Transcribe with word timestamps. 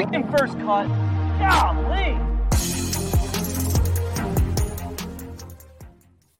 Freaking 0.00 0.30
first 0.30 0.58
cut. 0.60 0.88
Golly. 1.38 2.18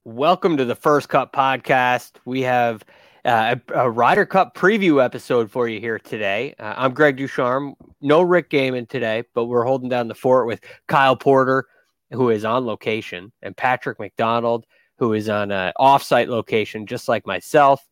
Welcome 0.05 0.57
to 0.57 0.65
the 0.65 0.75
First 0.75 1.11
Cut 1.11 1.31
podcast. 1.31 2.13
We 2.25 2.41
have 2.43 2.83
uh, 3.23 3.57
a, 3.69 3.81
a 3.81 3.91
Ryder 3.91 4.25
Cup 4.25 4.57
preview 4.57 5.05
episode 5.05 5.51
for 5.51 5.69
you 5.69 5.79
here 5.79 5.99
today. 5.99 6.55
Uh, 6.59 6.73
I'm 6.75 6.95
Greg 6.95 7.19
Ducharme. 7.19 7.75
No 8.01 8.23
Rick 8.23 8.49
Gehman 8.49 8.89
today, 8.89 9.25
but 9.35 9.45
we're 9.45 9.65
holding 9.65 9.91
down 9.91 10.09
the 10.09 10.15
fort 10.15 10.47
with 10.47 10.63
Kyle 10.87 11.17
Porter, 11.17 11.67
who 12.13 12.31
is 12.31 12.47
on 12.47 12.65
location, 12.65 13.31
and 13.43 13.55
Patrick 13.55 13.99
McDonald, 13.99 14.65
who 14.97 15.13
is 15.13 15.29
on 15.29 15.51
an 15.51 15.75
offsite 15.79 16.29
location, 16.29 16.87
just 16.87 17.11
like 17.11 17.27
myself. 17.27 17.87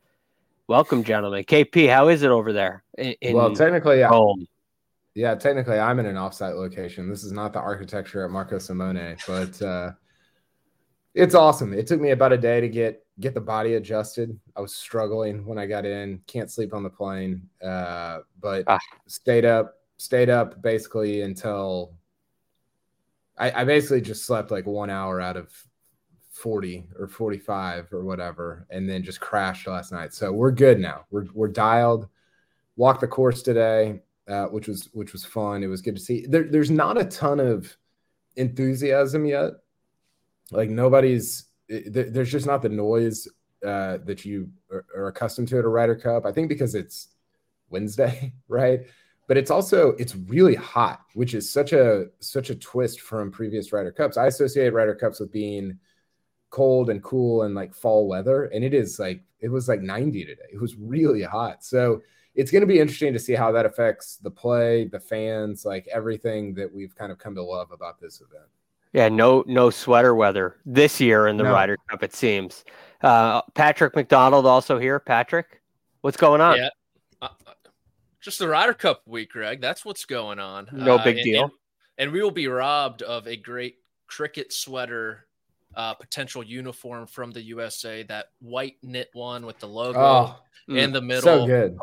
Welcome, 0.66 1.04
gentlemen. 1.04 1.44
KP, 1.44 1.90
how 1.90 2.08
is 2.08 2.22
it 2.22 2.30
over 2.30 2.54
there? 2.54 2.84
In, 2.96 3.16
well, 3.34 3.54
technically, 3.54 4.00
Rome? 4.00 4.46
Yeah, 5.18 5.34
technically, 5.34 5.80
I'm 5.80 5.98
in 5.98 6.06
an 6.06 6.14
offsite 6.14 6.54
location. 6.54 7.08
This 7.10 7.24
is 7.24 7.32
not 7.32 7.52
the 7.52 7.58
architecture 7.58 8.24
at 8.24 8.30
Marco 8.30 8.60
Simone, 8.60 9.16
but 9.26 9.60
uh, 9.62 9.90
it's 11.12 11.34
awesome. 11.34 11.74
It 11.74 11.88
took 11.88 12.00
me 12.00 12.10
about 12.12 12.32
a 12.32 12.38
day 12.38 12.60
to 12.60 12.68
get 12.68 13.04
get 13.18 13.34
the 13.34 13.40
body 13.40 13.74
adjusted. 13.74 14.38
I 14.54 14.60
was 14.60 14.76
struggling 14.76 15.44
when 15.44 15.58
I 15.58 15.66
got 15.66 15.84
in. 15.84 16.20
Can't 16.28 16.52
sleep 16.52 16.72
on 16.72 16.84
the 16.84 16.88
plane, 16.88 17.42
uh, 17.60 18.20
but 18.40 18.62
ah. 18.68 18.78
stayed 19.08 19.44
up, 19.44 19.80
stayed 19.96 20.30
up 20.30 20.62
basically 20.62 21.22
until 21.22 21.94
I, 23.36 23.62
I 23.62 23.64
basically 23.64 24.02
just 24.02 24.24
slept 24.24 24.52
like 24.52 24.66
one 24.66 24.88
hour 24.88 25.20
out 25.20 25.36
of 25.36 25.52
40 26.30 26.90
or 26.96 27.08
45 27.08 27.92
or 27.92 28.04
whatever, 28.04 28.68
and 28.70 28.88
then 28.88 29.02
just 29.02 29.18
crashed 29.18 29.66
last 29.66 29.90
night. 29.90 30.14
So 30.14 30.30
we're 30.30 30.52
good 30.52 30.78
now. 30.78 31.06
We're 31.10 31.26
we're 31.34 31.48
dialed. 31.48 32.06
Walked 32.76 33.00
the 33.00 33.08
course 33.08 33.42
today 33.42 33.98
uh, 34.28 34.46
which 34.46 34.68
was 34.68 34.88
which 34.92 35.12
was 35.12 35.24
fun. 35.24 35.62
It 35.62 35.68
was 35.68 35.82
good 35.82 35.96
to 35.96 36.02
see. 36.02 36.26
There, 36.26 36.44
there's 36.44 36.70
not 36.70 36.98
a 36.98 37.04
ton 37.04 37.40
of 37.40 37.74
enthusiasm 38.36 39.24
yet. 39.24 39.52
Like 40.50 40.70
nobody's 40.70 41.46
it, 41.68 42.12
there's 42.12 42.30
just 42.30 42.46
not 42.46 42.62
the 42.62 42.68
noise 42.68 43.28
uh, 43.64 43.98
that 44.04 44.24
you 44.24 44.48
are, 44.70 44.84
are, 44.96 45.08
accustomed 45.08 45.48
to 45.48 45.58
at 45.58 45.64
a 45.64 45.68
Ryder 45.68 45.96
Cup. 45.96 46.24
I 46.24 46.32
think 46.32 46.48
because 46.48 46.74
it's 46.74 47.08
Wednesday, 47.70 48.32
right? 48.48 48.80
But 49.26 49.36
it's 49.36 49.50
also 49.50 49.90
it's 49.98 50.16
really 50.16 50.54
hot, 50.54 51.00
which 51.14 51.34
is 51.34 51.50
such 51.50 51.72
a 51.72 52.06
such 52.20 52.50
a 52.50 52.54
twist 52.54 53.00
from 53.00 53.30
previous 53.30 53.72
Ryder 53.72 53.92
Cups. 53.92 54.16
I 54.16 54.26
associate 54.26 54.72
Ryder 54.72 54.94
Cups 54.94 55.20
with 55.20 55.32
being 55.32 55.78
cold 56.50 56.88
and 56.88 57.02
cool 57.02 57.42
and 57.42 57.54
like 57.54 57.74
fall 57.74 58.08
weather, 58.08 58.44
and 58.46 58.64
it 58.64 58.72
is 58.72 58.98
like 58.98 59.22
it 59.40 59.48
was 59.48 59.68
like 59.68 59.80
90 59.80 60.24
today. 60.24 60.42
It 60.52 60.60
was 60.60 60.76
really 60.76 61.22
hot. 61.22 61.64
So 61.64 62.00
it's 62.38 62.52
going 62.52 62.60
to 62.60 62.68
be 62.68 62.78
interesting 62.78 63.12
to 63.12 63.18
see 63.18 63.34
how 63.34 63.50
that 63.50 63.66
affects 63.66 64.16
the 64.18 64.30
play, 64.30 64.84
the 64.84 65.00
fans, 65.00 65.64
like 65.64 65.88
everything 65.92 66.54
that 66.54 66.72
we've 66.72 66.94
kind 66.94 67.10
of 67.10 67.18
come 67.18 67.34
to 67.34 67.42
love 67.42 67.72
about 67.72 68.00
this 68.00 68.20
event. 68.20 68.48
Yeah, 68.92 69.08
no, 69.08 69.42
no 69.48 69.70
sweater 69.70 70.14
weather 70.14 70.54
this 70.64 71.00
year 71.00 71.26
in 71.26 71.36
the 71.36 71.42
no. 71.42 71.52
Ryder 71.52 71.76
Cup. 71.90 72.04
It 72.04 72.14
seems. 72.14 72.64
Uh, 73.02 73.42
Patrick 73.54 73.96
McDonald 73.96 74.46
also 74.46 74.78
here. 74.78 75.00
Patrick, 75.00 75.60
what's 76.02 76.16
going 76.16 76.40
on? 76.40 76.58
Yeah, 76.58 76.68
uh, 77.20 77.28
just 78.20 78.38
the 78.38 78.46
Ryder 78.46 78.74
Cup 78.74 79.02
week, 79.04 79.32
Greg. 79.32 79.60
That's 79.60 79.84
what's 79.84 80.04
going 80.04 80.38
on. 80.38 80.68
No 80.72 80.94
uh, 80.94 81.04
big 81.04 81.16
and, 81.16 81.24
deal. 81.24 81.42
And, 81.42 81.52
and, 81.98 82.12
we 82.12 82.22
will 82.22 82.30
be 82.30 82.46
robbed 82.46 83.02
of 83.02 83.26
a 83.26 83.36
great 83.36 83.78
cricket 84.06 84.52
sweater 84.52 85.26
uh, 85.74 85.94
potential 85.94 86.44
uniform 86.44 87.08
from 87.08 87.32
the 87.32 87.42
USA. 87.42 88.04
That 88.04 88.26
white 88.38 88.76
knit 88.80 89.10
one 89.12 89.44
with 89.44 89.58
the 89.58 89.68
logo 89.68 89.98
oh, 89.98 90.36
in 90.68 90.92
the 90.92 91.02
middle. 91.02 91.22
So 91.22 91.46
good 91.46 91.78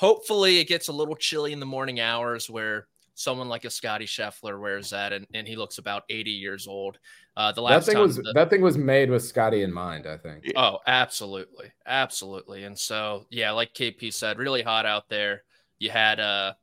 hopefully 0.00 0.58
it 0.58 0.64
gets 0.66 0.88
a 0.88 0.92
little 0.92 1.14
chilly 1.14 1.52
in 1.52 1.60
the 1.60 1.66
morning 1.66 2.00
hours 2.00 2.48
where 2.48 2.86
someone 3.14 3.50
like 3.50 3.66
a 3.66 3.70
Scotty 3.70 4.06
Scheffler 4.06 4.58
wears 4.58 4.88
that 4.88 5.12
and, 5.12 5.26
and 5.34 5.46
he 5.46 5.56
looks 5.56 5.76
about 5.76 6.04
80 6.08 6.30
years 6.30 6.66
old. 6.66 6.98
Uh, 7.36 7.52
the 7.52 7.60
last 7.60 7.84
that 7.84 7.92
thing 7.92 8.00
was 8.00 8.16
the, 8.16 8.32
that 8.34 8.48
thing 8.48 8.62
was 8.62 8.78
made 8.78 9.10
with 9.10 9.22
Scotty 9.22 9.62
in 9.62 9.70
mind, 9.70 10.06
I 10.06 10.16
think. 10.16 10.50
Oh, 10.56 10.78
absolutely, 10.86 11.70
absolutely. 11.84 12.64
And 12.64 12.78
so, 12.78 13.26
yeah, 13.28 13.50
like 13.50 13.74
KP 13.74 14.10
said, 14.10 14.38
really 14.38 14.62
hot 14.62 14.86
out 14.86 15.10
there. 15.10 15.42
You 15.78 15.90
had 15.90 16.18
uh, 16.18 16.54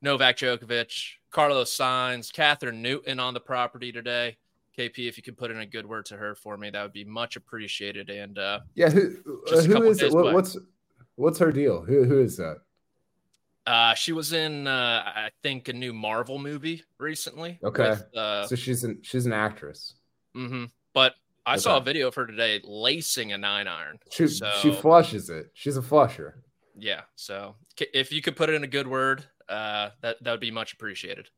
Novak 0.00 0.36
Djokovic, 0.36 1.14
Carlos 1.32 1.76
Sainz, 1.76 2.30
Kathryn 2.30 2.76
Newton 2.76 3.18
on 3.18 3.34
the 3.34 3.40
property 3.40 3.90
today. 3.90 4.36
KP, 4.78 5.08
if 5.08 5.16
you 5.16 5.24
could 5.24 5.36
put 5.36 5.50
in 5.50 5.58
a 5.58 5.66
good 5.66 5.86
word 5.86 6.06
to 6.06 6.16
her 6.16 6.36
for 6.36 6.56
me, 6.56 6.70
that 6.70 6.82
would 6.82 6.92
be 6.92 7.04
much 7.04 7.34
appreciated. 7.34 8.08
And 8.08 8.38
uh, 8.38 8.60
yeah, 8.76 8.88
who, 8.88 9.16
uh, 9.52 9.62
who 9.62 9.82
is 9.84 10.00
it? 10.00 10.12
What, 10.12 10.32
what's 10.32 10.56
What's 11.16 11.38
her 11.38 11.52
deal? 11.52 11.82
Who 11.82 12.04
who 12.04 12.20
is 12.20 12.36
that? 12.36 12.58
Uh, 13.66 13.94
she 13.94 14.12
was 14.12 14.32
in 14.32 14.66
uh, 14.66 15.02
I 15.06 15.30
think 15.42 15.68
a 15.68 15.72
new 15.72 15.92
Marvel 15.92 16.38
movie 16.38 16.84
recently. 16.98 17.58
Okay, 17.62 17.90
with, 17.90 18.16
uh, 18.16 18.46
so 18.46 18.56
she's 18.56 18.84
an 18.84 18.98
she's 19.02 19.26
an 19.26 19.32
actress. 19.32 19.94
Mm-hmm. 20.36 20.64
But 20.92 21.14
I 21.46 21.54
okay. 21.54 21.60
saw 21.60 21.76
a 21.78 21.80
video 21.80 22.08
of 22.08 22.14
her 22.14 22.26
today 22.26 22.60
lacing 22.64 23.32
a 23.32 23.38
nine 23.38 23.68
iron. 23.68 23.98
She 24.10 24.26
so, 24.28 24.50
she 24.60 24.72
flushes 24.72 25.30
it. 25.30 25.50
She's 25.54 25.76
a 25.76 25.82
flusher. 25.82 26.42
Yeah. 26.76 27.02
So 27.14 27.54
if 27.78 28.12
you 28.12 28.20
could 28.20 28.36
put 28.36 28.50
it 28.50 28.54
in 28.54 28.64
a 28.64 28.68
good 28.68 28.86
word, 28.86 29.24
uh, 29.48 29.90
that 30.02 30.22
that 30.22 30.30
would 30.30 30.40
be 30.40 30.50
much 30.50 30.72
appreciated. 30.72 31.30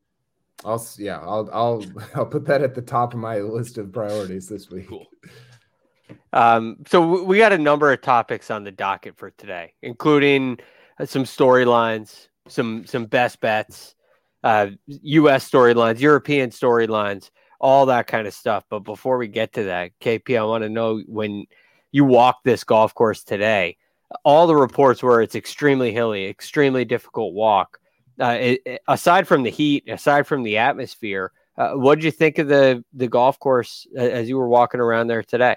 I'll 0.64 0.84
yeah 0.98 1.18
I'll 1.18 1.48
I'll 1.52 1.84
I'll 2.14 2.26
put 2.26 2.46
that 2.46 2.62
at 2.62 2.74
the 2.74 2.82
top 2.82 3.14
of 3.14 3.20
my 3.20 3.38
list 3.38 3.78
of 3.78 3.92
priorities 3.92 4.48
this 4.48 4.70
week. 4.70 4.88
Cool. 4.88 5.06
Um, 6.32 6.78
so 6.86 7.22
we 7.22 7.38
got 7.38 7.52
a 7.52 7.58
number 7.58 7.92
of 7.92 8.02
topics 8.02 8.50
on 8.50 8.64
the 8.64 8.72
docket 8.72 9.16
for 9.16 9.30
today, 9.30 9.74
including 9.82 10.58
uh, 10.98 11.06
some 11.06 11.24
storylines, 11.24 12.28
some 12.48 12.86
some 12.86 13.06
best 13.06 13.40
bets, 13.40 13.94
uh, 14.44 14.68
U.S. 14.86 15.48
storylines, 15.50 16.00
European 16.00 16.50
storylines, 16.50 17.30
all 17.60 17.86
that 17.86 18.06
kind 18.06 18.26
of 18.26 18.34
stuff. 18.34 18.64
But 18.68 18.80
before 18.80 19.18
we 19.18 19.28
get 19.28 19.54
to 19.54 19.64
that, 19.64 19.92
KP, 20.00 20.38
I 20.38 20.44
want 20.44 20.62
to 20.62 20.68
know 20.68 21.00
when 21.06 21.46
you 21.92 22.04
walk 22.04 22.42
this 22.44 22.64
golf 22.64 22.94
course 22.94 23.24
today. 23.24 23.76
All 24.24 24.46
the 24.46 24.54
reports 24.54 25.02
were 25.02 25.20
it's 25.20 25.34
extremely 25.34 25.92
hilly, 25.92 26.26
extremely 26.26 26.84
difficult 26.84 27.34
walk. 27.34 27.78
Uh, 28.20 28.36
it, 28.38 28.82
aside 28.86 29.26
from 29.26 29.42
the 29.42 29.50
heat, 29.50 29.88
aside 29.88 30.26
from 30.26 30.42
the 30.42 30.58
atmosphere, 30.58 31.32
uh, 31.58 31.72
what 31.72 31.96
did 31.96 32.04
you 32.04 32.10
think 32.10 32.38
of 32.38 32.48
the 32.48 32.84
the 32.92 33.08
golf 33.08 33.38
course 33.38 33.86
as 33.96 34.28
you 34.28 34.36
were 34.36 34.48
walking 34.48 34.80
around 34.80 35.06
there 35.08 35.22
today? 35.22 35.56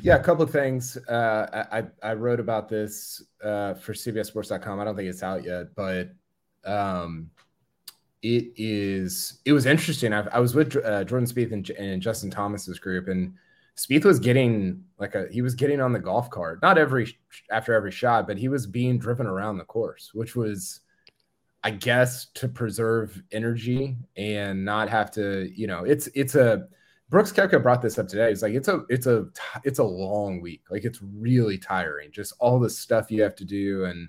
Yeah, 0.00 0.16
a 0.16 0.22
couple 0.22 0.44
of 0.44 0.50
things. 0.50 0.96
Uh, 1.08 1.64
I 1.72 1.84
I 2.02 2.14
wrote 2.14 2.40
about 2.40 2.68
this 2.68 3.22
uh, 3.42 3.74
for 3.74 3.92
CBSSports.com. 3.92 4.80
I 4.80 4.84
don't 4.84 4.96
think 4.96 5.08
it's 5.08 5.22
out 5.22 5.44
yet, 5.44 5.74
but 5.74 6.10
um, 6.64 7.30
it 8.22 8.52
is. 8.56 9.40
It 9.44 9.52
was 9.52 9.66
interesting. 9.66 10.12
I, 10.12 10.26
I 10.32 10.38
was 10.38 10.54
with 10.54 10.76
uh, 10.76 11.04
Jordan 11.04 11.26
Spieth 11.26 11.52
and, 11.52 11.68
and, 11.70 12.02
Justin 12.02 12.30
Thomas's 12.30 12.78
group, 12.78 13.08
and 13.08 13.34
Spieth 13.76 14.04
was 14.04 14.20
getting 14.20 14.84
like 14.98 15.14
a 15.14 15.26
he 15.30 15.42
was 15.42 15.54
getting 15.54 15.80
on 15.80 15.92
the 15.92 15.98
golf 15.98 16.30
cart. 16.30 16.60
Not 16.62 16.78
every 16.78 17.18
after 17.50 17.74
every 17.74 17.92
shot, 17.92 18.26
but 18.26 18.38
he 18.38 18.48
was 18.48 18.66
being 18.66 18.98
driven 18.98 19.26
around 19.26 19.58
the 19.58 19.64
course, 19.64 20.10
which 20.14 20.36
was. 20.36 20.80
I 21.64 21.72
guess 21.72 22.26
to 22.34 22.46
preserve 22.46 23.20
energy 23.32 23.96
and 24.16 24.64
not 24.64 24.88
have 24.88 25.10
to, 25.10 25.50
you 25.52 25.66
know, 25.66 25.82
it's 25.82 26.08
it's 26.14 26.36
a 26.36 26.68
Brooks 27.10 27.32
Koepka 27.32 27.62
brought 27.62 27.80
this 27.80 27.98
up 27.98 28.06
today. 28.06 28.30
It's 28.30 28.42
like 28.42 28.54
it's 28.54 28.68
a 28.68 28.84
it's 28.88 29.06
a 29.06 29.26
it's 29.64 29.78
a 29.78 29.84
long 29.84 30.40
week. 30.40 30.62
Like 30.70 30.84
it's 30.84 31.00
really 31.02 31.56
tiring. 31.56 32.10
Just 32.12 32.34
all 32.38 32.58
the 32.58 32.68
stuff 32.68 33.10
you 33.10 33.22
have 33.22 33.34
to 33.36 33.44
do 33.44 33.84
and 33.84 34.08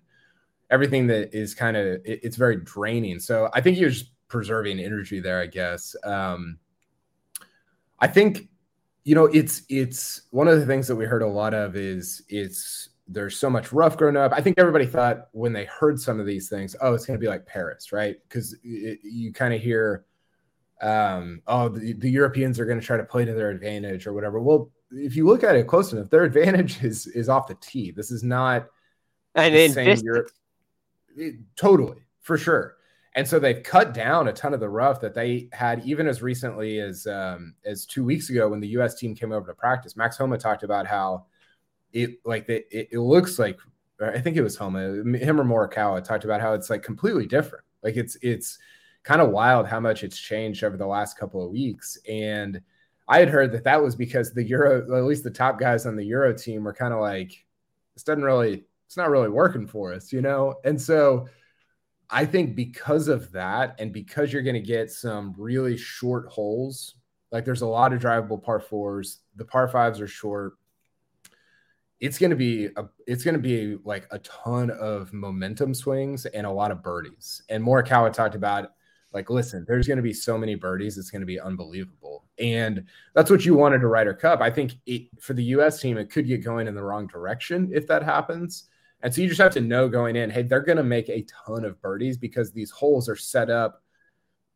everything 0.70 1.08
that 1.08 1.34
is 1.34 1.56
kind 1.56 1.78
of 1.78 1.86
it, 1.86 2.02
it's 2.06 2.36
very 2.36 2.58
draining. 2.58 3.20
So 3.20 3.50
I 3.54 3.62
think 3.62 3.78
he 3.78 3.86
was 3.86 4.12
preserving 4.28 4.80
energy 4.80 5.20
there, 5.20 5.40
I 5.42 5.46
guess. 5.46 5.96
Um, 6.04 6.60
I 8.00 8.08
think 8.08 8.50
you 9.06 9.16
know 9.16 9.26
it's 9.26 9.64
it's 9.70 10.24
one 10.32 10.48
of 10.48 10.60
the 10.60 10.66
things 10.66 10.88
that 10.88 10.96
we 10.96 11.06
heard 11.06 11.22
a 11.22 11.28
lot 11.28 11.54
of 11.54 11.76
is 11.76 12.22
it's 12.28 12.90
there's 13.10 13.36
so 13.36 13.50
much 13.50 13.74
rough 13.74 13.98
growing 13.98 14.16
up. 14.16 14.32
I 14.34 14.42
think 14.42 14.60
everybody 14.60 14.86
thought 14.86 15.30
when 15.32 15.52
they 15.52 15.66
heard 15.66 16.00
some 16.00 16.20
of 16.20 16.28
these 16.28 16.48
things, 16.48 16.76
oh, 16.82 16.94
it's 16.94 17.06
going 17.06 17.18
to 17.18 17.22
be 17.22 17.28
like 17.28 17.46
Paris, 17.46 17.92
right? 17.92 18.18
Because 18.28 18.56
you 18.62 19.34
kind 19.34 19.52
of 19.54 19.62
hear, 19.62 20.06
um, 20.82 21.42
oh, 21.48 21.70
the, 21.70 21.94
the 21.94 22.10
Europeans 22.10 22.60
are 22.60 22.66
going 22.66 22.80
to 22.80 22.86
try 22.86 22.98
to 22.98 23.04
play 23.04 23.26
to 23.26 23.34
their 23.34 23.50
advantage 23.50 24.08
or 24.08 24.14
whatever. 24.14 24.40
Well, 24.40 24.72
if 24.92 25.16
you 25.16 25.26
look 25.26 25.44
at 25.44 25.56
it 25.56 25.68
close 25.68 25.92
enough, 25.94 26.10
their 26.10 26.24
advantage 26.32 26.84
is 26.84 27.08
is 27.08 27.30
off 27.30 27.48
the 27.48 27.58
tee. 27.62 27.92
This 27.92 28.12
is 28.12 28.24
not 28.24 28.68
and 29.36 29.54
in 29.56 29.74
this, 29.74 30.02
Europe. 30.02 30.30
It, 31.16 31.36
totally 31.56 32.02
for 32.22 32.38
sure. 32.38 32.76
And 33.16 33.28
so 33.28 33.40
they've 33.40 33.64
cut 33.64 33.94
down 33.94 34.28
a 34.28 34.34
ton 34.34 34.54
of 34.54 34.60
the 34.60 34.70
rough 34.70 35.02
that 35.02 35.14
they 35.14 35.50
had 35.52 35.84
even 35.84 36.08
as 36.08 36.22
recently 36.22 36.80
as 36.80 37.08
um, 37.08 37.56
as 37.66 37.86
two 37.86 38.04
weeks 38.04 38.30
ago 38.30 38.50
when 38.50 38.60
the 38.60 38.68
U.S. 38.70 38.96
team 38.96 39.16
came 39.16 39.32
over 39.32 39.48
to 39.48 39.56
practice. 39.56 39.98
Max 39.98 40.18
Homa 40.18 40.38
talked 40.38 40.64
about 40.64 40.88
how 40.88 41.26
it 41.92 42.20
like 42.24 42.48
the, 42.48 42.58
it, 42.76 42.90
it 42.92 43.00
looks 43.00 43.40
like 43.40 43.60
I 44.00 44.20
think 44.20 44.38
it 44.38 44.42
was 44.42 44.56
Homa, 44.56 44.80
him 44.80 45.42
or 45.42 45.44
Morikawa 45.44 46.04
talked 46.04 46.24
about 46.24 46.40
how 46.40 46.54
it's 46.54 46.70
like 46.70 46.84
completely 46.84 47.26
different. 47.26 47.66
Like 47.84 47.98
it's 47.98 48.16
it's 48.22 48.60
kind 49.04 49.22
of 49.22 49.32
wild 49.32 49.68
how 49.68 49.80
much 49.80 50.04
it's 50.04 50.18
changed 50.18 50.64
over 50.64 50.78
the 50.78 50.88
last 50.88 51.18
couple 51.18 51.44
of 51.44 51.52
weeks. 51.52 51.98
And 52.08 52.62
I 53.08 53.20
had 53.20 53.30
heard 53.30 53.52
that 53.54 53.64
that 53.64 53.82
was 53.82 53.96
because 53.96 54.34
the 54.34 54.44
Euro, 54.44 54.82
at 54.98 55.04
least 55.04 55.24
the 55.24 55.32
top 55.32 55.60
guys 55.60 55.86
on 55.86 55.96
the 55.96 56.06
Euro 56.06 56.34
team, 56.34 56.64
were 56.64 56.74
kind 56.74 56.94
of 56.94 57.00
like, 57.00 57.46
this 57.96 58.04
doesn't 58.04 58.24
really, 58.24 58.66
it's 58.86 58.98
not 58.98 59.10
really 59.10 59.30
working 59.30 59.68
for 59.68 59.94
us, 59.94 60.14
you 60.14 60.22
know. 60.22 60.56
And 60.64 60.80
so 60.80 61.28
I 62.10 62.26
think 62.26 62.56
because 62.56 63.08
of 63.08 63.32
that, 63.32 63.76
and 63.80 63.92
because 63.92 64.32
you're 64.32 64.44
going 64.44 64.54
to 64.56 64.60
get 64.62 64.92
some 64.92 65.34
really 65.38 65.78
short 65.78 66.28
holes, 66.28 66.96
like 67.32 67.46
there's 67.46 67.62
a 67.62 67.68
lot 67.68 67.94
of 67.94 68.02
drivable 68.02 68.42
par 68.42 68.60
fours, 68.60 69.20
the 69.36 69.46
par 69.46 69.68
fives 69.68 70.02
are 70.02 70.08
short 70.08 70.54
it's 72.00 72.18
going 72.18 72.30
to 72.30 72.36
be 72.36 72.68
a, 72.78 72.86
it's 73.08 73.24
going 73.24 73.36
to 73.36 73.42
be 73.42 73.78
like 73.84 74.08
a 74.12 74.20
ton 74.20 74.70
of 74.72 75.12
momentum 75.14 75.74
swings 75.74 76.26
and 76.26 76.46
a 76.48 76.52
lot 76.52 76.72
of 76.72 76.82
birdies. 76.82 77.42
And 77.50 77.64
Morikawa 77.64 78.14
talked 78.14 78.36
about 78.36 78.72
like, 79.14 79.30
listen, 79.30 79.66
there's 79.68 79.88
going 79.88 79.98
to 79.98 80.04
be 80.04 80.14
so 80.14 80.38
many 80.38 80.56
birdies, 80.56 80.98
it's 80.98 81.10
going 81.10 81.22
to 81.22 81.26
be 81.26 81.40
unbelievable. 81.40 82.26
And 82.38 82.86
that's 83.16 83.32
what 83.32 83.46
you 83.46 83.56
wanted 83.56 83.80
to 83.80 83.88
Ryder 83.88 84.14
Cup. 84.14 84.42
I 84.42 84.50
think 84.50 84.74
it, 84.86 85.08
for 85.20 85.34
the 85.34 85.44
U.S. 85.46 85.82
team, 85.82 85.98
it 85.98 86.12
could 86.12 86.28
get 86.28 86.44
going 86.44 86.68
in 86.68 86.76
the 86.76 86.84
wrong 86.84 87.08
direction 87.08 87.70
if 87.74 87.88
that 87.88 88.04
happens. 88.04 88.70
And 89.02 89.14
so 89.14 89.22
you 89.22 89.28
just 89.30 89.42
have 89.42 89.54
to 89.54 89.62
know 89.62 89.88
going 89.88 90.16
in, 90.16 90.30
hey, 90.30 90.44
they're 90.44 90.62
going 90.62 90.78
to 90.78 90.84
make 90.84 91.10
a 91.10 91.26
ton 91.46 91.66
of 91.66 91.82
birdies 91.82 92.18
because 92.18 92.52
these 92.52 92.70
holes 92.70 93.08
are 93.08 93.16
set 93.16 93.50
up 93.50 93.82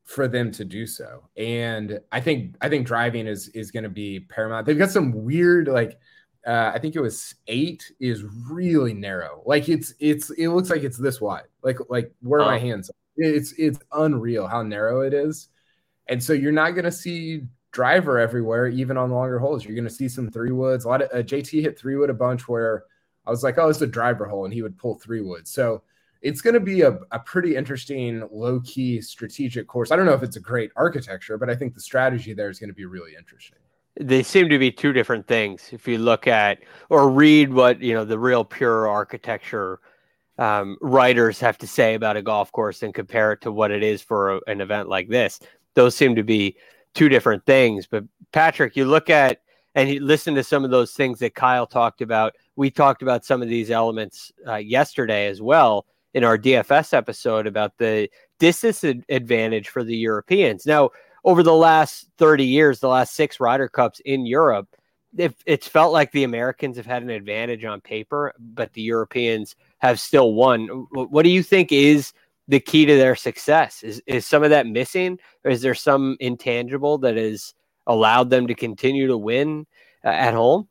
for 0.04 0.28
them 0.28 0.52
to 0.52 0.66
do 0.66 0.86
so. 0.86 1.30
And 1.38 2.00
I 2.12 2.20
think 2.20 2.56
I 2.62 2.70
think 2.70 2.86
driving 2.86 3.26
is 3.26 3.48
is 3.50 3.72
going 3.72 3.84
to 3.84 3.90
be 3.90 4.20
paramount. 4.20 4.66
They've 4.66 4.78
got 4.78 4.92
some 4.92 5.24
weird 5.24 5.68
like 5.68 5.98
uh, 6.46 6.72
I 6.74 6.80
think 6.80 6.96
it 6.96 7.02
was 7.02 7.36
eight 7.48 7.90
is 8.00 8.24
really 8.50 8.94
narrow. 8.94 9.42
Like 9.46 9.70
it's 9.70 9.94
it's 10.00 10.30
it 10.32 10.50
looks 10.50 10.70
like 10.70 10.84
it's 10.84 10.98
this 10.98 11.22
wide. 11.22 11.48
Like 11.62 11.78
like 11.90 12.12
where 12.22 12.42
oh. 12.42 12.46
my 12.46 12.60
hands. 12.60 12.90
Are. 12.90 12.94
It's 13.16 13.54
it's 13.54 13.80
unreal 13.92 14.48
how 14.48 14.64
narrow 14.64 15.02
it 15.02 15.14
is, 15.14 15.50
and 16.08 16.22
so 16.22 16.34
you're 16.34 16.52
not 16.52 16.72
gonna 16.72 16.92
see 16.92 17.44
driver 17.72 18.20
everywhere, 18.20 18.68
even 18.68 18.98
on 18.98 19.12
longer 19.12 19.40
holes. 19.40 19.66
You're 19.66 19.76
gonna 19.76 19.90
see 19.90 20.10
some 20.10 20.30
three 20.30 20.52
woods. 20.52 20.86
A 20.86 20.88
lot 20.88 21.02
of 21.02 21.10
uh, 21.12 21.24
JT 21.24 21.62
hit 21.62 21.78
three 21.78 21.96
wood 21.96 22.10
a 22.10 22.14
bunch 22.14 22.48
where 22.48 22.86
I 23.26 23.30
was 23.30 23.44
like, 23.44 23.58
oh, 23.58 23.70
it's 23.70 23.82
a 23.82 23.88
driver 23.88 24.26
hole, 24.26 24.46
and 24.46 24.54
he 24.54 24.62
would 24.62 24.78
pull 24.78 24.96
three 24.96 25.22
wood. 25.22 25.48
So 25.48 25.84
it's 26.22 26.42
going 26.42 26.54
to 26.54 26.60
be 26.60 26.82
a, 26.82 27.00
a 27.12 27.20
pretty 27.20 27.56
interesting 27.56 28.28
low 28.32 28.62
key 28.62 29.02
strategic 29.02 29.68
course. 29.68 29.92
I 29.92 29.98
don't 29.98 30.06
know 30.06 30.14
if 30.14 30.24
it's 30.24 30.38
a 30.38 30.42
great 30.42 30.72
architecture, 30.76 31.38
but 31.38 31.50
I 31.50 31.56
think 31.56 31.74
the 31.74 31.82
strategy 31.82 32.34
there 32.34 32.50
is 32.50 32.60
going 32.60 32.70
to 32.70 32.74
be 32.74 32.86
really 32.86 33.14
interesting 33.18 33.60
they 34.00 34.24
seem 34.24 34.50
to 34.50 34.58
be 34.58 34.72
two 34.72 34.92
different 34.92 35.28
things 35.28 35.70
if 35.72 35.88
you 35.88 35.98
look 35.98 36.28
at 36.28 36.60
or 36.90 37.10
read 37.10 37.54
what 37.54 37.82
you 37.82 37.94
know 37.94 38.06
the 38.06 38.18
real 38.18 38.44
pure 38.44 38.88
architecture 38.88 39.80
um, 40.38 40.78
writers 40.82 41.40
have 41.40 41.58
to 41.60 41.68
say 41.68 41.94
about 41.96 42.18
a 42.18 42.22
golf 42.22 42.52
course 42.52 42.84
and 42.84 42.94
compare 42.94 43.34
it 43.34 43.42
to 43.42 43.52
what 43.52 43.72
it 43.72 43.84
is 43.84 44.02
for 44.02 44.38
a, 44.38 44.40
an 44.48 44.62
event 44.62 44.90
like 44.90 45.08
this. 45.10 45.40
Those 45.76 45.96
seem 45.96 46.16
to 46.16 46.24
be 46.24 46.56
two 46.94 47.10
different 47.10 47.44
things 47.46 47.88
but 47.88 48.04
patrick 48.32 48.76
you 48.76 48.86
look 48.86 49.10
at 49.10 49.40
and 49.76 49.90
you 49.90 50.00
listen 50.00 50.36
to 50.36 50.44
some 50.44 50.64
of 50.64 50.70
those 50.70 50.92
things 50.92 51.18
that 51.20 51.34
kyle 51.34 51.66
talked 51.66 52.02
about. 52.02 52.34
We 52.56 52.70
talked 52.70 53.02
about 53.02 53.26
some 53.26 53.42
of 53.42 53.50
these 53.50 53.72
elements 53.72 54.32
uh, 54.48 54.58
yesterday 54.58 55.26
as 55.28 55.42
well 55.42 55.86
in 56.14 56.24
our 56.24 56.38
dfs 56.38 56.94
episode 56.94 57.48
about 57.48 57.78
the 57.78 58.10
distance 58.40 58.84
advantage 59.10 59.70
for 59.70 59.84
the 59.84 59.96
europeans. 59.96 60.66
Now 60.66 60.92
over 61.24 61.42
the 61.42 61.54
last 61.54 62.10
30 62.18 62.46
years, 62.46 62.80
the 62.80 62.90
last 62.90 63.16
six 63.16 63.40
Ryder 63.40 63.70
Cups 63.70 64.02
in 64.04 64.26
Europe, 64.26 64.68
it, 65.18 65.34
it's 65.46 65.68
felt 65.68 65.94
like 65.94 66.12
the 66.12 66.24
Americans 66.24 66.78
have 66.78 66.86
had 66.86 67.04
an 67.04 67.10
advantage 67.10 67.64
on 67.64 67.82
paper, 67.82 68.34
but 68.40 68.74
the 68.74 68.82
Europeans 68.82 69.56
have 69.84 70.00
still 70.00 70.34
won. 70.34 70.68
What 70.92 71.24
do 71.24 71.30
you 71.30 71.44
think 71.44 71.74
is 71.74 72.14
the 72.48 72.62
key 72.62 72.86
to 72.86 72.96
their 72.96 73.16
success? 73.16 73.84
Is 73.84 74.02
is 74.08 74.26
some 74.26 74.42
of 74.42 74.50
that 74.50 74.66
missing, 74.66 75.20
or 75.44 75.52
is 75.52 75.62
there 75.62 75.76
some 75.76 76.16
intangible 76.22 76.98
that 77.00 77.18
has 77.18 77.54
allowed 77.86 78.30
them 78.30 78.48
to 78.48 78.56
continue 78.56 79.08
to 79.08 79.18
win 79.18 79.68
uh, 80.06 80.08
at 80.08 80.34
home? 80.34 80.70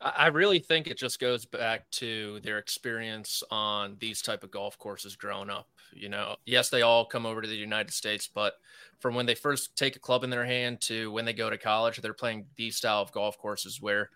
I 0.00 0.28
really 0.28 0.60
think 0.60 0.86
it 0.86 0.96
just 0.96 1.18
goes 1.18 1.44
back 1.44 1.90
to 1.90 2.40
their 2.40 2.58
experience 2.58 3.42
on 3.50 3.96
these 3.98 4.22
type 4.22 4.44
of 4.44 4.50
golf 4.50 4.78
courses 4.78 5.16
growing 5.16 5.50
up. 5.50 5.68
You 5.92 6.08
know, 6.08 6.36
yes, 6.46 6.70
they 6.70 6.82
all 6.82 7.04
come 7.04 7.26
over 7.26 7.42
to 7.42 7.48
the 7.48 7.54
United 7.54 7.92
States, 7.92 8.30
but 8.32 8.54
from 9.00 9.16
when 9.16 9.26
they 9.26 9.34
first 9.34 9.76
take 9.76 9.96
a 9.96 9.98
club 9.98 10.22
in 10.22 10.30
their 10.30 10.46
hand 10.46 10.80
to 10.82 11.10
when 11.10 11.24
they 11.24 11.32
go 11.32 11.50
to 11.50 11.58
college, 11.58 11.96
they're 11.98 12.14
playing 12.14 12.46
these 12.56 12.76
style 12.76 13.02
of 13.02 13.12
golf 13.12 13.36
courses 13.38 13.82
where 13.82 14.08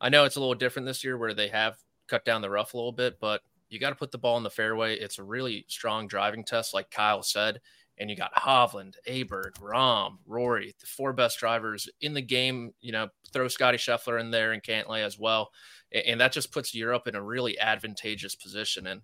I 0.00 0.08
know 0.08 0.24
it's 0.24 0.36
a 0.36 0.40
little 0.40 0.54
different 0.54 0.86
this 0.86 1.04
year 1.04 1.18
where 1.18 1.34
they 1.34 1.48
have 1.48 1.76
cut 2.10 2.24
down 2.24 2.42
the 2.42 2.50
rough 2.50 2.74
a 2.74 2.76
little 2.76 2.92
bit, 2.92 3.18
but 3.20 3.42
you 3.68 3.78
got 3.78 3.90
to 3.90 3.96
put 3.96 4.10
the 4.10 4.18
ball 4.18 4.36
in 4.36 4.42
the 4.42 4.50
fairway. 4.50 4.96
It's 4.96 5.18
a 5.18 5.24
really 5.24 5.64
strong 5.68 6.08
driving 6.08 6.44
test, 6.44 6.74
like 6.74 6.90
Kyle 6.90 7.22
said. 7.22 7.60
And 7.98 8.08
you 8.08 8.16
got 8.16 8.34
Hovland, 8.34 8.94
Aberg, 9.06 9.52
Rahm, 9.60 10.16
Rory, 10.26 10.74
the 10.80 10.86
four 10.86 11.12
best 11.12 11.38
drivers 11.38 11.88
in 12.00 12.14
the 12.14 12.22
game. 12.22 12.72
You 12.80 12.92
know, 12.92 13.08
throw 13.32 13.46
Scotty 13.46 13.76
Scheffler 13.76 14.18
in 14.18 14.30
there 14.30 14.52
and 14.52 14.62
Cantlay 14.62 15.04
as 15.04 15.18
well. 15.18 15.50
And 15.92 16.20
that 16.20 16.32
just 16.32 16.50
puts 16.50 16.74
Europe 16.74 17.06
in 17.06 17.14
a 17.14 17.22
really 17.22 17.58
advantageous 17.58 18.34
position. 18.34 18.86
And 18.86 19.02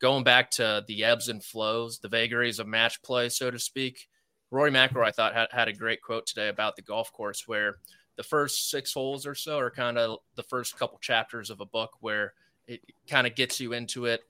going 0.00 0.24
back 0.24 0.50
to 0.52 0.82
the 0.88 1.04
ebbs 1.04 1.28
and 1.28 1.44
flows, 1.44 1.98
the 1.98 2.08
vagaries 2.08 2.58
of 2.58 2.66
match 2.66 3.02
play, 3.02 3.28
so 3.28 3.50
to 3.50 3.58
speak, 3.58 4.08
Rory 4.50 4.70
McIlroy, 4.70 5.08
I 5.08 5.10
thought, 5.10 5.34
had, 5.34 5.48
had 5.52 5.68
a 5.68 5.72
great 5.72 6.00
quote 6.00 6.26
today 6.26 6.48
about 6.48 6.74
the 6.74 6.82
golf 6.82 7.12
course 7.12 7.46
where 7.46 7.76
the 8.16 8.22
first 8.22 8.70
six 8.70 8.94
holes 8.94 9.26
or 9.26 9.34
so 9.34 9.58
are 9.58 9.70
kind 9.70 9.98
of 9.98 10.18
the 10.36 10.42
first 10.42 10.78
couple 10.78 10.98
chapters 10.98 11.50
of 11.50 11.60
a 11.60 11.66
book 11.66 11.90
where 12.00 12.32
it 12.68 12.80
kind 13.08 13.26
of 13.26 13.34
gets 13.34 13.58
you 13.58 13.72
into 13.72 14.04
it. 14.04 14.22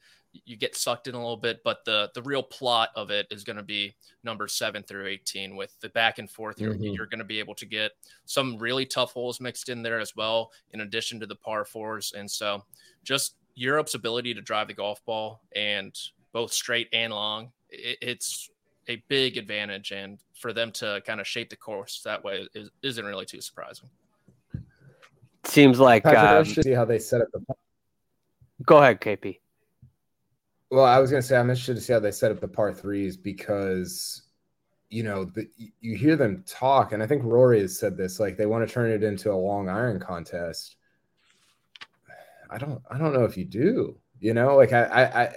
You 0.44 0.56
get 0.56 0.76
sucked 0.76 1.08
in 1.08 1.14
a 1.14 1.18
little 1.18 1.36
bit, 1.36 1.60
but 1.64 1.84
the 1.84 2.10
the 2.14 2.22
real 2.22 2.42
plot 2.42 2.90
of 2.94 3.10
it 3.10 3.26
is 3.30 3.44
going 3.44 3.56
to 3.56 3.62
be 3.62 3.94
number 4.22 4.46
seven 4.46 4.82
through 4.82 5.06
eighteen. 5.06 5.56
With 5.56 5.78
the 5.80 5.88
back 5.88 6.18
and 6.18 6.30
forth, 6.30 6.60
you're, 6.60 6.74
mm-hmm. 6.74 6.94
you're 6.94 7.06
going 7.06 7.18
to 7.18 7.24
be 7.24 7.40
able 7.40 7.54
to 7.56 7.66
get 7.66 7.92
some 8.26 8.58
really 8.58 8.86
tough 8.86 9.12
holes 9.12 9.40
mixed 9.40 9.68
in 9.68 9.82
there 9.82 9.98
as 9.98 10.14
well, 10.14 10.52
in 10.72 10.82
addition 10.82 11.18
to 11.20 11.26
the 11.26 11.34
par 11.34 11.64
fours. 11.64 12.12
And 12.16 12.30
so, 12.30 12.62
just 13.04 13.34
Europe's 13.54 13.94
ability 13.94 14.34
to 14.34 14.40
drive 14.40 14.68
the 14.68 14.74
golf 14.74 15.04
ball 15.04 15.40
and 15.56 15.98
both 16.32 16.52
straight 16.52 16.88
and 16.92 17.12
long, 17.12 17.50
it, 17.70 17.98
it's 18.00 18.50
a 18.88 19.02
big 19.08 19.38
advantage, 19.38 19.92
and 19.92 20.18
for 20.34 20.52
them 20.52 20.70
to 20.72 21.02
kind 21.06 21.20
of 21.20 21.26
shape 21.26 21.50
the 21.50 21.56
course 21.56 22.02
that 22.04 22.22
way 22.22 22.46
is, 22.54 22.96
not 22.98 23.06
really 23.06 23.26
too 23.26 23.40
surprising. 23.40 23.88
Seems 25.44 25.80
like 25.80 26.04
Patrick, 26.04 26.22
um, 26.22 26.36
let's 26.36 26.62
see 26.62 26.72
how 26.72 26.84
they 26.84 26.98
set 26.98 27.22
up 27.22 27.28
the. 27.32 27.40
Go 28.64 28.78
ahead, 28.78 29.00
KP. 29.00 29.38
Well, 30.70 30.84
I 30.84 30.98
was 30.98 31.10
going 31.10 31.22
to 31.22 31.26
say 31.26 31.36
I'm 31.36 31.48
interested 31.48 31.74
to 31.74 31.80
see 31.80 31.92
how 31.92 32.00
they 32.00 32.10
set 32.10 32.30
up 32.30 32.40
the 32.40 32.48
par 32.48 32.74
threes 32.74 33.16
because, 33.16 34.22
you 34.90 35.02
know, 35.02 35.24
the, 35.24 35.48
you 35.80 35.96
hear 35.96 36.16
them 36.16 36.44
talk, 36.46 36.92
and 36.92 37.02
I 37.02 37.06
think 37.06 37.22
Rory 37.24 37.60
has 37.60 37.78
said 37.78 37.96
this, 37.96 38.20
like 38.20 38.36
they 38.36 38.46
want 38.46 38.66
to 38.66 38.72
turn 38.72 38.90
it 38.90 39.02
into 39.02 39.32
a 39.32 39.34
long 39.34 39.68
iron 39.68 39.98
contest. 39.98 40.76
I 42.50 42.58
don't, 42.58 42.82
I 42.90 42.98
don't 42.98 43.14
know 43.14 43.24
if 43.24 43.36
you 43.36 43.44
do. 43.44 43.98
You 44.20 44.34
know, 44.34 44.56
like 44.56 44.72
I, 44.72 44.82
I, 44.84 45.22
I 45.22 45.34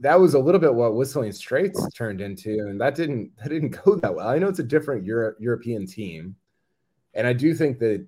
that 0.00 0.18
was 0.18 0.34
a 0.34 0.38
little 0.38 0.60
bit 0.60 0.74
what 0.74 0.94
Whistling 0.94 1.32
Straits 1.32 1.86
turned 1.94 2.20
into, 2.20 2.50
and 2.68 2.80
that 2.80 2.94
didn't 2.94 3.30
that 3.38 3.48
didn't 3.48 3.70
go 3.84 3.96
that 3.96 4.14
well. 4.14 4.28
I 4.28 4.38
know 4.38 4.48
it's 4.48 4.58
a 4.58 4.64
different 4.64 5.04
Euro, 5.04 5.34
European 5.38 5.86
team, 5.86 6.36
and 7.14 7.26
I 7.26 7.32
do 7.32 7.54
think 7.54 7.78
that 7.78 8.06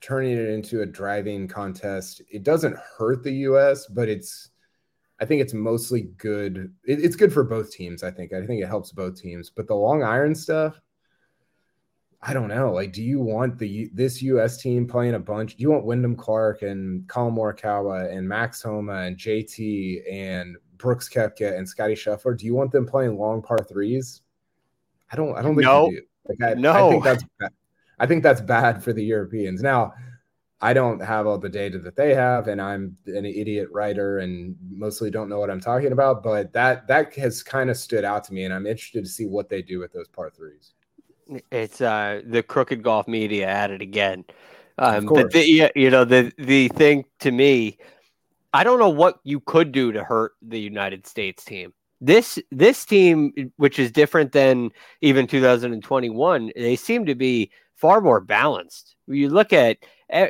turning 0.00 0.32
it 0.32 0.48
into 0.48 0.82
a 0.82 0.86
driving 0.86 1.48
contest 1.48 2.20
it 2.30 2.42
doesn't 2.42 2.76
hurt 2.98 3.22
the 3.22 3.32
U.S., 3.32 3.86
but 3.86 4.08
it's 4.08 4.50
I 5.18 5.24
think 5.24 5.40
it's 5.40 5.54
mostly 5.54 6.02
good. 6.18 6.72
It, 6.84 7.02
it's 7.02 7.16
good 7.16 7.32
for 7.32 7.42
both 7.42 7.72
teams. 7.72 8.02
I 8.02 8.10
think 8.10 8.32
I 8.32 8.44
think 8.44 8.62
it 8.62 8.66
helps 8.66 8.92
both 8.92 9.20
teams. 9.20 9.50
But 9.50 9.66
the 9.66 9.74
long 9.74 10.02
iron 10.02 10.34
stuff, 10.34 10.78
I 12.20 12.34
don't 12.34 12.48
know. 12.48 12.72
Like, 12.72 12.92
do 12.92 13.02
you 13.02 13.20
want 13.20 13.58
the 13.58 13.90
this 13.94 14.20
U.S. 14.22 14.58
team 14.58 14.86
playing 14.86 15.14
a 15.14 15.18
bunch? 15.18 15.56
Do 15.56 15.62
you 15.62 15.70
want 15.70 15.86
Wyndham 15.86 16.16
Clark 16.16 16.62
and 16.62 17.08
Collin 17.08 17.34
Morikawa 17.34 18.14
and 18.14 18.28
Max 18.28 18.62
Homa 18.62 19.02
and 19.02 19.16
JT 19.16 20.02
and 20.10 20.56
Brooks 20.76 21.08
Koepka 21.08 21.56
and 21.56 21.66
Scotty 21.66 21.94
Scheffler? 21.94 22.36
Do 22.36 22.44
you 22.44 22.54
want 22.54 22.72
them 22.72 22.86
playing 22.86 23.18
long 23.18 23.42
par 23.42 23.58
threes? 23.58 24.22
I 25.10 25.16
don't. 25.16 25.36
I 25.36 25.42
don't 25.42 25.54
think 25.54 25.66
no. 25.66 25.88
you 25.88 26.00
do. 26.00 26.06
Like, 26.28 26.50
I, 26.50 26.60
no. 26.60 26.72
I 26.72 26.90
think 26.90 27.04
that's. 27.04 27.24
I 27.98 28.06
think 28.06 28.22
that's 28.22 28.40
bad 28.40 28.82
for 28.82 28.92
the 28.92 29.04
Europeans. 29.04 29.62
Now, 29.62 29.94
I 30.60 30.72
don't 30.72 31.00
have 31.00 31.26
all 31.26 31.38
the 31.38 31.48
data 31.48 31.78
that 31.80 31.96
they 31.96 32.14
have, 32.14 32.48
and 32.48 32.60
I'm 32.60 32.96
an 33.06 33.26
idiot 33.26 33.68
writer 33.70 34.18
and 34.18 34.56
mostly 34.70 35.10
don't 35.10 35.28
know 35.28 35.38
what 35.38 35.50
I'm 35.50 35.60
talking 35.60 35.92
about. 35.92 36.22
But 36.22 36.52
that 36.54 36.86
that 36.88 37.14
has 37.14 37.42
kind 37.42 37.68
of 37.68 37.76
stood 37.76 38.04
out 38.04 38.24
to 38.24 38.34
me, 38.34 38.44
and 38.44 38.54
I'm 38.54 38.66
interested 38.66 39.04
to 39.04 39.10
see 39.10 39.26
what 39.26 39.48
they 39.48 39.60
do 39.60 39.78
with 39.78 39.92
those 39.92 40.08
par 40.08 40.30
threes. 40.30 40.72
It's 41.50 41.80
uh, 41.80 42.22
the 42.24 42.42
crooked 42.42 42.82
golf 42.82 43.06
media 43.06 43.48
at 43.48 43.70
it 43.70 43.82
again. 43.82 44.24
Um, 44.78 45.06
but 45.06 45.30
the, 45.32 45.70
you 45.74 45.90
know 45.90 46.04
the 46.04 46.32
the 46.38 46.68
thing 46.68 47.04
to 47.20 47.30
me, 47.30 47.78
I 48.54 48.64
don't 48.64 48.78
know 48.78 48.88
what 48.88 49.20
you 49.24 49.40
could 49.40 49.72
do 49.72 49.92
to 49.92 50.04
hurt 50.04 50.32
the 50.40 50.60
United 50.60 51.06
States 51.06 51.44
team. 51.44 51.74
This 52.00 52.38
this 52.50 52.84
team, 52.86 53.52
which 53.56 53.78
is 53.78 53.90
different 53.90 54.32
than 54.32 54.70
even 55.02 55.26
2021, 55.26 56.52
they 56.56 56.76
seem 56.76 57.04
to 57.06 57.14
be 57.14 57.50
far 57.76 58.00
more 58.00 58.20
balanced. 58.20 58.96
You 59.06 59.28
look 59.28 59.52
at 59.52 59.78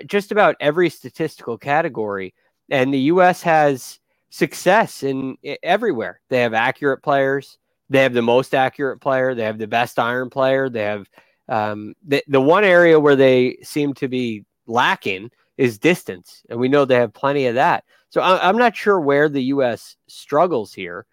just 0.06 0.32
about 0.32 0.56
every 0.60 0.90
statistical 0.90 1.56
category, 1.56 2.34
and 2.70 2.92
the 2.92 3.00
U.S. 3.00 3.42
has 3.42 3.98
success 4.30 5.02
in 5.02 5.38
everywhere. 5.62 6.20
They 6.28 6.42
have 6.42 6.54
accurate 6.54 7.02
players. 7.02 7.58
They 7.88 8.02
have 8.02 8.12
the 8.12 8.22
most 8.22 8.54
accurate 8.54 9.00
player. 9.00 9.34
They 9.34 9.44
have 9.44 9.58
the 9.58 9.68
best 9.68 9.98
iron 9.98 10.28
player. 10.28 10.68
They 10.68 10.82
have 10.82 11.08
um, 11.48 11.94
the 12.06 12.22
the 12.28 12.40
one 12.40 12.64
area 12.64 12.98
where 12.98 13.16
they 13.16 13.58
seem 13.62 13.94
to 13.94 14.08
be 14.08 14.44
lacking 14.66 15.30
is 15.56 15.78
distance, 15.78 16.42
and 16.50 16.58
we 16.58 16.68
know 16.68 16.84
they 16.84 16.96
have 16.96 17.14
plenty 17.14 17.46
of 17.46 17.54
that. 17.54 17.84
So 18.10 18.20
I, 18.20 18.48
am 18.48 18.58
not 18.58 18.76
sure 18.76 19.00
where 19.00 19.28
the 19.28 19.44
U.S. 19.44 19.96
struggles 20.06 20.72
here, 20.72 21.06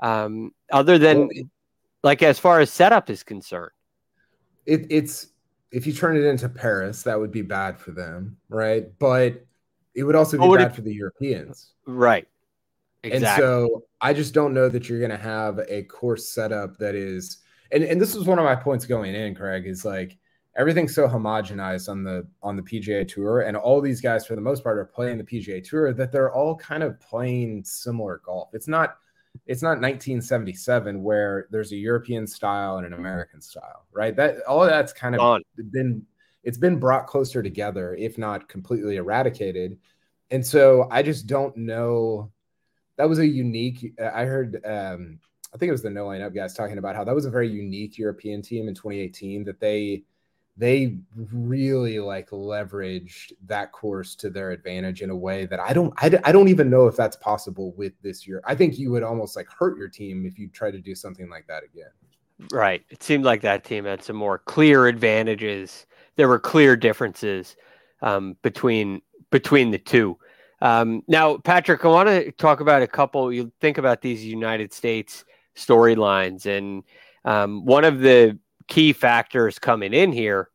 um, 0.00 0.52
other 0.70 0.98
than 0.98 1.28
well, 1.28 1.44
like 2.02 2.22
as 2.22 2.38
far 2.38 2.60
as 2.60 2.70
setup 2.70 3.10
is 3.10 3.22
concerned. 3.22 3.72
It, 4.66 4.86
it's 4.90 5.28
if 5.70 5.86
you 5.86 5.92
turn 5.92 6.16
it 6.16 6.24
into 6.24 6.48
Paris, 6.48 7.02
that 7.02 7.18
would 7.18 7.32
be 7.32 7.42
bad 7.42 7.78
for 7.78 7.90
them, 7.90 8.36
right? 8.48 8.86
But 8.98 9.44
it 9.94 10.04
would 10.04 10.16
also 10.16 10.38
be 10.38 10.44
oh, 10.44 10.56
bad 10.56 10.70
it, 10.70 10.74
for 10.74 10.82
the 10.82 10.94
Europeans, 10.94 11.72
right? 11.86 12.26
Exactly. 13.02 13.26
And 13.26 13.36
so 13.36 13.84
I 14.00 14.12
just 14.12 14.34
don't 14.34 14.54
know 14.54 14.68
that 14.68 14.88
you're 14.88 14.98
going 14.98 15.10
to 15.10 15.16
have 15.16 15.60
a 15.68 15.82
course 15.84 16.28
setup 16.28 16.78
that 16.78 16.94
is, 16.94 17.38
and, 17.70 17.84
and 17.84 18.00
this 18.00 18.14
was 18.14 18.26
one 18.26 18.38
of 18.38 18.44
my 18.44 18.56
points 18.56 18.86
going 18.86 19.14
in, 19.14 19.34
Craig, 19.34 19.66
is 19.66 19.84
like 19.84 20.16
everything's 20.56 20.94
so 20.94 21.06
homogenized 21.06 21.88
on 21.88 22.02
the 22.02 22.26
on 22.42 22.56
the 22.56 22.62
PGA 22.62 23.06
Tour, 23.06 23.42
and 23.42 23.56
all 23.56 23.80
these 23.80 24.00
guys 24.00 24.26
for 24.26 24.34
the 24.34 24.40
most 24.40 24.64
part 24.64 24.78
are 24.78 24.84
playing 24.84 25.18
the 25.18 25.24
PGA 25.24 25.66
Tour 25.66 25.92
that 25.92 26.12
they're 26.12 26.32
all 26.32 26.56
kind 26.56 26.82
of 26.82 26.98
playing 27.00 27.64
similar 27.64 28.20
golf. 28.24 28.50
It's 28.52 28.68
not 28.68 28.96
it's 29.46 29.62
not 29.62 29.80
1977 29.80 31.02
where 31.02 31.48
there's 31.50 31.72
a 31.72 31.76
European 31.76 32.26
style 32.26 32.78
and 32.78 32.86
an 32.86 32.92
American 32.92 33.40
style, 33.40 33.86
right? 33.92 34.14
That 34.16 34.40
all 34.42 34.62
of 34.62 34.68
that's 34.68 34.92
kind 34.92 35.14
of 35.14 35.20
Gone. 35.20 35.42
been 35.70 36.06
it's 36.44 36.58
been 36.58 36.78
brought 36.78 37.06
closer 37.06 37.42
together, 37.42 37.94
if 37.94 38.18
not 38.18 38.48
completely 38.48 38.96
eradicated. 38.96 39.78
And 40.30 40.46
so 40.46 40.88
I 40.90 41.02
just 41.02 41.26
don't 41.26 41.56
know 41.56 42.30
that 42.96 43.08
was 43.08 43.18
a 43.18 43.26
unique. 43.26 43.94
I 44.00 44.24
heard, 44.24 44.60
um, 44.64 45.20
I 45.54 45.56
think 45.56 45.68
it 45.68 45.72
was 45.72 45.82
the 45.82 45.90
No 45.90 46.08
Laying 46.08 46.22
Up 46.22 46.34
guys 46.34 46.52
talking 46.52 46.78
about 46.78 46.96
how 46.96 47.04
that 47.04 47.14
was 47.14 47.24
a 47.24 47.30
very 47.30 47.48
unique 47.48 47.96
European 47.96 48.42
team 48.42 48.68
in 48.68 48.74
2018 48.74 49.44
that 49.44 49.60
they 49.60 50.02
they 50.58 50.98
really 51.32 52.00
like 52.00 52.30
leveraged 52.30 53.32
that 53.46 53.70
course 53.70 54.16
to 54.16 54.28
their 54.28 54.50
advantage 54.50 55.02
in 55.02 55.10
a 55.10 55.16
way 55.16 55.46
that 55.46 55.60
I 55.60 55.72
don't 55.72 55.94
I, 55.98 56.32
don't 56.32 56.48
even 56.48 56.68
know 56.68 56.88
if 56.88 56.96
that's 56.96 57.16
possible 57.16 57.72
with 57.76 57.92
this 58.02 58.26
year. 58.26 58.42
I 58.44 58.56
think 58.56 58.76
you 58.76 58.90
would 58.90 59.04
almost 59.04 59.36
like 59.36 59.46
hurt 59.56 59.78
your 59.78 59.88
team 59.88 60.26
if 60.26 60.36
you 60.36 60.48
try 60.48 60.72
to 60.72 60.78
do 60.80 60.96
something 60.96 61.30
like 61.30 61.46
that 61.46 61.62
again. 61.62 61.90
Right. 62.52 62.84
It 62.90 63.04
seemed 63.04 63.24
like 63.24 63.40
that 63.42 63.62
team 63.62 63.84
had 63.84 64.02
some 64.02 64.16
more 64.16 64.38
clear 64.38 64.88
advantages. 64.88 65.86
There 66.16 66.28
were 66.28 66.40
clear 66.40 66.76
differences 66.76 67.54
um, 68.02 68.36
between 68.42 69.00
between 69.30 69.70
the 69.70 69.78
two. 69.78 70.18
Um, 70.60 71.02
now, 71.06 71.36
Patrick, 71.38 71.84
I 71.84 71.88
want 71.88 72.08
to 72.08 72.32
talk 72.32 72.58
about 72.58 72.82
a 72.82 72.88
couple. 72.88 73.32
You 73.32 73.52
think 73.60 73.78
about 73.78 74.02
these 74.02 74.24
United 74.24 74.72
States 74.72 75.24
storylines, 75.56 76.46
and 76.46 76.82
um, 77.24 77.64
one 77.64 77.84
of 77.84 78.00
the 78.00 78.38
key 78.68 78.92
factors 78.92 79.58
coming 79.58 79.92
in 79.92 80.12
here, 80.12 80.50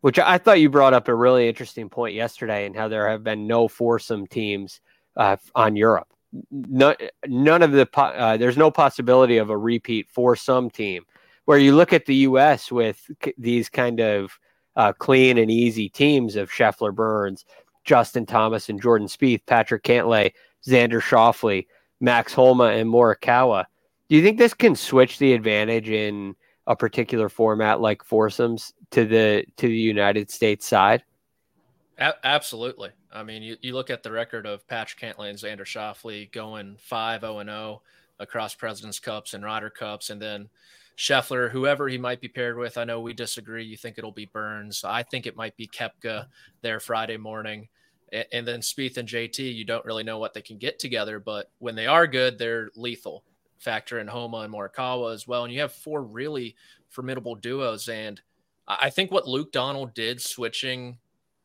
which 0.00 0.18
I 0.18 0.38
thought 0.38 0.60
you 0.60 0.70
brought 0.70 0.94
up 0.94 1.08
a 1.08 1.14
really 1.14 1.48
interesting 1.48 1.88
point 1.88 2.14
yesterday, 2.14 2.66
and 2.66 2.74
how 2.74 2.88
there 2.88 3.08
have 3.08 3.22
been 3.22 3.46
no 3.46 3.68
foursome 3.68 4.26
teams 4.26 4.80
uh, 5.16 5.36
on 5.54 5.76
Europe. 5.76 6.08
No, 6.50 6.94
none 7.26 7.62
of 7.62 7.72
the 7.72 7.88
uh, 7.96 8.36
there's 8.36 8.56
no 8.56 8.70
possibility 8.70 9.38
of 9.38 9.50
a 9.50 9.56
repeat 9.56 10.08
foursome 10.08 10.70
team. 10.70 11.04
Where 11.44 11.58
you 11.58 11.74
look 11.74 11.92
at 11.92 12.06
the 12.06 12.14
U.S. 12.16 12.70
with 12.70 13.10
these 13.36 13.68
kind 13.68 14.00
of 14.00 14.38
uh, 14.76 14.92
clean 14.92 15.38
and 15.38 15.50
easy 15.50 15.88
teams 15.88 16.36
of 16.36 16.50
Scheffler, 16.50 16.94
Burns, 16.94 17.44
Justin 17.84 18.26
Thomas 18.26 18.68
and 18.68 18.80
Jordan 18.80 19.08
Spieth, 19.08 19.44
Patrick 19.46 19.82
Cantlay, 19.82 20.32
Xander 20.66 21.00
Schauffele, 21.00 21.66
Max 22.00 22.32
Homa, 22.32 22.64
and 22.66 22.88
Morikawa. 22.88 23.64
Do 24.08 24.16
you 24.16 24.22
think 24.22 24.38
this 24.38 24.54
can 24.54 24.76
switch 24.76 25.18
the 25.18 25.32
advantage 25.32 25.88
in 25.88 26.36
a 26.66 26.76
particular 26.76 27.28
format 27.28 27.80
like 27.80 28.04
foursomes 28.04 28.72
to 28.90 29.04
the 29.04 29.44
to 29.56 29.66
the 29.66 29.74
United 29.74 30.30
States 30.30 30.66
side? 30.66 31.02
A- 31.98 32.14
absolutely. 32.24 32.90
I 33.12 33.22
mean, 33.22 33.42
you, 33.42 33.56
you 33.60 33.74
look 33.74 33.90
at 33.90 34.02
the 34.02 34.12
record 34.12 34.46
of 34.46 34.66
Patrick 34.68 35.16
Cantlay 35.16 35.30
and 35.30 35.38
Xander 35.38 35.66
Schauffele 35.66 36.30
going 36.32 36.76
5 36.78 37.20
0 37.20 37.44
0 37.44 37.82
across 38.18 38.54
President's 38.54 38.98
Cups 38.98 39.34
and 39.34 39.44
Ryder 39.44 39.70
Cups, 39.70 40.10
and 40.10 40.20
then 40.20 40.48
Scheffler, 40.96 41.50
whoever 41.50 41.88
he 41.88 41.98
might 41.98 42.20
be 42.20 42.28
paired 42.28 42.58
with. 42.58 42.76
I 42.76 42.84
know 42.84 43.00
we 43.00 43.14
disagree. 43.14 43.64
You 43.64 43.76
think 43.76 43.96
it'll 43.96 44.12
be 44.12 44.26
Burns. 44.26 44.84
I 44.84 45.02
think 45.02 45.26
it 45.26 45.36
might 45.36 45.56
be 45.56 45.66
Koepka 45.66 46.26
there 46.60 46.78
Friday 46.78 47.16
morning. 47.16 47.68
And 48.32 48.46
then 48.46 48.60
Spieth 48.60 48.96
and 48.96 49.08
JT, 49.08 49.54
you 49.54 49.64
don't 49.64 49.84
really 49.84 50.02
know 50.02 50.18
what 50.18 50.34
they 50.34 50.42
can 50.42 50.58
get 50.58 50.78
together, 50.78 51.20
but 51.20 51.50
when 51.58 51.74
they 51.76 51.86
are 51.86 52.06
good, 52.06 52.38
they're 52.38 52.70
lethal. 52.74 53.24
Factor 53.60 54.00
in 54.00 54.08
Homa 54.08 54.38
and 54.38 54.52
Morikawa 54.52 55.14
as 55.14 55.28
well. 55.28 55.44
And 55.44 55.52
you 55.52 55.60
have 55.60 55.72
four 55.72 56.02
really 56.02 56.56
formidable 56.88 57.34
duos. 57.36 57.88
And 57.88 58.20
I 58.66 58.90
think 58.90 59.10
what 59.10 59.28
Luke 59.28 59.52
Donald 59.52 59.94
did 59.94 60.20
switching 60.20 60.98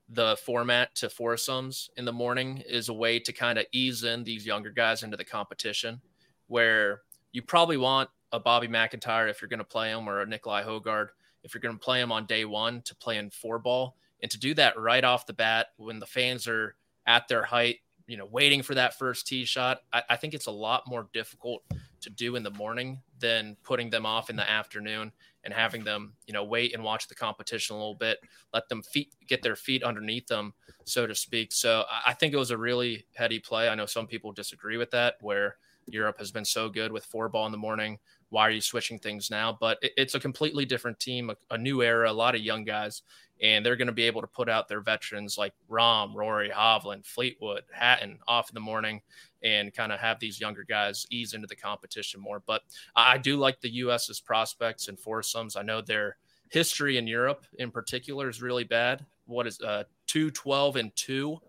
the 0.09 0.37
format 0.43 0.95
to 0.95 1.09
foursomes 1.09 1.89
in 1.97 2.05
the 2.05 2.13
morning 2.13 2.63
is 2.67 2.89
a 2.89 2.93
way 2.93 3.19
to 3.19 3.33
kind 3.33 3.57
of 3.57 3.65
ease 3.71 4.03
in 4.03 4.23
these 4.23 4.45
younger 4.45 4.69
guys 4.69 5.03
into 5.03 5.17
the 5.17 5.25
competition 5.25 5.99
where 6.47 7.01
you 7.31 7.41
probably 7.41 7.77
want 7.77 8.09
a 8.31 8.39
Bobby 8.39 8.67
MacIntyre 8.67 9.27
if 9.27 9.41
you're 9.41 9.49
going 9.49 9.59
to 9.59 9.63
play 9.63 9.89
him 9.89 10.07
or 10.07 10.21
a 10.21 10.25
Nicolai 10.25 10.63
Højgaard 10.63 11.09
if 11.43 11.53
you're 11.53 11.61
going 11.61 11.75
to 11.75 11.83
play 11.83 12.01
him 12.01 12.11
on 12.11 12.25
day 12.25 12.43
one 12.45 12.81
to 12.83 12.95
play 12.95 13.17
in 13.17 13.29
four 13.29 13.59
ball 13.59 13.95
and 14.21 14.31
to 14.31 14.39
do 14.39 14.53
that 14.55 14.77
right 14.79 15.03
off 15.03 15.25
the 15.25 15.33
bat 15.33 15.67
when 15.77 15.99
the 15.99 16.05
fans 16.05 16.47
are 16.47 16.75
at 17.05 17.27
their 17.27 17.43
height, 17.43 17.77
you 18.07 18.17
know, 18.17 18.25
waiting 18.25 18.63
for 18.63 18.73
that 18.75 18.97
first 18.97 19.27
tee 19.27 19.45
shot, 19.45 19.81
I, 19.93 20.03
I 20.09 20.15
think 20.15 20.33
it's 20.33 20.47
a 20.47 20.51
lot 20.51 20.83
more 20.87 21.07
difficult 21.13 21.63
to 22.01 22.09
do 22.09 22.35
in 22.35 22.43
the 22.43 22.51
morning 22.51 23.01
than 23.19 23.57
putting 23.63 23.89
them 23.89 24.05
off 24.05 24.29
in 24.29 24.35
the 24.35 24.49
afternoon 24.49 25.11
and 25.43 25.53
having 25.53 25.83
them, 25.83 26.13
you 26.25 26.33
know, 26.33 26.43
wait 26.43 26.73
and 26.73 26.83
watch 26.83 27.07
the 27.07 27.15
competition 27.15 27.75
a 27.75 27.79
little 27.79 27.95
bit, 27.95 28.19
let 28.53 28.67
them 28.67 28.81
feet 28.81 29.13
get 29.27 29.43
their 29.43 29.55
feet 29.55 29.83
underneath 29.83 30.27
them, 30.27 30.53
so 30.85 31.05
to 31.05 31.13
speak. 31.13 31.53
So 31.53 31.85
I 32.05 32.13
think 32.13 32.33
it 32.33 32.37
was 32.37 32.51
a 32.51 32.57
really 32.57 33.05
heady 33.13 33.39
play. 33.39 33.69
I 33.69 33.75
know 33.75 33.85
some 33.85 34.07
people 34.07 34.31
disagree 34.31 34.77
with 34.77 34.91
that, 34.91 35.15
where 35.21 35.57
Europe 35.87 36.17
has 36.17 36.31
been 36.31 36.45
so 36.45 36.69
good 36.69 36.91
with 36.91 37.05
four 37.05 37.29
ball 37.29 37.45
in 37.45 37.51
the 37.51 37.57
morning 37.57 37.99
why 38.29 38.47
are 38.47 38.51
you 38.51 38.61
switching 38.61 38.99
things 38.99 39.29
now? 39.29 39.57
But 39.59 39.77
it, 39.81 39.93
it's 39.97 40.15
a 40.15 40.19
completely 40.19 40.65
different 40.65 40.99
team, 40.99 41.29
a, 41.29 41.35
a, 41.51 41.57
new 41.57 41.81
era, 41.81 42.11
a 42.11 42.13
lot 42.13 42.35
of 42.35 42.41
young 42.41 42.63
guys, 42.63 43.01
and 43.41 43.65
they're 43.65 43.75
going 43.75 43.87
to 43.87 43.93
be 43.93 44.03
able 44.03 44.21
to 44.21 44.27
put 44.27 44.49
out 44.49 44.67
their 44.67 44.81
veterans 44.81 45.37
like 45.37 45.53
Rahm, 45.69 46.13
Rory, 46.13 46.49
Hovland, 46.49 47.05
Fleetwood, 47.05 47.63
Hatton 47.71 48.19
off 48.27 48.49
in 48.49 48.53
the 48.53 48.59
morning 48.59 49.01
and 49.43 49.73
kind 49.73 49.91
of 49.91 49.99
have 49.99 50.19
these 50.19 50.39
younger 50.39 50.63
guys 50.63 51.07
ease 51.11 51.33
into 51.33 51.47
the 51.47 51.55
competition 51.55 52.19
more. 52.19 52.41
But 52.45 52.63
I 52.95 53.17
do 53.17 53.37
like 53.37 53.61
the 53.61 53.73
U.S.'s 53.75 54.19
prospects 54.19 54.87
and 54.87 54.99
foursomes. 54.99 55.55
I 55.55 55.61
know 55.61 55.81
their 55.81 56.17
history 56.49 56.97
in 56.97 57.07
Europe 57.07 57.45
in 57.59 57.71
particular 57.71 58.29
is 58.29 58.41
really 58.41 58.65
bad. 58.65 59.05
What 59.27 59.47
is 59.47 59.61
uh, 59.61 59.83
2 60.07 60.31
12 60.31 60.75
and 60.75 60.95
2? 60.95 61.39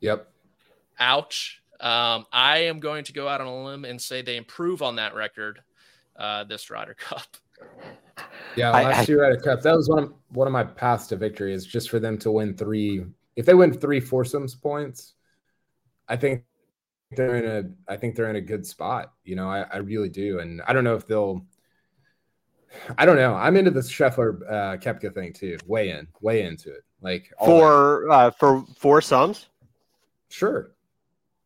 Yep. 0.00 0.28
Ouch. 0.98 1.61
Um, 1.82 2.26
I 2.32 2.58
am 2.58 2.80
going 2.80 3.04
to 3.04 3.12
go 3.12 3.28
out 3.28 3.40
on 3.40 3.46
a 3.46 3.64
limb 3.64 3.84
and 3.84 4.00
say 4.00 4.22
they 4.22 4.36
improve 4.36 4.82
on 4.82 4.96
that 4.96 5.14
record 5.14 5.60
uh, 6.16 6.44
this 6.44 6.70
Ryder 6.70 6.94
Cup. 6.94 7.36
Yeah, 8.56 8.70
last 8.70 9.08
I, 9.08 9.12
year 9.12 9.22
Ryder 9.22 9.40
Cup, 9.40 9.62
that 9.62 9.76
was 9.76 9.88
one 9.88 9.98
of 9.98 10.12
one 10.30 10.46
of 10.46 10.52
my 10.52 10.64
paths 10.64 11.08
to 11.08 11.16
victory 11.16 11.52
is 11.52 11.66
just 11.66 11.90
for 11.90 11.98
them 11.98 12.18
to 12.18 12.30
win 12.30 12.54
three. 12.54 13.04
If 13.36 13.46
they 13.46 13.54
win 13.54 13.72
three 13.72 14.00
foursomes 14.00 14.54
points, 14.54 15.14
I 16.08 16.16
think 16.16 16.44
they're 17.10 17.36
in 17.36 17.46
a 17.46 17.92
I 17.92 17.96
think 17.96 18.14
they're 18.14 18.30
in 18.30 18.36
a 18.36 18.40
good 18.40 18.66
spot. 18.66 19.12
You 19.24 19.36
know, 19.36 19.50
I, 19.50 19.62
I 19.62 19.76
really 19.78 20.08
do. 20.08 20.38
And 20.38 20.62
I 20.66 20.72
don't 20.72 20.84
know 20.84 20.94
if 20.94 21.06
they'll 21.06 21.44
I 22.96 23.04
don't 23.04 23.16
know. 23.16 23.34
I'm 23.34 23.56
into 23.56 23.70
the 23.70 23.80
Scheffler 23.80 24.40
uh, 24.48 24.76
Koepka 24.76 25.14
thing 25.14 25.32
too. 25.32 25.58
Way 25.66 25.90
in, 25.90 26.08
way 26.20 26.42
into 26.42 26.70
it. 26.70 26.84
Like 27.00 27.32
for 27.44 28.10
uh, 28.10 28.30
for 28.30 28.64
foursomes. 28.78 29.48
Sure, 30.28 30.71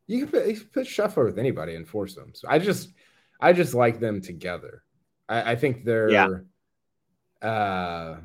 you 0.07 0.21
can 0.21 0.29
put, 0.29 0.47
you 0.47 0.55
can 0.55 0.69
put 0.69 0.87
Scheffler 0.87 1.25
with 1.25 1.39
anybody 1.39 1.75
in 1.75 1.85
foursomes. 1.85 2.45
I 2.47 2.59
just 2.59 2.93
I 3.41 3.53
just 3.53 3.75
like 3.75 4.01
them 4.01 4.21
together. 4.21 4.83
I, 5.29 5.53
I 5.53 5.57
think 5.57 5.85
they're 5.85 6.11
yeah. 6.11 6.29
Uh, 7.43 8.19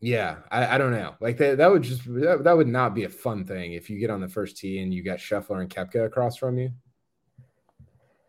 yeah, 0.00 0.38
I, 0.50 0.74
I 0.74 0.78
don't 0.78 0.90
know. 0.90 1.14
Like 1.20 1.38
that, 1.38 1.58
that 1.58 1.70
would 1.70 1.82
just 1.82 2.04
that, 2.06 2.42
that 2.42 2.56
would 2.56 2.66
not 2.66 2.94
be 2.94 3.04
a 3.04 3.08
fun 3.08 3.44
thing 3.44 3.72
if 3.72 3.88
you 3.88 3.98
get 3.98 4.10
on 4.10 4.20
the 4.20 4.28
first 4.28 4.56
tee 4.56 4.80
and 4.80 4.92
you 4.92 5.02
got 5.02 5.18
Scheffler 5.18 5.60
and 5.60 5.70
Koepka 5.70 6.04
across 6.04 6.36
from 6.36 6.58
you. 6.58 6.70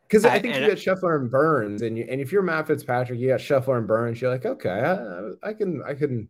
Because 0.07 0.25
I, 0.25 0.35
I, 0.35 0.39
think 0.39 0.55
you 0.55 0.67
got 0.67 0.77
Scheffler 0.77 1.19
and 1.19 1.31
Burns, 1.31 1.81
and 1.81 1.97
you, 1.97 2.05
and 2.07 2.21
if 2.21 2.31
you're 2.31 2.43
Matt 2.43 2.67
Fitzpatrick, 2.67 3.19
you 3.19 3.29
got 3.29 3.39
Scheffler 3.39 3.79
and 3.79 3.87
Burns. 3.87 4.21
You're 4.21 4.29
like, 4.29 4.45
okay, 4.45 4.69
I, 4.69 5.49
I 5.49 5.53
can, 5.53 5.81
I 5.83 5.95
can, 5.95 6.29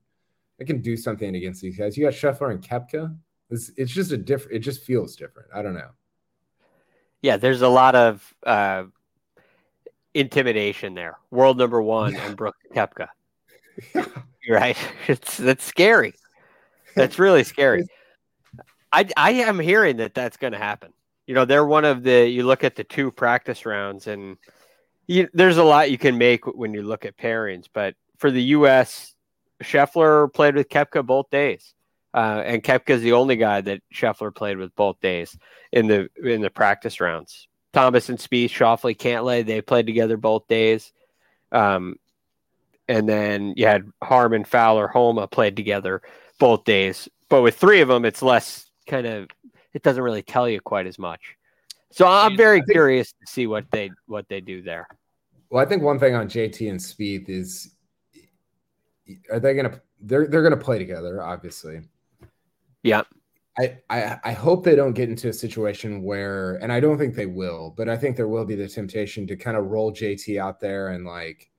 I 0.62 0.64
can 0.64 0.82
do 0.82 0.96
something 0.96 1.36
against 1.36 1.62
these 1.62 1.78
guys. 1.78 1.98
You 1.98 2.06
got 2.06 2.14
Scheffler 2.14 2.52
and 2.52 2.62
Koepka. 2.62 3.14
It's, 3.54 3.72
it's 3.78 3.92
just 3.92 4.12
a 4.12 4.18
different. 4.18 4.58
It 4.58 4.60
just 4.60 4.84
feels 4.84 5.16
different. 5.16 5.50
I 5.54 5.62
don't 5.62 5.74
know. 5.74 5.90
Yeah, 7.22 7.38
there's 7.38 7.62
a 7.62 7.70
lot 7.70 7.96
of 7.96 8.34
uh, 8.46 8.84
intimidation 10.14 10.94
there. 10.94 11.18
World 11.32 11.58
number 11.58 11.82
one 11.82 12.14
yeah. 12.14 12.28
and 12.28 12.38
Brooks 12.38 12.60
Koepka. 12.74 13.08
Yeah. 13.96 14.56
Right? 14.56 14.78
It's 15.08 15.38
that's 15.38 15.64
scary. 15.64 16.14
That's 16.96 17.18
really 17.18 17.44
scary. 17.44 17.88
I 18.92 19.08
I 19.16 19.32
am 19.32 19.58
hearing 19.58 19.98
that 19.98 20.14
that's 20.14 20.36
going 20.38 20.54
to 20.54 20.60
happen 20.60 20.92
you 21.28 21.34
know 21.34 21.46
they're 21.46 21.66
one 21.66 21.86
of 21.86 22.04
the 22.04 22.28
you 22.28 22.44
look 22.44 22.64
at 22.64 22.76
the 22.76 22.84
two 22.84 23.12
practice 23.12 23.66
rounds 23.66 24.08
and 24.08 24.38
you, 25.08 25.28
there's 25.34 25.58
a 25.58 25.64
lot 25.64 25.92
you 25.92 25.98
can 25.98 26.18
make 26.18 26.46
when 26.46 26.74
you 26.74 26.82
look 26.82 27.06
at 27.06 27.18
pairings 27.18 27.66
but 27.72 27.96
for 28.18 28.32
the 28.32 28.42
us 28.42 29.14
Scheffler 29.62 30.32
played 30.34 30.56
with 30.56 30.70
Koepka 30.70 31.06
both 31.06 31.30
days 31.30 31.74
uh, 32.14 32.44
and 32.46 32.64
is 32.88 33.02
the 33.02 33.14
only 33.14 33.36
guy 33.36 33.62
that 33.62 33.82
Scheffler 33.94 34.34
played 34.34 34.58
with 34.58 34.76
both 34.76 35.00
days 35.00 35.38
in 35.72 35.88
the 35.88 36.10
in 36.24 36.42
the 36.42 36.50
practice 36.50 37.00
rounds 37.00 37.48
Thomas 37.74 38.10
and 38.10 38.20
Spieth 38.20 38.50
Schauffele 38.50 38.98
Cantlay 38.98 39.46
they 39.46 39.62
played 39.62 39.86
together 39.88 40.18
both 40.18 40.48
days 40.48 40.92
um, 41.52 41.96
and 42.88 43.08
then 43.08 43.54
you 43.56 43.66
had 43.66 43.90
Harman 44.02 44.44
Fowler 44.44 44.88
Homa 44.88 45.28
played 45.28 45.56
together 45.56 46.02
both 46.40 46.64
days 46.64 47.10
but 47.30 47.42
with 47.42 47.58
three 47.58 47.82
of 47.82 47.88
them 47.88 48.06
it's 48.06 48.22
less 48.22 48.70
kind 48.88 49.08
of 49.08 49.28
it 49.74 49.82
doesn't 49.82 50.04
really 50.04 50.22
tell 50.22 50.48
you 50.48 50.62
quite 50.62 50.86
as 50.86 51.00
much. 51.00 51.36
So 51.92 52.08
I'm 52.08 52.38
very 52.38 52.60
think, 52.60 52.72
curious 52.72 53.12
to 53.12 53.28
see 53.28 53.48
what 53.48 53.70
they 53.72 53.92
what 54.08 54.28
they 54.28 54.42
do 54.42 54.62
there. 54.62 54.88
Well, 55.50 55.64
I 55.64 55.68
think 55.68 55.84
one 55.84 56.00
thing 56.00 56.16
on 56.16 56.28
JT 56.28 56.70
and 56.70 56.80
Spieth 56.80 57.30
is 57.30 57.76
are 59.32 59.40
they 59.40 59.54
gonna 59.54 59.80
they're 60.02 60.28
they're 60.28 60.44
gonna 60.44 60.58
play 60.58 60.80
together, 60.80 61.22
obviously. 61.22 61.82
Yeah. 62.84 63.04
I, 63.58 63.78
I 63.90 64.20
I 64.24 64.32
hope 64.32 64.64
they 64.64 64.76
don't 64.76 64.94
get 64.94 65.10
into 65.10 65.30
a 65.30 65.34
situation 65.34 66.02
where, 66.02 66.56
and 66.56 66.72
I 66.72 66.80
don't 66.80 66.98
think 66.98 67.14
they 67.14 67.28
will, 67.28 67.74
but 67.78 67.88
I 67.88 67.96
think 67.96 68.16
there 68.16 68.28
will 68.28 68.46
be 68.46 68.56
the 68.56 68.68
temptation 68.68 69.28
to 69.28 69.36
kind 69.36 69.56
of 69.56 69.66
roll 69.66 69.92
JT 69.92 70.40
out 70.40 70.60
there 70.60 70.90
and 70.90 71.06
like 71.06 71.52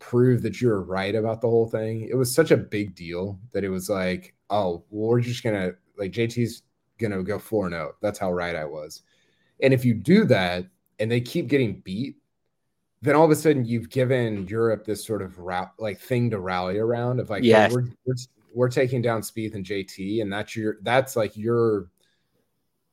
prove 0.00 0.42
that 0.42 0.60
you're 0.60 0.82
right 0.82 1.14
about 1.14 1.40
the 1.40 1.48
whole 1.48 1.68
thing. 1.68 2.08
It 2.10 2.16
was 2.16 2.34
such 2.34 2.50
a 2.50 2.56
big 2.56 2.96
deal 2.96 3.38
that 3.52 3.62
it 3.62 3.68
was 3.68 3.88
like, 3.88 4.34
oh, 4.50 4.84
well, 4.90 5.10
we're 5.10 5.20
just 5.20 5.44
gonna 5.44 5.72
like 5.96 6.10
JT's 6.10 6.62
going 6.98 7.12
to 7.12 7.22
go 7.22 7.38
4 7.38 7.66
and 7.66 7.74
0. 7.74 7.92
That's 8.00 8.18
how 8.18 8.32
right 8.32 8.56
I 8.56 8.64
was. 8.64 9.02
And 9.60 9.74
if 9.74 9.84
you 9.84 9.94
do 9.94 10.24
that 10.26 10.66
and 10.98 11.10
they 11.10 11.20
keep 11.20 11.48
getting 11.48 11.80
beat, 11.80 12.16
then 13.02 13.16
all 13.16 13.24
of 13.24 13.30
a 13.30 13.36
sudden 13.36 13.64
you've 13.64 13.90
given 13.90 14.46
Europe 14.46 14.84
this 14.84 15.04
sort 15.04 15.22
of 15.22 15.38
ra- 15.38 15.70
like 15.78 16.00
thing 16.00 16.30
to 16.30 16.38
rally 16.38 16.78
around 16.78 17.20
of 17.20 17.28
like, 17.28 17.42
yes. 17.42 17.70
Hey, 17.70 17.74
we're, 17.74 17.88
we're, 18.06 18.14
we're 18.54 18.68
taking 18.68 19.02
down 19.02 19.22
Spieth 19.22 19.54
and 19.54 19.64
JT, 19.64 20.22
and 20.22 20.32
that's 20.32 20.56
your 20.56 20.76
that's 20.82 21.16
like 21.16 21.36
your 21.36 21.88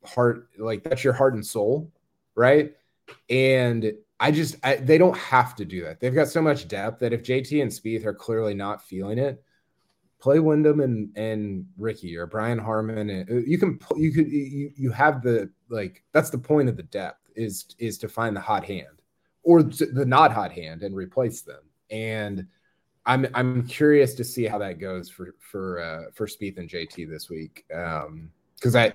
heart, 0.04 0.50
like 0.58 0.84
that's 0.84 1.04
your 1.04 1.14
heart 1.14 1.34
and 1.34 1.46
soul, 1.46 1.92
right? 2.36 2.74
And 3.30 3.94
I 4.20 4.32
just 4.32 4.58
I, 4.64 4.76
they 4.76 4.98
don't 4.98 5.18
have 5.18 5.56
to 5.56 5.66
do 5.66 5.84
that. 5.84 6.00
They've 6.00 6.14
got 6.14 6.28
so 6.28 6.42
much 6.42 6.68
depth 6.68 7.00
that 7.00 7.14
if 7.14 7.24
JT 7.24 7.62
and 7.62 7.72
Spieth 7.72 8.06
are 8.06 8.14
clearly 8.14 8.54
not 8.54 8.82
feeling 8.82 9.18
it, 9.18 9.44
play 10.20 10.40
Wyndham 10.40 10.82
and 10.82 11.16
and 11.18 11.66
Ricky 11.78 12.16
or 12.18 12.26
Brian 12.26 12.60
Harman. 12.60 13.10
And 13.10 13.30
uh, 13.30 13.36
you 13.36 13.58
can 13.58 13.80
you 13.96 14.12
could 14.12 14.30
you 14.30 14.72
you 14.76 14.92
have 14.92 15.22
the 15.22 15.50
like 15.70 16.04
that's 16.12 16.30
the 16.30 16.38
point 16.38 16.70
of 16.70 16.78
the 16.78 16.84
depth 16.84 17.30
is 17.36 17.66
is 17.80 17.98
to 18.00 18.10
find 18.10 18.36
the 18.36 18.42
hot 18.42 18.66
hand 18.66 19.02
or 19.44 19.64
the 19.64 20.06
not 20.06 20.34
hot 20.34 20.52
hand 20.52 20.84
and 20.84 20.96
replace 20.96 21.42
them. 21.42 21.62
And 21.90 22.46
I'm 23.10 23.28
I'm 23.34 23.66
curious 23.66 24.14
to 24.16 24.24
see 24.24 24.46
how 24.46 24.60
that 24.60 24.80
goes 24.80 25.10
for 25.10 25.34
for 25.40 25.82
uh, 25.82 26.12
for 26.14 26.28
Spieth 26.28 26.60
and 26.60 26.70
JT 26.70 27.10
this 27.10 27.30
week 27.30 27.66
because 27.68 28.76
um, 28.76 28.76
I. 28.76 28.94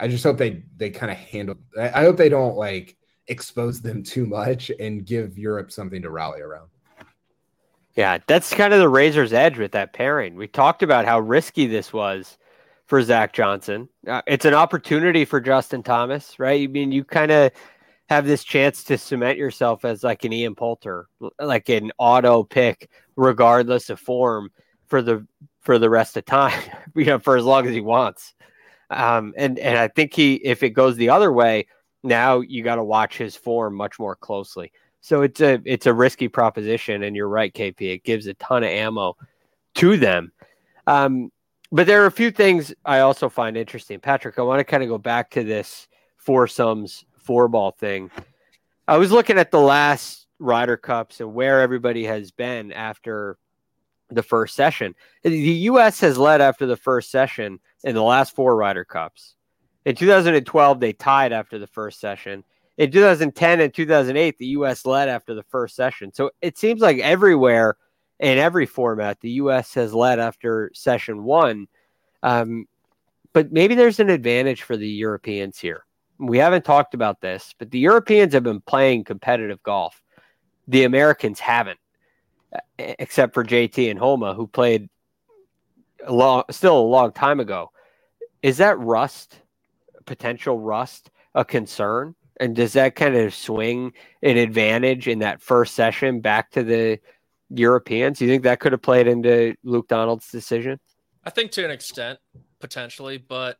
I 0.00 0.08
just 0.08 0.24
hope 0.24 0.38
they 0.38 0.62
they 0.76 0.88
kind 0.90 1.12
of 1.12 1.18
handle. 1.18 1.56
I 1.78 2.02
hope 2.02 2.16
they 2.16 2.30
don't 2.30 2.56
like 2.56 2.96
expose 3.26 3.82
them 3.82 4.02
too 4.02 4.26
much 4.26 4.70
and 4.80 5.04
give 5.04 5.36
Europe 5.36 5.70
something 5.70 6.00
to 6.02 6.10
rally 6.10 6.40
around. 6.40 6.68
Yeah, 7.94 8.18
that's 8.26 8.54
kind 8.54 8.72
of 8.72 8.78
the 8.78 8.88
razor's 8.88 9.32
edge 9.32 9.58
with 9.58 9.72
that 9.72 9.92
pairing. 9.92 10.36
We 10.36 10.46
talked 10.46 10.82
about 10.82 11.04
how 11.04 11.20
risky 11.20 11.66
this 11.66 11.92
was 11.92 12.38
for 12.86 13.02
Zach 13.02 13.32
Johnson. 13.34 13.88
Uh, 14.06 14.22
it's 14.26 14.46
an 14.46 14.54
opportunity 14.54 15.24
for 15.24 15.40
Justin 15.40 15.82
Thomas, 15.82 16.38
right? 16.38 16.62
I 16.62 16.66
mean, 16.68 16.90
you 16.90 17.04
kind 17.04 17.30
of 17.30 17.52
have 18.08 18.26
this 18.26 18.42
chance 18.42 18.84
to 18.84 18.96
cement 18.96 19.38
yourself 19.38 19.84
as 19.84 20.02
like 20.02 20.24
an 20.24 20.32
Ian 20.32 20.54
Poulter, 20.54 21.08
like 21.38 21.68
an 21.68 21.92
auto 21.98 22.42
pick, 22.42 22.90
regardless 23.16 23.90
of 23.90 24.00
form 24.00 24.50
for 24.86 25.02
the 25.02 25.26
for 25.60 25.78
the 25.78 25.90
rest 25.90 26.16
of 26.16 26.24
time, 26.24 26.58
you 26.94 27.04
know, 27.04 27.18
for 27.18 27.36
as 27.36 27.44
long 27.44 27.66
as 27.66 27.74
he 27.74 27.80
wants. 27.80 28.34
Um, 28.90 29.34
and 29.36 29.58
and 29.58 29.76
I 29.76 29.88
think 29.88 30.14
he, 30.14 30.34
if 30.36 30.62
it 30.62 30.70
goes 30.70 30.96
the 30.96 31.10
other 31.10 31.30
way, 31.30 31.66
now 32.02 32.40
you 32.40 32.62
got 32.62 32.76
to 32.76 32.84
watch 32.84 33.18
his 33.18 33.36
form 33.36 33.74
much 33.74 33.98
more 33.98 34.16
closely. 34.16 34.72
So 35.02 35.22
it's 35.22 35.40
a 35.42 35.60
it's 35.66 35.86
a 35.86 35.92
risky 35.92 36.28
proposition, 36.28 37.02
and 37.02 37.14
you're 37.14 37.28
right, 37.28 37.52
KP. 37.52 37.80
It 37.82 38.04
gives 38.04 38.26
a 38.26 38.34
ton 38.34 38.62
of 38.62 38.70
ammo 38.70 39.16
to 39.76 39.98
them. 39.98 40.32
Um, 40.86 41.30
but 41.70 41.86
there 41.86 42.02
are 42.02 42.06
a 42.06 42.10
few 42.10 42.30
things 42.30 42.72
I 42.86 43.00
also 43.00 43.28
find 43.28 43.54
interesting. 43.54 44.00
Patrick, 44.00 44.38
I 44.38 44.42
want 44.42 44.60
to 44.60 44.64
kind 44.64 44.82
of 44.82 44.88
go 44.88 44.96
back 44.96 45.30
to 45.32 45.44
this 45.44 45.86
foursomes 46.16 47.04
four 47.28 47.46
ball 47.46 47.72
thing. 47.72 48.10
I 48.86 48.96
was 48.96 49.12
looking 49.12 49.36
at 49.36 49.50
the 49.50 49.60
last 49.60 50.26
Ryder 50.38 50.78
Cups 50.78 51.20
and 51.20 51.34
where 51.34 51.60
everybody 51.60 52.04
has 52.04 52.30
been 52.30 52.72
after 52.72 53.36
the 54.08 54.22
first 54.22 54.56
session. 54.56 54.94
The 55.22 55.30
U.S. 55.36 56.00
has 56.00 56.16
led 56.16 56.40
after 56.40 56.64
the 56.64 56.78
first 56.78 57.10
session 57.10 57.60
in 57.84 57.94
the 57.94 58.02
last 58.02 58.34
four 58.34 58.56
Ryder 58.56 58.86
Cups. 58.86 59.34
In 59.84 59.94
2012, 59.94 60.80
they 60.80 60.94
tied 60.94 61.32
after 61.34 61.58
the 61.58 61.66
first 61.66 62.00
session 62.00 62.44
in 62.78 62.92
2010 62.92 63.60
and 63.60 63.74
2008, 63.74 64.38
the 64.38 64.46
U.S. 64.46 64.86
led 64.86 65.08
after 65.08 65.34
the 65.34 65.42
first 65.42 65.74
session. 65.76 66.14
So 66.14 66.30
it 66.40 66.56
seems 66.56 66.80
like 66.80 66.98
everywhere 67.00 67.76
in 68.20 68.38
every 68.38 68.66
format, 68.66 69.20
the 69.20 69.32
U.S. 69.32 69.74
has 69.74 69.92
led 69.92 70.20
after 70.20 70.70
session 70.74 71.24
one. 71.24 71.66
Um, 72.22 72.66
but 73.32 73.52
maybe 73.52 73.74
there's 73.74 74.00
an 74.00 74.10
advantage 74.10 74.62
for 74.62 74.76
the 74.76 74.88
Europeans 74.88 75.58
here. 75.58 75.84
We 76.18 76.38
haven't 76.38 76.64
talked 76.64 76.94
about 76.94 77.20
this, 77.20 77.54
but 77.58 77.70
the 77.70 77.78
Europeans 77.78 78.34
have 78.34 78.42
been 78.42 78.60
playing 78.60 79.04
competitive 79.04 79.62
golf. 79.62 80.02
The 80.66 80.84
Americans 80.84 81.40
haven't, 81.40 81.78
except 82.78 83.34
for 83.34 83.44
JT 83.44 83.90
and 83.90 83.98
Homa, 83.98 84.34
who 84.34 84.46
played 84.46 84.88
a 86.04 86.12
long, 86.12 86.44
still 86.50 86.78
a 86.78 86.80
long 86.80 87.12
time 87.12 87.40
ago. 87.40 87.70
Is 88.42 88.58
that 88.58 88.78
rust, 88.78 89.40
potential 90.06 90.58
rust, 90.58 91.10
a 91.34 91.44
concern? 91.44 92.14
And 92.40 92.54
does 92.54 92.74
that 92.74 92.94
kind 92.94 93.16
of 93.16 93.34
swing 93.34 93.92
an 94.22 94.36
advantage 94.36 95.08
in 95.08 95.20
that 95.20 95.42
first 95.42 95.74
session 95.74 96.20
back 96.20 96.50
to 96.52 96.62
the 96.62 97.00
Europeans? 97.50 98.18
Do 98.18 98.26
you 98.26 98.30
think 98.30 98.44
that 98.44 98.60
could 98.60 98.72
have 98.72 98.82
played 98.82 99.08
into 99.08 99.56
Luke 99.64 99.88
Donald's 99.88 100.30
decision? 100.30 100.78
I 101.24 101.30
think 101.30 101.50
to 101.52 101.64
an 101.64 101.70
extent, 101.70 102.18
potentially. 102.60 103.18
But 103.18 103.58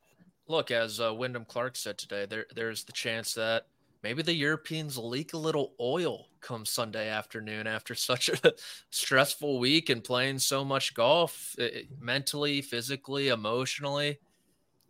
look, 0.48 0.70
as 0.70 1.00
uh, 1.00 1.14
Wyndham 1.14 1.44
Clark 1.44 1.76
said 1.76 1.98
today, 1.98 2.26
there 2.26 2.46
there's 2.54 2.84
the 2.84 2.92
chance 2.92 3.34
that 3.34 3.66
maybe 4.02 4.22
the 4.22 4.34
Europeans 4.34 4.96
leak 4.96 5.34
a 5.34 5.38
little 5.38 5.74
oil 5.80 6.28
come 6.40 6.64
Sunday 6.64 7.08
afternoon 7.08 7.66
after 7.66 7.94
such 7.94 8.28
a 8.28 8.54
stressful 8.90 9.58
week 9.58 9.90
and 9.90 10.02
playing 10.02 10.38
so 10.38 10.64
much 10.64 10.94
golf, 10.94 11.54
it, 11.58 11.72
eh, 11.74 11.94
mentally, 12.00 12.62
physically, 12.62 13.28
emotionally. 13.28 14.18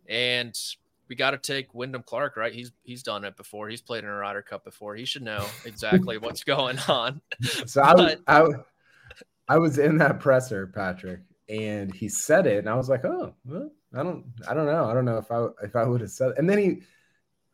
And 0.07 0.57
we 1.07 1.15
got 1.15 1.31
to 1.31 1.37
take 1.37 1.73
Wyndham 1.73 2.03
Clark, 2.03 2.37
right? 2.37 2.53
He's 2.53 2.71
he's 2.83 3.03
done 3.03 3.25
it 3.25 3.35
before. 3.35 3.67
He's 3.67 3.81
played 3.81 4.03
in 4.03 4.09
a 4.09 4.15
Ryder 4.15 4.41
Cup 4.41 4.63
before. 4.63 4.95
He 4.95 5.05
should 5.05 5.23
know 5.23 5.45
exactly 5.65 6.17
what's 6.19 6.43
going 6.43 6.79
on. 6.87 7.21
So 7.65 7.81
I, 7.81 7.93
was, 7.93 8.15
I, 8.27 8.47
I 9.47 9.57
was 9.57 9.77
in 9.79 9.97
that 9.97 10.19
presser, 10.19 10.67
Patrick, 10.67 11.21
and 11.49 11.93
he 11.93 12.07
said 12.07 12.45
it, 12.47 12.59
and 12.59 12.69
I 12.69 12.75
was 12.75 12.89
like, 12.89 13.03
oh, 13.03 13.33
well, 13.45 13.71
I 13.93 14.03
don't, 14.03 14.25
I 14.47 14.53
don't 14.53 14.67
know, 14.67 14.85
I 14.85 14.93
don't 14.93 15.05
know 15.05 15.17
if 15.17 15.31
I 15.31 15.47
if 15.63 15.75
I 15.75 15.83
would 15.83 16.01
have 16.01 16.11
said. 16.11 16.31
It. 16.31 16.37
And 16.37 16.49
then 16.49 16.59
he 16.59 16.81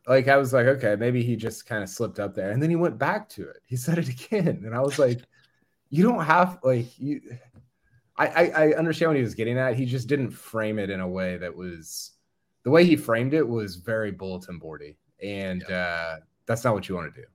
like 0.06 0.28
I 0.28 0.36
was 0.36 0.52
like, 0.52 0.66
okay, 0.66 0.96
maybe 0.96 1.22
he 1.22 1.34
just 1.34 1.66
kind 1.66 1.82
of 1.82 1.88
slipped 1.88 2.20
up 2.20 2.34
there, 2.34 2.50
and 2.50 2.62
then 2.62 2.70
he 2.70 2.76
went 2.76 2.98
back 2.98 3.28
to 3.30 3.48
it. 3.48 3.58
He 3.66 3.76
said 3.76 3.98
it 3.98 4.08
again, 4.08 4.62
and 4.64 4.74
I 4.74 4.80
was 4.80 4.98
like, 4.98 5.22
you 5.90 6.02
don't 6.02 6.24
have 6.24 6.58
like 6.62 6.98
you. 6.98 7.20
I, 8.18 8.26
I, 8.26 8.44
I 8.48 8.72
understand 8.74 9.10
what 9.10 9.16
he 9.16 9.22
was 9.22 9.34
getting 9.34 9.58
at. 9.58 9.76
He 9.76 9.84
just 9.84 10.08
didn't 10.08 10.30
frame 10.30 10.78
it 10.78 10.88
in 10.88 11.00
a 11.00 11.08
way 11.08 11.36
that 11.36 11.54
was 11.54 12.12
the 12.62 12.70
way 12.70 12.84
he 12.84 12.96
framed 12.96 13.34
it 13.34 13.46
was 13.46 13.76
very 13.76 14.10
bulletin 14.10 14.58
boardy, 14.58 14.96
and 15.22 15.64
yeah. 15.68 15.76
uh, 15.76 16.16
that's 16.46 16.64
not 16.64 16.74
what 16.74 16.88
you 16.88 16.94
want 16.94 17.14
to 17.14 17.20
do. 17.20 17.26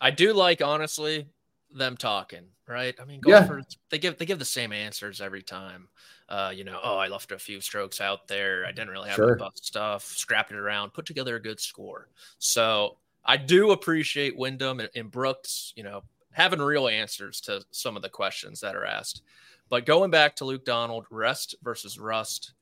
I 0.00 0.10
do 0.10 0.32
like 0.32 0.62
honestly 0.62 1.26
them 1.74 1.96
talking, 1.96 2.44
right? 2.66 2.94
I 3.00 3.04
mean, 3.04 3.20
golfers 3.20 3.66
yeah. 3.70 3.76
they 3.90 3.98
give 3.98 4.18
they 4.18 4.26
give 4.26 4.38
the 4.38 4.44
same 4.44 4.72
answers 4.72 5.20
every 5.20 5.42
time. 5.42 5.88
Uh, 6.28 6.52
you 6.54 6.64
know, 6.64 6.78
oh, 6.82 6.96
I 6.96 7.08
left 7.08 7.32
a 7.32 7.38
few 7.38 7.60
strokes 7.60 8.00
out 8.00 8.28
there. 8.28 8.66
I 8.66 8.72
didn't 8.72 8.90
really 8.90 9.08
have 9.08 9.16
sure. 9.16 9.36
the 9.36 9.50
stuff. 9.54 10.04
Scrapped 10.04 10.50
it 10.50 10.56
around, 10.56 10.92
put 10.92 11.06
together 11.06 11.36
a 11.36 11.42
good 11.42 11.60
score. 11.60 12.08
So 12.38 12.98
I 13.24 13.36
do 13.36 13.70
appreciate 13.70 14.36
Wyndham 14.36 14.80
and, 14.80 14.90
and 14.94 15.10
Brooks. 15.10 15.72
You 15.76 15.84
know, 15.84 16.02
having 16.32 16.60
real 16.60 16.88
answers 16.88 17.40
to 17.42 17.62
some 17.70 17.96
of 17.96 18.02
the 18.02 18.08
questions 18.08 18.60
that 18.60 18.76
are 18.76 18.84
asked. 18.84 19.22
But 19.68 19.86
going 19.86 20.10
back 20.10 20.36
to 20.36 20.44
Luke 20.44 20.64
Donald, 20.64 21.06
rest 21.10 21.54
versus 21.62 21.98
rust. 21.98 22.52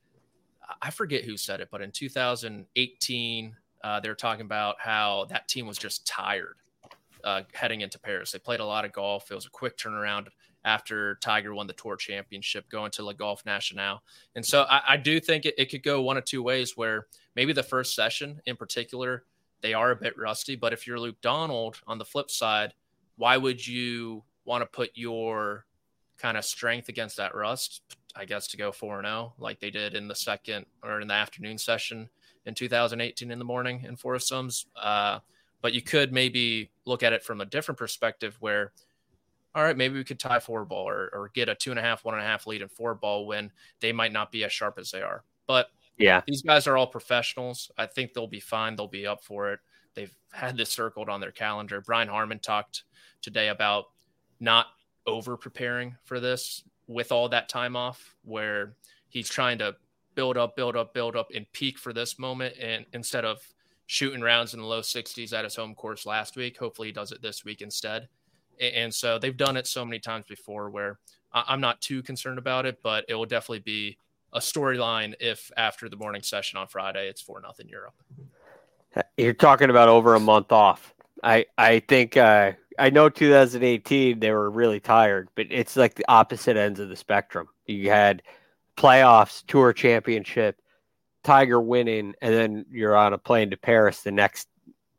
I 0.81 0.91
forget 0.91 1.23
who 1.23 1.37
said 1.37 1.61
it, 1.61 1.69
but 1.71 1.81
in 1.81 1.91
2018, 1.91 3.55
uh, 3.85 3.99
they 4.01 4.09
were 4.09 4.15
talking 4.15 4.45
about 4.45 4.75
how 4.79 5.25
that 5.29 5.47
team 5.47 5.65
was 5.65 5.77
just 5.77 6.05
tired 6.05 6.57
uh, 7.27 7.43
heading 7.53 7.81
into 7.81 7.99
Paris. 7.99 8.31
They 8.31 8.39
played 8.39 8.61
a 8.61 8.65
lot 8.65 8.85
of 8.85 8.93
golf. 8.93 9.29
It 9.29 9.35
was 9.35 9.45
a 9.45 9.49
quick 9.49 9.77
turnaround 9.77 10.27
after 10.63 11.15
Tiger 11.15 11.53
won 11.53 11.67
the 11.67 11.73
Tour 11.73 11.97
Championship, 11.97 12.69
going 12.69 12.89
to 12.91 13.03
Le 13.03 13.13
Golf 13.13 13.45
National. 13.45 14.01
And 14.35 14.45
so 14.45 14.63
I, 14.69 14.81
I 14.87 14.97
do 14.97 15.19
think 15.19 15.45
it, 15.45 15.53
it, 15.57 15.69
could 15.69 15.83
go 15.83 16.01
one 16.01 16.15
of 16.15 16.23
two 16.23 16.41
ways 16.41 16.77
where 16.77 17.07
maybe 17.35 17.51
the 17.51 17.63
first 17.63 17.95
session 17.95 18.39
in 18.45 18.55
particular, 18.55 19.25
they 19.59 19.73
are 19.73 19.91
a 19.91 19.95
bit 19.97 20.17
rusty. 20.17 20.55
But 20.55 20.71
if 20.71 20.87
you're 20.87 21.01
Luke 21.01 21.19
Donald 21.21 21.81
on 21.85 21.97
the 21.97 22.05
flip 22.05 22.31
side, 22.31 22.73
why 23.17 23.35
would 23.35 23.65
you 23.67 24.23
want 24.45 24.61
to 24.61 24.65
put 24.65 24.91
your 24.93 25.65
kind 26.17 26.37
of 26.37 26.45
strength 26.45 26.87
against 26.87 27.17
that 27.17 27.35
rust? 27.35 27.81
I 28.15 28.23
guess 28.23 28.47
to 28.47 28.57
go 28.57 28.71
4 28.71 29.03
0 29.03 29.33
like 29.37 29.59
they 29.59 29.69
did 29.69 29.95
in 29.95 30.07
the 30.07 30.15
second 30.15 30.65
or 30.81 31.01
in 31.01 31.09
the 31.09 31.13
afternoon 31.13 31.57
session 31.57 32.07
in 32.45 32.53
2018 32.53 33.31
in 33.31 33.37
the 33.37 33.45
morning 33.45 33.83
in 33.85 33.97
foursomes. 33.97 34.65
Uh, 34.81 35.19
but 35.61 35.73
you 35.73 35.81
could 35.81 36.13
maybe 36.13 36.71
look 36.87 37.03
at 37.03 37.13
it 37.13 37.23
from 37.23 37.41
a 37.41 37.45
different 37.45 37.77
perspective 37.77 38.37
where, 38.39 38.71
all 39.53 39.63
right, 39.63 39.77
maybe 39.77 39.95
we 39.95 40.03
could 40.03 40.19
tie 40.19 40.39
four 40.39 40.65
ball 40.65 40.87
or, 40.87 41.09
or 41.13 41.31
get 41.33 41.49
a 41.49 41.55
two 41.55 41.71
and 41.71 41.79
a 41.79 41.83
half, 41.83 42.05
one 42.05 42.15
and 42.15 42.23
a 42.23 42.25
half 42.25 42.47
lead 42.47 42.61
in 42.61 42.69
four 42.69 42.95
ball 42.95 43.27
when 43.27 43.51
they 43.81 43.91
might 43.91 44.13
not 44.13 44.31
be 44.31 44.43
as 44.43 44.51
sharp 44.51 44.77
as 44.79 44.91
they 44.91 45.01
are. 45.01 45.23
But 45.47 45.69
yeah, 45.97 46.21
these 46.27 46.41
guys 46.41 46.67
are 46.67 46.77
all 46.77 46.87
professionals. 46.87 47.71
I 47.77 47.87
think 47.87 48.13
they'll 48.13 48.27
be 48.27 48.39
fine. 48.39 48.75
They'll 48.75 48.87
be 48.87 49.07
up 49.07 49.23
for 49.23 49.51
it. 49.51 49.59
They've 49.95 50.15
had 50.31 50.57
this 50.57 50.69
circled 50.69 51.09
on 51.09 51.21
their 51.21 51.31
calendar. 51.31 51.81
Brian 51.81 52.07
Harman 52.07 52.39
talked 52.39 52.83
today 53.21 53.47
about 53.47 53.85
not 54.39 54.67
over 55.07 55.35
preparing 55.37 55.95
for 56.03 56.19
this 56.19 56.63
with 56.87 57.11
all 57.11 57.29
that 57.29 57.49
time 57.49 57.75
off, 57.75 58.15
where 58.23 58.75
he's 59.09 59.29
trying 59.29 59.57
to 59.57 59.75
build 60.13 60.37
up, 60.37 60.55
build 60.55 60.75
up, 60.75 60.93
build 60.93 61.15
up, 61.15 61.31
and 61.33 61.51
peak 61.51 61.77
for 61.77 61.93
this 61.93 62.19
moment, 62.19 62.55
and 62.61 62.85
instead 62.93 63.25
of 63.25 63.41
shooting 63.87 64.21
rounds 64.21 64.53
in 64.53 64.59
the 64.59 64.65
low 64.65 64.81
60s 64.81 65.33
at 65.33 65.43
his 65.43 65.55
home 65.55 65.73
course 65.73 66.05
last 66.05 66.35
week. 66.35 66.57
Hopefully, 66.57 66.89
he 66.89 66.91
does 66.91 67.11
it 67.11 67.21
this 67.21 67.43
week 67.43 67.61
instead. 67.61 68.07
And 68.59 68.93
so 68.93 69.17
they've 69.17 69.35
done 69.35 69.57
it 69.57 69.67
so 69.67 69.85
many 69.85 69.99
times 69.99 70.25
before 70.27 70.69
where 70.69 70.99
I'm 71.31 71.61
not 71.61 71.81
too 71.81 72.01
concerned 72.01 72.37
about 72.37 72.65
it, 72.65 72.79
but 72.81 73.05
it 73.07 73.15
will 73.15 73.25
definitely 73.25 73.59
be 73.59 73.97
a 74.33 74.39
storyline 74.39 75.13
if 75.19 75.51
after 75.57 75.89
the 75.89 75.95
morning 75.95 76.21
session 76.21 76.57
on 76.57 76.67
Friday 76.67 77.07
it's 77.07 77.21
for 77.21 77.39
nothing 77.39 77.69
Europe. 77.69 77.93
You're 79.17 79.33
talking 79.33 79.69
about 79.69 79.89
over 79.89 80.15
a 80.15 80.19
month 80.19 80.51
off. 80.51 80.93
I 81.23 81.45
I 81.57 81.79
think 81.79 82.17
uh, 82.17 82.53
I 82.79 82.89
know 82.89 83.09
2018 83.09 84.19
they 84.19 84.31
were 84.31 84.49
really 84.49 84.79
tired, 84.79 85.29
but 85.35 85.47
it's 85.49 85.75
like 85.75 85.95
the 85.95 86.05
opposite 86.07 86.57
ends 86.57 86.79
of 86.79 86.89
the 86.89 86.95
spectrum. 86.95 87.47
You 87.65 87.89
had 87.89 88.23
playoffs, 88.75 89.43
tour 89.47 89.73
championship, 89.73 90.59
Tiger 91.27 91.59
winning, 91.59 92.15
and 92.21 92.33
then 92.33 92.65
you're 92.71 92.95
on 92.95 93.11
a 93.11 93.17
plane 93.17 93.49
to 93.49 93.57
Paris 93.57 94.01
the 94.01 94.13
next 94.13 94.47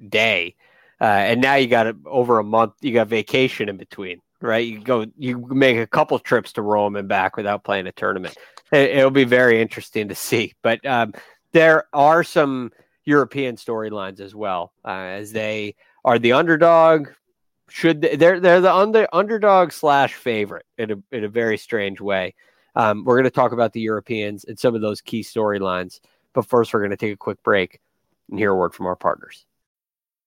day, 0.07 0.55
uh, 1.01 1.05
and 1.05 1.41
now 1.41 1.55
you 1.55 1.67
got 1.67 1.87
a, 1.87 1.97
over 2.05 2.39
a 2.39 2.45
month. 2.45 2.75
You 2.83 2.93
got 2.93 3.09
vacation 3.09 3.71
in 3.71 3.79
between, 3.79 4.21
right? 4.43 4.67
You 4.67 4.79
go, 4.79 5.07
you 5.17 5.39
make 5.49 5.79
a 5.79 5.87
couple 5.87 6.19
trips 6.19 6.53
to 6.53 6.63
Rome 6.63 6.97
and 6.97 7.09
back 7.09 7.39
without 7.39 7.65
playing 7.65 7.87
a 7.87 7.93
tournament. 7.93 8.37
It, 8.71 9.03
will 9.03 9.11
be 9.11 9.25
very 9.25 9.63
interesting 9.63 10.09
to 10.09 10.15
see. 10.15 10.53
But 10.61 10.85
um, 10.85 11.15
there 11.53 11.85
are 11.95 12.23
some 12.23 12.73
European 13.07 13.57
storylines 13.57 14.21
as 14.21 14.35
well, 14.35 14.75
uh, 14.85 14.91
as 14.91 15.33
they 15.33 15.77
are 16.05 16.19
the 16.19 16.33
underdog. 16.33 17.09
Should 17.71 18.03
they, 18.03 18.17
they're 18.17 18.39
they're 18.39 18.61
the 18.61 18.75
under, 18.75 19.09
underdog 19.15 19.73
slash 19.73 20.13
favorite 20.13 20.67
in 20.77 20.91
a 20.91 20.97
in 21.11 21.25
a 21.25 21.29
very 21.29 21.57
strange 21.57 22.03
way. 22.03 22.35
Um, 22.75 23.05
we're 23.07 23.17
going 23.17 23.25
to 23.25 23.31
talk 23.31 23.53
about 23.53 23.73
the 23.73 23.81
Europeans 23.81 24.45
and 24.45 24.59
some 24.59 24.75
of 24.75 24.83
those 24.83 25.01
key 25.01 25.23
storylines. 25.23 26.01
But 26.39 26.47
first, 26.47 26.73
we're 26.73 26.79
going 26.79 26.93
to 26.93 26.97
take 26.97 27.13
a 27.13 27.17
quick 27.17 27.43
break 27.43 27.81
and 28.31 28.39
hear 28.39 28.53
a 28.53 28.55
word 28.55 28.73
from 28.73 28.87
our 28.87 28.95
partners. 28.95 29.45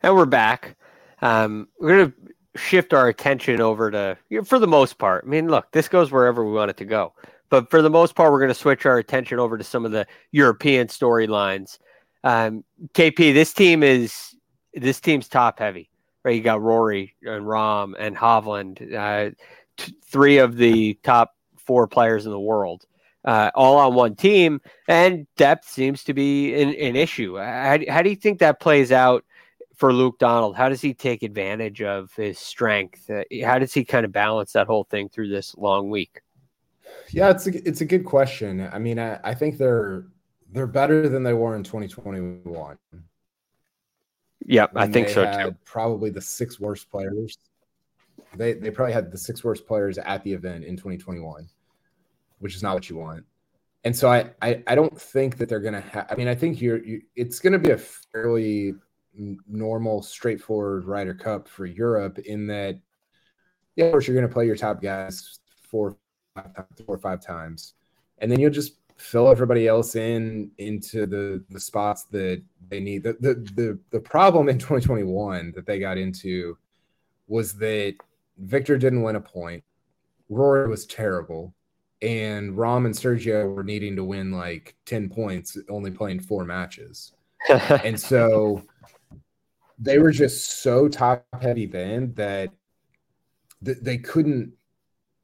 And 0.00 0.14
we're 0.14 0.26
back. 0.26 0.76
Um, 1.22 1.68
we're 1.80 1.96
going 1.96 2.12
to 2.12 2.60
shift 2.60 2.94
our 2.94 3.08
attention 3.08 3.60
over 3.60 3.90
to, 3.90 4.16
for 4.44 4.60
the 4.60 4.68
most 4.68 4.98
part. 4.98 5.24
I 5.26 5.28
mean, 5.28 5.48
look, 5.48 5.72
this 5.72 5.88
goes 5.88 6.12
wherever 6.12 6.44
we 6.44 6.52
want 6.52 6.70
it 6.70 6.76
to 6.76 6.84
go. 6.84 7.14
But 7.50 7.68
for 7.68 7.82
the 7.82 7.90
most 7.90 8.14
part, 8.14 8.30
we're 8.30 8.38
going 8.38 8.48
to 8.48 8.54
switch 8.54 8.86
our 8.86 8.98
attention 8.98 9.40
over 9.40 9.58
to 9.58 9.64
some 9.64 9.84
of 9.84 9.90
the 9.90 10.06
European 10.30 10.86
storylines. 10.86 11.78
Um, 12.22 12.62
KP, 12.94 13.34
this 13.34 13.52
team 13.52 13.82
is 13.82 14.36
this 14.74 15.00
team's 15.00 15.28
top 15.28 15.58
heavy, 15.58 15.90
right? 16.24 16.36
You 16.36 16.42
got 16.42 16.62
Rory 16.62 17.16
and 17.22 17.44
Rahm 17.44 17.94
and 17.98 18.16
Hovland, 18.16 18.94
uh, 18.94 19.34
t- 19.78 19.94
three 20.04 20.38
of 20.38 20.56
the 20.56 20.94
top 21.02 21.34
four 21.56 21.88
players 21.88 22.24
in 22.24 22.30
the 22.30 22.38
world, 22.38 22.86
uh, 23.24 23.50
all 23.54 23.78
on 23.78 23.94
one 23.94 24.14
team, 24.14 24.60
and 24.86 25.26
depth 25.36 25.68
seems 25.68 26.04
to 26.04 26.14
be 26.14 26.54
an, 26.54 26.68
an 26.74 26.94
issue. 26.94 27.36
How, 27.36 27.78
how 27.88 28.02
do 28.02 28.10
you 28.10 28.16
think 28.16 28.38
that 28.38 28.60
plays 28.60 28.92
out 28.92 29.24
for 29.78 29.92
Luke 29.92 30.18
Donald? 30.18 30.56
How 30.56 30.68
does 30.68 30.80
he 30.80 30.92
take 30.92 31.22
advantage 31.22 31.80
of 31.80 32.12
his 32.14 32.38
strength? 32.38 33.08
Uh, 33.08 33.22
how 33.44 33.58
does 33.58 33.72
he 33.72 33.84
kind 33.84 34.04
of 34.04 34.12
balance 34.12 34.52
that 34.52 34.66
whole 34.66 34.84
thing 34.84 35.08
through 35.08 35.28
this 35.28 35.56
long 35.56 35.88
week? 35.88 36.20
Yeah, 37.10 37.30
it's 37.30 37.46
a, 37.46 37.68
it's 37.68 37.80
a 37.80 37.84
good 37.84 38.04
question. 38.04 38.68
I 38.72 38.78
mean, 38.78 38.98
I, 38.98 39.18
I 39.24 39.34
think 39.34 39.56
they're 39.56 40.06
they're 40.50 40.66
better 40.66 41.08
than 41.08 41.22
they 41.22 41.32
were 41.32 41.54
in 41.54 41.62
2021. 41.62 42.76
Yeah, 44.46 44.66
I 44.74 44.86
think 44.86 45.08
so 45.08 45.24
too. 45.32 45.56
Probably 45.64 46.10
the 46.10 46.20
six 46.20 46.58
worst 46.58 46.90
players. 46.90 47.38
They 48.34 48.54
they 48.54 48.70
probably 48.70 48.92
had 48.92 49.12
the 49.12 49.18
six 49.18 49.44
worst 49.44 49.66
players 49.66 49.98
at 49.98 50.24
the 50.24 50.32
event 50.32 50.64
in 50.64 50.76
2021, 50.76 51.48
which 52.40 52.56
is 52.56 52.62
not 52.62 52.74
what 52.74 52.88
you 52.90 52.96
want. 52.96 53.24
And 53.84 53.94
so 53.94 54.10
I 54.10 54.30
I, 54.42 54.62
I 54.66 54.74
don't 54.74 55.00
think 55.00 55.36
that 55.38 55.48
they're 55.48 55.60
gonna 55.60 55.80
have. 55.80 56.06
I 56.10 56.14
mean, 56.16 56.28
I 56.28 56.34
think 56.34 56.60
you're 56.60 56.82
you, 56.82 57.02
it's 57.14 57.38
gonna 57.38 57.58
be 57.58 57.70
a 57.70 57.78
fairly 57.78 58.74
normal, 59.46 60.02
straightforward 60.02 60.84
Ryder 60.84 61.14
Cup 61.14 61.48
for 61.48 61.66
Europe 61.66 62.18
in 62.20 62.46
that, 62.48 62.78
yeah, 63.76 63.86
of 63.86 63.92
course, 63.92 64.06
you're 64.06 64.16
going 64.16 64.28
to 64.28 64.32
play 64.32 64.46
your 64.46 64.56
top 64.56 64.82
guys 64.82 65.40
four, 65.70 65.96
five, 66.34 66.50
four 66.86 66.96
or 66.96 66.98
five 66.98 67.20
times, 67.20 67.74
and 68.18 68.30
then 68.30 68.40
you'll 68.40 68.50
just 68.50 68.76
fill 68.96 69.28
everybody 69.28 69.68
else 69.68 69.94
in 69.94 70.50
into 70.58 71.06
the 71.06 71.44
the 71.50 71.60
spots 71.60 72.04
that 72.10 72.42
they 72.68 72.80
need. 72.80 73.02
The 73.02 73.16
the 73.20 73.34
the, 73.54 73.78
the 73.90 74.00
problem 74.00 74.48
in 74.48 74.58
2021 74.58 75.52
that 75.54 75.66
they 75.66 75.78
got 75.78 75.98
into 75.98 76.58
was 77.28 77.52
that 77.54 77.94
Viktor 78.38 78.78
didn't 78.78 79.02
win 79.02 79.16
a 79.16 79.20
point, 79.20 79.62
Rory 80.28 80.68
was 80.68 80.86
terrible, 80.86 81.54
and 82.02 82.54
Rahm 82.54 82.86
and 82.86 82.94
Sergio 82.94 83.54
were 83.54 83.64
needing 83.64 83.96
to 83.96 84.04
win 84.04 84.32
like 84.32 84.76
10 84.86 85.08
points, 85.08 85.56
only 85.68 85.90
playing 85.90 86.20
four 86.20 86.44
matches. 86.44 87.12
and 87.84 87.98
so 87.98 88.62
they 89.78 89.98
were 89.98 90.10
just 90.10 90.62
so 90.62 90.88
top 90.88 91.26
heavy 91.40 91.66
then 91.66 92.12
that 92.14 92.50
th- 93.64 93.78
they 93.80 93.98
couldn't 93.98 94.52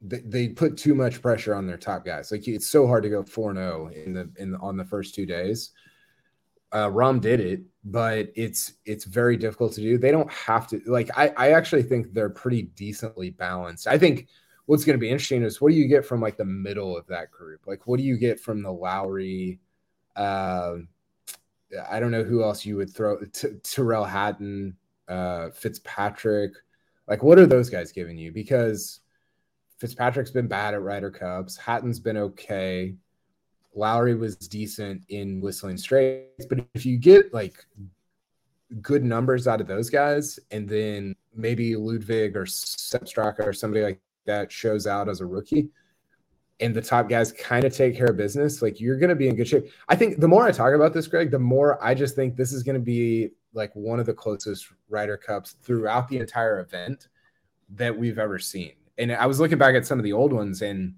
they, 0.01 0.49
put 0.49 0.77
too 0.77 0.93
much 0.93 1.21
pressure 1.21 1.55
on 1.55 1.65
their 1.65 1.77
top 1.77 2.05
guys. 2.05 2.31
Like 2.31 2.47
it's 2.47 2.67
so 2.67 2.85
hard 2.85 3.03
to 3.03 3.09
go 3.09 3.23
4-0 3.23 3.91
in 4.05 4.13
the 4.13 4.29
in 4.37 4.51
the, 4.51 4.59
on 4.59 4.77
the 4.77 4.85
first 4.85 5.15
two 5.15 5.25
days. 5.25 5.71
Uh 6.71 6.89
Rahm 6.89 7.21
did 7.21 7.39
it, 7.39 7.61
but 7.83 8.31
it's 8.35 8.73
it's 8.85 9.05
very 9.05 9.37
difficult 9.37 9.73
to 9.73 9.81
do. 9.81 9.97
They 9.97 10.11
don't 10.11 10.31
have 10.31 10.67
to 10.67 10.81
like 10.85 11.09
I, 11.17 11.29
I 11.37 11.51
actually 11.51 11.83
think 11.83 12.13
they're 12.13 12.29
pretty 12.29 12.63
decently 12.63 13.31
balanced. 13.31 13.87
I 13.87 13.97
think 13.97 14.27
what's 14.65 14.83
going 14.83 14.97
to 14.97 15.01
be 15.01 15.09
interesting 15.09 15.43
is 15.43 15.61
what 15.61 15.71
do 15.71 15.77
you 15.77 15.87
get 15.87 16.05
from 16.05 16.21
like 16.21 16.37
the 16.37 16.45
middle 16.45 16.97
of 16.97 17.07
that 17.07 17.31
group? 17.31 17.61
Like 17.65 17.87
what 17.87 17.97
do 17.97 18.03
you 18.03 18.17
get 18.17 18.39
from 18.39 18.61
the 18.61 18.71
Lowry? 18.71 19.59
Uh, 20.15 20.77
I 21.89 21.99
don't 21.99 22.11
know 22.11 22.23
who 22.23 22.43
else 22.43 22.65
you 22.65 22.77
would 22.77 22.93
throw. 22.93 23.19
T- 23.19 23.59
Tyrrell 23.63 24.05
Hatton, 24.05 24.75
uh, 25.07 25.49
Fitzpatrick. 25.51 26.53
Like 27.07 27.23
what 27.23 27.39
are 27.39 27.45
those 27.45 27.69
guys 27.69 27.91
giving 27.91 28.17
you? 28.17 28.31
Because 28.31 29.01
Fitzpatrick's 29.79 30.31
been 30.31 30.47
bad 30.47 30.73
at 30.73 30.81
Ryder 30.81 31.11
Cups. 31.11 31.57
Hatton's 31.57 31.99
been 31.99 32.17
okay. 32.17 32.95
Lowry 33.73 34.15
was 34.15 34.35
decent 34.37 35.03
in 35.09 35.41
Whistling 35.41 35.77
Straits, 35.77 36.45
but 36.49 36.65
if 36.73 36.85
you 36.85 36.97
get 36.97 37.33
like 37.33 37.57
good 38.81 39.03
numbers 39.03 39.47
out 39.47 39.61
of 39.61 39.67
those 39.67 39.89
guys, 39.89 40.39
and 40.51 40.67
then 40.67 41.15
maybe 41.35 41.75
Ludvig 41.75 42.37
or 42.37 42.45
Sepp 42.45 43.03
Straka 43.03 43.45
or 43.45 43.53
somebody 43.53 43.83
like 43.83 43.99
that 44.25 44.51
shows 44.51 44.87
out 44.87 45.09
as 45.09 45.19
a 45.19 45.25
rookie, 45.25 45.69
and 46.59 46.73
the 46.73 46.81
top 46.81 47.09
guys 47.09 47.31
kind 47.33 47.65
of 47.65 47.73
take 47.73 47.97
care 47.97 48.07
of 48.07 48.17
business, 48.17 48.61
like 48.61 48.79
you're 48.79 48.97
going 48.97 49.09
to 49.09 49.15
be 49.15 49.27
in 49.27 49.35
good 49.35 49.47
shape. 49.47 49.69
I 49.89 49.95
think 49.95 50.19
the 50.19 50.27
more 50.27 50.47
I 50.47 50.51
talk 50.51 50.73
about 50.73 50.93
this, 50.93 51.07
Greg, 51.07 51.31
the 51.31 51.39
more 51.39 51.83
I 51.83 51.93
just 51.93 52.15
think 52.15 52.35
this 52.35 52.53
is 52.53 52.63
going 52.63 52.75
to 52.75 52.81
be 52.81 53.31
like 53.53 53.75
one 53.75 53.99
of 53.99 54.05
the 54.05 54.13
closest 54.13 54.67
Ryder 54.89 55.17
Cups 55.17 55.55
throughout 55.63 56.07
the 56.07 56.17
entire 56.17 56.59
event 56.59 57.07
that 57.69 57.97
we've 57.97 58.19
ever 58.19 58.39
seen. 58.39 58.73
And 58.97 59.11
I 59.11 59.25
was 59.25 59.39
looking 59.39 59.57
back 59.57 59.75
at 59.75 59.85
some 59.85 59.99
of 59.99 60.03
the 60.03 60.13
old 60.13 60.31
ones, 60.31 60.61
and 60.61 60.95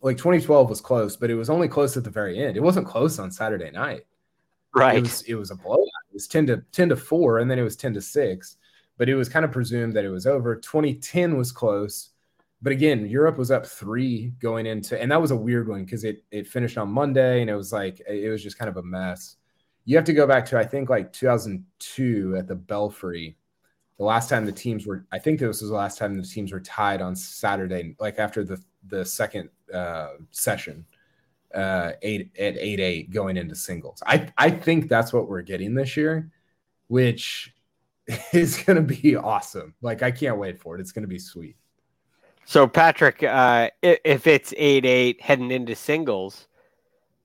like 0.00 0.16
2012 0.16 0.70
was 0.70 0.80
close, 0.80 1.16
but 1.16 1.30
it 1.30 1.34
was 1.34 1.50
only 1.50 1.68
close 1.68 1.96
at 1.96 2.04
the 2.04 2.10
very 2.10 2.42
end. 2.42 2.56
It 2.56 2.62
wasn't 2.62 2.86
close 2.86 3.18
on 3.18 3.30
Saturday 3.30 3.70
night. 3.70 4.06
Right. 4.74 4.98
It 4.98 5.02
was, 5.02 5.22
it 5.22 5.34
was 5.34 5.50
a 5.50 5.56
blowout. 5.56 5.86
It 6.10 6.14
was 6.14 6.26
10 6.26 6.46
to 6.46 6.64
10 6.72 6.90
to 6.90 6.96
4, 6.96 7.38
and 7.38 7.50
then 7.50 7.58
it 7.58 7.62
was 7.62 7.76
10 7.76 7.92
to 7.94 8.00
6. 8.00 8.56
But 8.96 9.08
it 9.08 9.14
was 9.14 9.28
kind 9.28 9.44
of 9.44 9.52
presumed 9.52 9.94
that 9.94 10.04
it 10.04 10.10
was 10.10 10.26
over. 10.26 10.56
2010 10.56 11.36
was 11.36 11.52
close. 11.52 12.10
But 12.62 12.72
again, 12.72 13.06
Europe 13.06 13.38
was 13.38 13.50
up 13.50 13.66
three 13.66 14.32
going 14.38 14.66
into, 14.66 15.00
and 15.00 15.10
that 15.10 15.20
was 15.20 15.30
a 15.30 15.36
weird 15.36 15.68
one 15.68 15.84
because 15.84 16.04
it 16.04 16.24
it 16.30 16.46
finished 16.46 16.78
on 16.78 16.90
Monday 16.90 17.40
and 17.40 17.50
it 17.50 17.54
was 17.54 17.72
like 17.72 18.00
it 18.08 18.30
was 18.30 18.42
just 18.42 18.58
kind 18.58 18.68
of 18.68 18.76
a 18.76 18.82
mess. 18.82 19.36
You 19.84 19.96
have 19.96 20.04
to 20.06 20.12
go 20.12 20.26
back 20.26 20.46
to 20.46 20.58
I 20.58 20.64
think 20.64 20.90
like 20.90 21.12
2002 21.12 22.36
at 22.38 22.46
the 22.46 22.54
Belfry 22.54 23.36
the 23.98 24.04
last 24.04 24.30
time 24.30 24.46
the 24.46 24.52
teams 24.52 24.86
were 24.86 25.04
i 25.12 25.18
think 25.18 25.38
this 25.38 25.60
was 25.60 25.68
the 25.68 25.76
last 25.76 25.98
time 25.98 26.16
the 26.16 26.26
teams 26.26 26.52
were 26.52 26.60
tied 26.60 27.02
on 27.02 27.14
saturday 27.14 27.94
like 28.00 28.18
after 28.18 28.42
the 28.42 28.58
the 28.86 29.04
second 29.04 29.50
uh, 29.74 30.12
session 30.30 30.86
uh, 31.54 31.92
eight 32.02 32.30
at 32.38 32.56
eight 32.58 32.80
eight 32.80 33.10
going 33.10 33.36
into 33.36 33.54
singles. 33.54 34.02
I 34.06 34.28
I 34.38 34.50
think 34.50 34.88
that's 34.88 35.12
what 35.12 35.28
we're 35.28 35.42
getting 35.42 35.74
this 35.74 35.96
year, 35.96 36.30
which 36.88 37.54
is 38.32 38.62
going 38.62 38.76
to 38.76 38.94
be 38.94 39.16
awesome. 39.16 39.74
Like 39.82 40.02
I 40.02 40.10
can't 40.10 40.38
wait 40.38 40.60
for 40.60 40.76
it. 40.76 40.80
It's 40.80 40.92
going 40.92 41.02
to 41.02 41.08
be 41.08 41.18
sweet. 41.18 41.56
So 42.44 42.66
Patrick, 42.66 43.22
uh, 43.22 43.70
if 43.82 44.26
it's 44.26 44.52
eight 44.56 44.84
eight 44.84 45.20
heading 45.20 45.50
into 45.50 45.74
singles, 45.74 46.48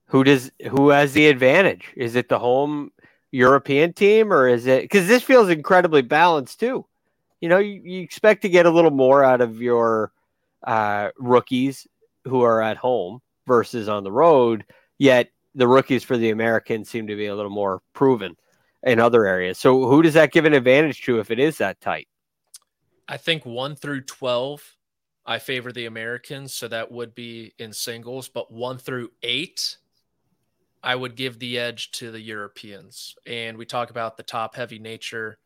who 0.08 0.24
does 0.24 0.52
who 0.70 0.90
has 0.90 1.14
the 1.14 1.28
advantage? 1.28 1.92
Is 1.96 2.16
it 2.16 2.30
the 2.30 2.40
home 2.40 2.92
European 3.32 3.94
team 3.94 4.32
or 4.32 4.48
is 4.48 4.68
it 4.68 4.84
because 4.84 5.08
this 5.08 5.24
feels 5.24 5.50
incredibly 5.50 6.02
balanced 6.02 6.60
too? 6.60 6.86
You 7.42 7.50
know, 7.50 7.58
you, 7.58 7.82
you 7.84 8.02
expect 8.02 8.44
to 8.44 8.50
get 8.50 8.66
a 8.66 8.72
little 8.72 8.92
more 8.92 9.24
out 9.24 9.42
of 9.42 9.62
your 9.62 10.12
uh, 10.64 11.10
rookies 11.18 11.88
who 12.24 12.42
are 12.42 12.62
at 12.62 12.78
home 12.78 13.22
versus 13.48 13.90
on 13.90 14.04
the 14.04 14.12
road. 14.12 14.66
Yet 14.98 15.30
the 15.54 15.68
rookies 15.68 16.04
for 16.04 16.18
the 16.18 16.30
Americans 16.30 16.90
seem 16.90 17.08
to 17.08 17.16
be 17.16 17.28
a 17.28 17.36
little 17.36 17.52
more 17.52 17.82
proven 17.94 18.36
in 18.84 19.00
other 19.00 19.26
areas. 19.26 19.58
So 19.58 19.88
who 19.88 20.02
does 20.02 20.14
that 20.14 20.32
give 20.32 20.46
an 20.46 20.54
advantage 20.54 21.02
to 21.04 21.20
if 21.20 21.32
it 21.32 21.40
is 21.40 21.58
that 21.58 21.82
tight? 21.82 22.08
I 23.08 23.18
think 23.18 23.46
one 23.46 23.76
through 23.76 24.02
12, 24.02 24.75
I 25.26 25.40
favor 25.40 25.72
the 25.72 25.86
Americans. 25.86 26.54
So 26.54 26.68
that 26.68 26.92
would 26.92 27.16
be 27.16 27.54
in 27.58 27.74
singles, 27.74 28.30
but 28.30 28.52
one 28.52 28.78
through 28.78 29.12
eight, 29.24 29.78
I 30.84 30.96
would 30.96 31.16
give 31.16 31.40
the 31.40 31.58
edge 31.58 31.92
to 31.92 32.12
the 32.12 32.22
Europeans. 32.22 33.16
And 33.26 33.58
we 33.58 33.66
talk 33.66 33.90
about 33.90 34.18
the 34.18 34.24
top 34.24 34.56
heavy 34.56 34.78
nature 34.80 35.40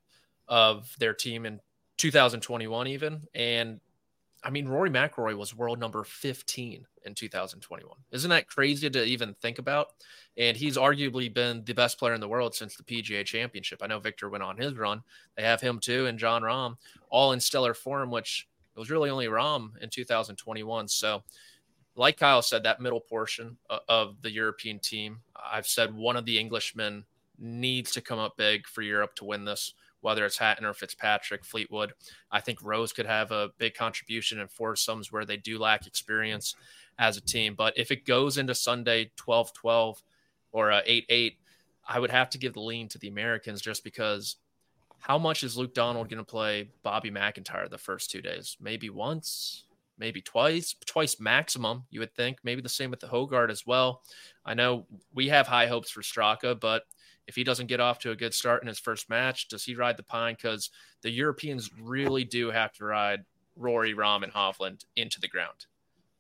of 0.48 0.94
their 1.00 1.14
team 1.14 1.46
in 1.46 1.62
2021, 1.98 2.88
even. 2.88 3.22
And 3.34 3.80
I 4.44 4.50
mean, 4.50 4.68
Rory 4.68 4.90
McIlroy 4.90 5.38
was 5.38 5.56
world 5.56 5.80
number 5.80 6.04
15 6.04 6.86
in 7.06 7.14
2021. 7.14 7.98
Isn't 8.12 8.30
that 8.30 8.48
crazy 8.48 8.90
to 8.90 9.04
even 9.04 9.34
think 9.36 9.60
about? 9.60 9.88
And 10.38 10.56
he's 10.56 10.78
arguably 10.78 11.34
been 11.34 11.64
the 11.66 11.74
best 11.74 12.00
player 12.00 12.14
in 12.14 12.22
the 12.22 12.28
world 12.28 12.56
since 12.56 12.76
the 12.76 12.84
PGA 12.84 13.26
Championship. 13.26 13.80
I 13.82 13.88
know 13.88 14.00
Viktor 14.00 14.30
went 14.30 14.44
on 14.44 14.58
his 14.58 14.74
run. 14.74 15.04
They 15.36 15.44
have 15.44 15.62
him 15.62 15.80
too, 15.80 16.06
and 16.06 16.18
Jon 16.18 16.42
Rahm, 16.42 16.78
all 17.10 17.34
in 17.34 17.40
stellar 17.40 17.74
form, 17.74 18.12
which 18.12 18.48
it 18.80 18.84
was 18.84 18.90
really 18.90 19.10
only 19.10 19.28
Rahm 19.28 19.72
in 19.82 19.90
2021. 19.90 20.88
So, 20.88 21.22
like 21.96 22.18
Kyle 22.18 22.42
said, 22.42 22.64
that 22.64 22.80
middle 22.80 23.02
portion 23.02 23.58
of 23.90 24.22
the 24.22 24.32
European 24.32 24.80
team, 24.80 25.20
I've 25.36 25.68
said 25.68 25.94
one 25.94 26.16
of 26.16 26.24
the 26.24 26.40
Englishmen 26.40 27.04
needs 27.38 27.92
to 27.92 28.02
come 28.02 28.20
up 28.20 28.38
big 28.38 28.68
for 28.68 28.82
Europe 28.82 29.16
to 29.16 29.26
win 29.26 29.44
this 29.44 29.74
whether 30.02 30.26
it's 30.26 30.38
Hatton 30.38 30.66
or 30.66 30.74
Fitzpatrick, 30.74 31.44
Fleetwood. 31.44 31.92
I 32.32 32.40
think 32.40 32.64
Rose 32.64 32.94
could 32.94 33.06
have 33.06 33.32
a 33.32 33.50
big 33.58 33.74
contribution 33.74 34.40
in 34.40 34.48
foursomes 34.48 35.12
where 35.12 35.26
they 35.26 35.38
do 35.38 35.60
lack 35.60 35.88
experience 35.88 36.56
as 36.98 37.18
a 37.18 37.22
team. 37.22 37.56
But 37.56 37.78
if 37.78 37.92
it 37.92 38.06
goes 38.06 38.38
into 38.38 38.56
Sunday 38.56 39.12
12 39.18 39.54
12 39.54 40.02
or 40.52 40.72
8 40.86 41.06
8, 41.10 41.38
I 41.88 42.00
would 42.00 42.12
have 42.12 42.30
to 42.30 42.38
give 42.38 42.54
the 42.54 42.62
lean 42.62 42.88
to 42.90 42.98
the 42.98 43.10
Americans 43.10 43.62
just 43.62 43.84
because 43.84 44.38
how 45.00 45.18
much 45.18 45.44
is 45.44 45.58
Luke 45.58 45.74
Donald 45.74 46.10
going 46.10 46.24
to 46.24 46.24
play 46.24 46.70
Bobby 46.84 47.10
MacIntyre 47.10 47.68
the 47.70 47.78
first 47.78 48.12
two 48.12 48.22
days? 48.22 48.58
Maybe 48.60 48.90
once, 48.90 49.66
maybe 49.98 50.22
twice, 50.22 50.76
twice 50.86 51.20
maximum, 51.20 51.84
you 51.90 52.00
would 52.00 52.16
think. 52.16 52.40
Maybe 52.44 52.62
the 52.62 52.70
same 52.70 52.92
with 52.92 53.00
the 53.00 53.08
Hojgaard 53.08 53.50
as 53.50 53.66
well. 53.66 54.04
I 54.46 54.54
know 54.54 54.86
we 55.14 55.30
have 55.30 55.48
high 55.48 55.68
hopes 55.68 55.90
for 55.90 56.02
Straka, 56.02 56.60
but 56.60 56.84
if 57.28 57.36
he 57.36 57.44
doesn't 57.44 57.68
get 57.68 57.80
off 57.80 58.00
to 58.00 58.12
a 58.12 58.16
good 58.16 58.34
start 58.34 58.62
in 58.62 58.68
his 58.68 58.80
first 58.80 59.10
match, 59.10 59.48
does 59.48 59.64
he 59.64 59.76
ride 59.76 59.98
the 59.98 60.04
pine? 60.04 60.36
Because 60.36 60.72
the 61.02 61.12
Europeans 61.12 61.70
really 61.80 62.24
do 62.24 62.50
have 62.50 62.74
to 62.74 62.86
ride 62.86 63.24
Rory, 63.56 63.94
Rahm, 63.94 64.24
and 64.24 64.34
Hovland 64.34 64.86
into 64.96 65.20
the 65.20 65.28
ground. 65.28 65.66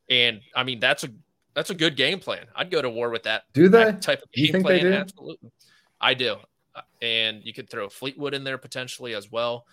And 0.09 0.41
I 0.55 0.63
mean, 0.63 0.79
that's 0.79 1.03
a 1.03 1.09
that's 1.55 1.71
a 1.71 1.75
good 1.75 1.95
game 1.95 2.19
plan. 2.19 2.45
I'd 2.55 2.69
go 2.69 2.81
to 2.81 2.89
war 2.89 3.09
with 3.09 3.23
that. 3.23 3.43
Do 3.53 3.69
they 3.69 3.91
type 3.93 4.21
of 4.21 4.31
game 4.31 4.61
plan? 4.61 4.93
Absolutely, 4.93 5.51
I 5.99 6.13
do. 6.13 6.37
And 7.01 7.43
you 7.43 7.53
could 7.53 7.69
throw 7.69 7.89
Fleetwood 7.89 8.33
in 8.33 8.43
there 8.43 8.57
potentially 8.57 9.13
as 9.13 9.31
well, 9.31 9.65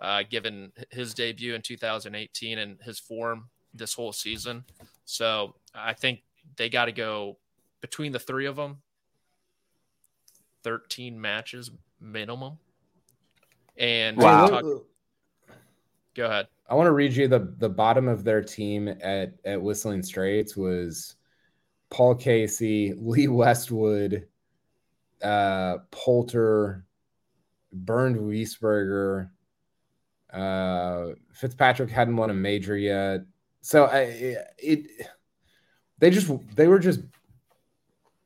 uh, 0.00 0.22
given 0.28 0.72
his 0.90 1.14
debut 1.14 1.54
in 1.54 1.62
2018 1.62 2.58
and 2.58 2.80
his 2.82 2.98
form 2.98 3.48
this 3.74 3.94
whole 3.94 4.12
season. 4.12 4.64
So 5.04 5.54
I 5.74 5.92
think 5.92 6.22
they 6.56 6.68
got 6.68 6.86
to 6.86 6.92
go 6.92 7.38
between 7.80 8.12
the 8.12 8.18
three 8.18 8.46
of 8.46 8.56
them. 8.56 8.78
13 10.62 11.18
matches 11.18 11.70
minimum. 12.00 12.58
And 13.76 14.16
wow. 14.16 14.48
Talk, 14.48 14.64
go 16.14 16.26
ahead. 16.26 16.48
I 16.68 16.74
want 16.74 16.86
to 16.86 16.92
read 16.92 17.14
you 17.14 17.26
the 17.26 17.52
the 17.58 17.68
bottom 17.68 18.06
of 18.06 18.22
their 18.24 18.42
team 18.42 18.88
at 18.88 19.34
at 19.44 19.60
Whistling 19.60 20.02
Straits 20.02 20.56
was 20.56 21.16
Paul 21.90 22.14
Casey, 22.14 22.94
Lee 22.96 23.28
Westwood, 23.28 24.28
uh, 25.22 25.78
Poulter, 25.90 26.84
Bernd 27.72 28.16
Wiesberger. 28.16 29.30
Uh, 30.32 31.14
Fitzpatrick 31.32 31.90
hadn't 31.90 32.16
won 32.16 32.30
a 32.30 32.34
major 32.34 32.76
yet, 32.76 33.22
so 33.62 33.86
I, 33.86 33.98
it, 34.00 34.46
it 34.58 35.06
they 35.98 36.10
just 36.10 36.30
they 36.54 36.68
were 36.68 36.78
just 36.78 37.00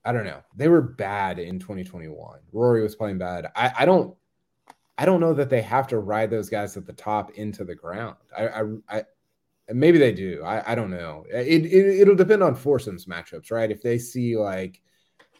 I 0.05 0.13
don't 0.13 0.25
know. 0.27 0.43
They 0.55 0.69
were 0.69 0.83
bad 0.83 1.39
in 1.39 1.59
2021. 1.59 2.41
Rory 2.53 2.83
was 2.83 2.95
playing 2.95 3.19
bad. 3.19 3.47
I, 3.57 3.73
I 3.79 3.85
don't 3.87 4.15
I 4.99 5.07
don't 5.07 5.21
know 5.21 5.35
that 5.35 5.51
they 5.51 5.63
have 5.63 5.89
to 5.89 5.99
ride 5.99 6.31
those 6.31 6.51
guys 6.51 6.77
at 6.77 6.87
the 6.87 6.93
top 6.93 7.33
into 7.33 7.65
the 7.65 7.75
ground. 7.75 8.17
I 8.37 8.49
I, 8.49 8.63
I 8.89 9.05
maybe 9.73 9.99
they 9.99 10.13
do. 10.13 10.43
I, 10.45 10.73
I 10.73 10.75
don't 10.75 10.91
know. 10.91 11.25
It, 11.31 11.65
it 11.67 12.01
it'll 12.01 12.15
depend 12.15 12.43
on 12.43 12.55
foursomes 12.55 13.07
matchups, 13.07 13.51
right? 13.51 13.71
If 13.71 13.83
they 13.83 13.99
see 13.99 14.37
like, 14.37 14.81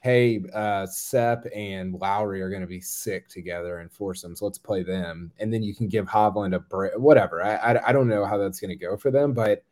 hey, 0.05 0.43
uh 0.53 0.87
Sepp 0.87 1.47
and 1.55 1.95
Lowry 1.95 2.43
are 2.43 2.51
gonna 2.51 2.67
be 2.67 2.81
sick 2.81 3.27
together 3.27 3.81
in 3.81 3.89
foursomes, 3.89 4.43
let's 4.43 4.59
play 4.59 4.83
them. 4.83 5.33
And 5.39 5.53
then 5.53 5.63
you 5.63 5.75
can 5.75 5.89
give 5.89 6.07
Hovland 6.07 6.55
a 6.55 6.61
break, 6.61 6.93
whatever. 6.99 7.43
I, 7.43 7.57
I 7.57 7.89
I 7.89 7.93
don't 7.93 8.09
know 8.09 8.27
how 8.27 8.37
that's 8.37 8.61
gonna 8.61 8.77
go 8.77 8.99
for 8.99 9.11
them, 9.11 9.33
but 9.33 9.65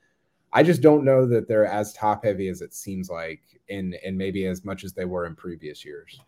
I 0.54 0.62
just 0.62 0.80
don't 0.80 1.04
know 1.04 1.26
that 1.26 1.48
they're 1.48 1.66
as 1.66 1.92
top 1.92 2.24
heavy 2.24 2.48
as 2.48 2.60
it 2.62 2.74
seems 2.74 3.08
like, 3.08 3.40
in 3.68 3.94
and 4.04 4.16
maybe 4.16 4.46
as 4.46 4.64
much 4.64 4.84
as 4.84 4.92
they 4.92 5.04
were 5.04 5.26
in 5.26 5.34
previous 5.34 5.84
years. 5.84 6.20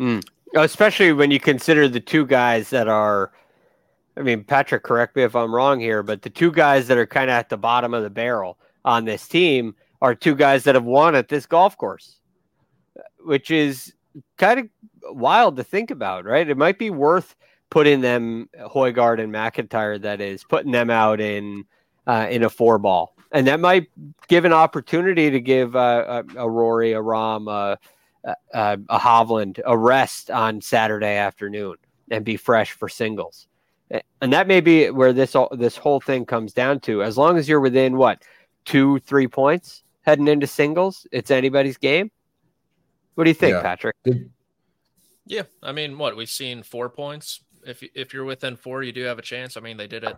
Mm. 0.00 0.24
Especially 0.56 1.12
when 1.12 1.30
you 1.30 1.40
consider 1.40 1.88
the 1.88 2.00
two 2.00 2.26
guys 2.26 2.70
that 2.70 2.86
are, 2.86 3.32
I 4.16 4.22
mean, 4.22 4.44
Patrick, 4.44 4.84
correct 4.84 5.16
me 5.16 5.24
if 5.24 5.34
I'm 5.34 5.54
wrong 5.54 5.80
here, 5.80 6.02
but 6.02 6.22
the 6.22 6.30
two 6.30 6.52
guys 6.52 6.86
that 6.86 6.98
are 6.98 7.06
kind 7.06 7.28
of 7.30 7.34
at 7.34 7.48
the 7.48 7.56
bottom 7.56 7.92
of 7.92 8.04
the 8.04 8.10
barrel 8.10 8.58
on 8.84 9.04
this 9.04 9.26
team 9.26 9.74
are 10.00 10.14
two 10.14 10.36
guys 10.36 10.62
that 10.64 10.74
have 10.76 10.84
won 10.84 11.14
at 11.14 11.28
this 11.28 11.46
golf 11.46 11.76
course, 11.76 12.20
which 13.24 13.50
is 13.50 13.92
kind 14.36 14.60
of 14.60 14.68
wild 15.16 15.56
to 15.56 15.64
think 15.64 15.90
about, 15.90 16.24
right? 16.24 16.48
It 16.48 16.56
might 16.56 16.78
be 16.78 16.90
worth 16.90 17.34
putting 17.70 18.00
them 18.00 18.48
Højgaard 18.58 19.20
and 19.20 19.32
MacIntyre. 19.32 19.98
That 19.98 20.20
is 20.20 20.44
putting 20.44 20.72
them 20.72 20.90
out 20.90 21.20
in 21.20 21.64
uh, 22.06 22.26
in 22.30 22.42
a 22.42 22.50
four 22.50 22.78
ball, 22.78 23.16
and 23.32 23.46
that 23.46 23.60
might 23.60 23.88
give 24.28 24.44
an 24.44 24.52
opportunity 24.52 25.30
to 25.30 25.40
give 25.40 25.74
uh, 25.74 26.22
a, 26.36 26.42
a, 26.42 26.50
Rory, 26.50 26.92
a 26.92 27.00
Rahm, 27.00 27.50
a, 27.50 27.78
a, 28.52 28.78
a 28.88 28.98
Hovland 28.98 29.60
a 29.64 29.76
rest 29.76 30.30
on 30.30 30.60
Saturday 30.60 31.16
afternoon 31.16 31.76
and 32.10 32.24
be 32.24 32.36
fresh 32.36 32.72
for 32.72 32.88
singles. 32.88 33.48
And 34.20 34.32
that 34.32 34.48
may 34.48 34.60
be 34.60 34.90
where 34.90 35.12
this 35.12 35.34
all, 35.34 35.48
this 35.52 35.76
whole 35.76 36.00
thing 36.00 36.24
comes 36.24 36.52
down 36.52 36.80
to. 36.80 37.02
As 37.02 37.18
long 37.18 37.36
as 37.36 37.48
you're 37.48 37.60
within 37.60 37.96
what 37.96 38.22
two, 38.64 38.98
three 39.00 39.28
points 39.28 39.82
heading 40.02 40.28
into 40.28 40.46
singles, 40.46 41.06
it's 41.12 41.30
anybody's 41.30 41.76
game. 41.76 42.10
What 43.14 43.24
do 43.24 43.30
you 43.30 43.34
think, 43.34 43.54
yeah. 43.54 43.62
Patrick? 43.62 43.96
Yeah, 45.26 45.42
I 45.62 45.72
mean, 45.72 45.96
what 45.98 46.16
we've 46.16 46.28
seen 46.28 46.62
four 46.62 46.88
points. 46.88 47.40
If 47.66 47.82
if 47.94 48.12
you're 48.12 48.24
within 48.24 48.56
four, 48.56 48.82
you 48.82 48.92
do 48.92 49.04
have 49.04 49.18
a 49.18 49.22
chance. 49.22 49.56
I 49.56 49.60
mean, 49.60 49.76
they 49.76 49.86
did 49.86 50.04
it 50.04 50.16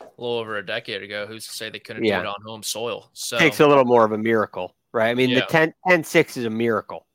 a 0.00 0.04
little 0.16 0.38
over 0.38 0.56
a 0.56 0.66
decade 0.66 1.02
ago. 1.02 1.26
Who's 1.26 1.46
to 1.46 1.52
say 1.52 1.70
they 1.70 1.78
couldn't 1.78 2.04
yeah. 2.04 2.22
do 2.22 2.24
it 2.24 2.28
on 2.28 2.42
home 2.44 2.62
soil? 2.62 3.10
So 3.12 3.38
takes 3.38 3.60
a 3.60 3.66
little 3.66 3.84
more 3.84 4.04
of 4.04 4.12
a 4.12 4.18
miracle, 4.18 4.74
right? 4.92 5.10
I 5.10 5.14
mean, 5.14 5.30
yeah. 5.30 5.40
the 5.40 5.46
10, 5.46 5.74
10 5.86 6.04
6 6.04 6.36
is 6.38 6.44
a 6.44 6.50
miracle. 6.50 7.06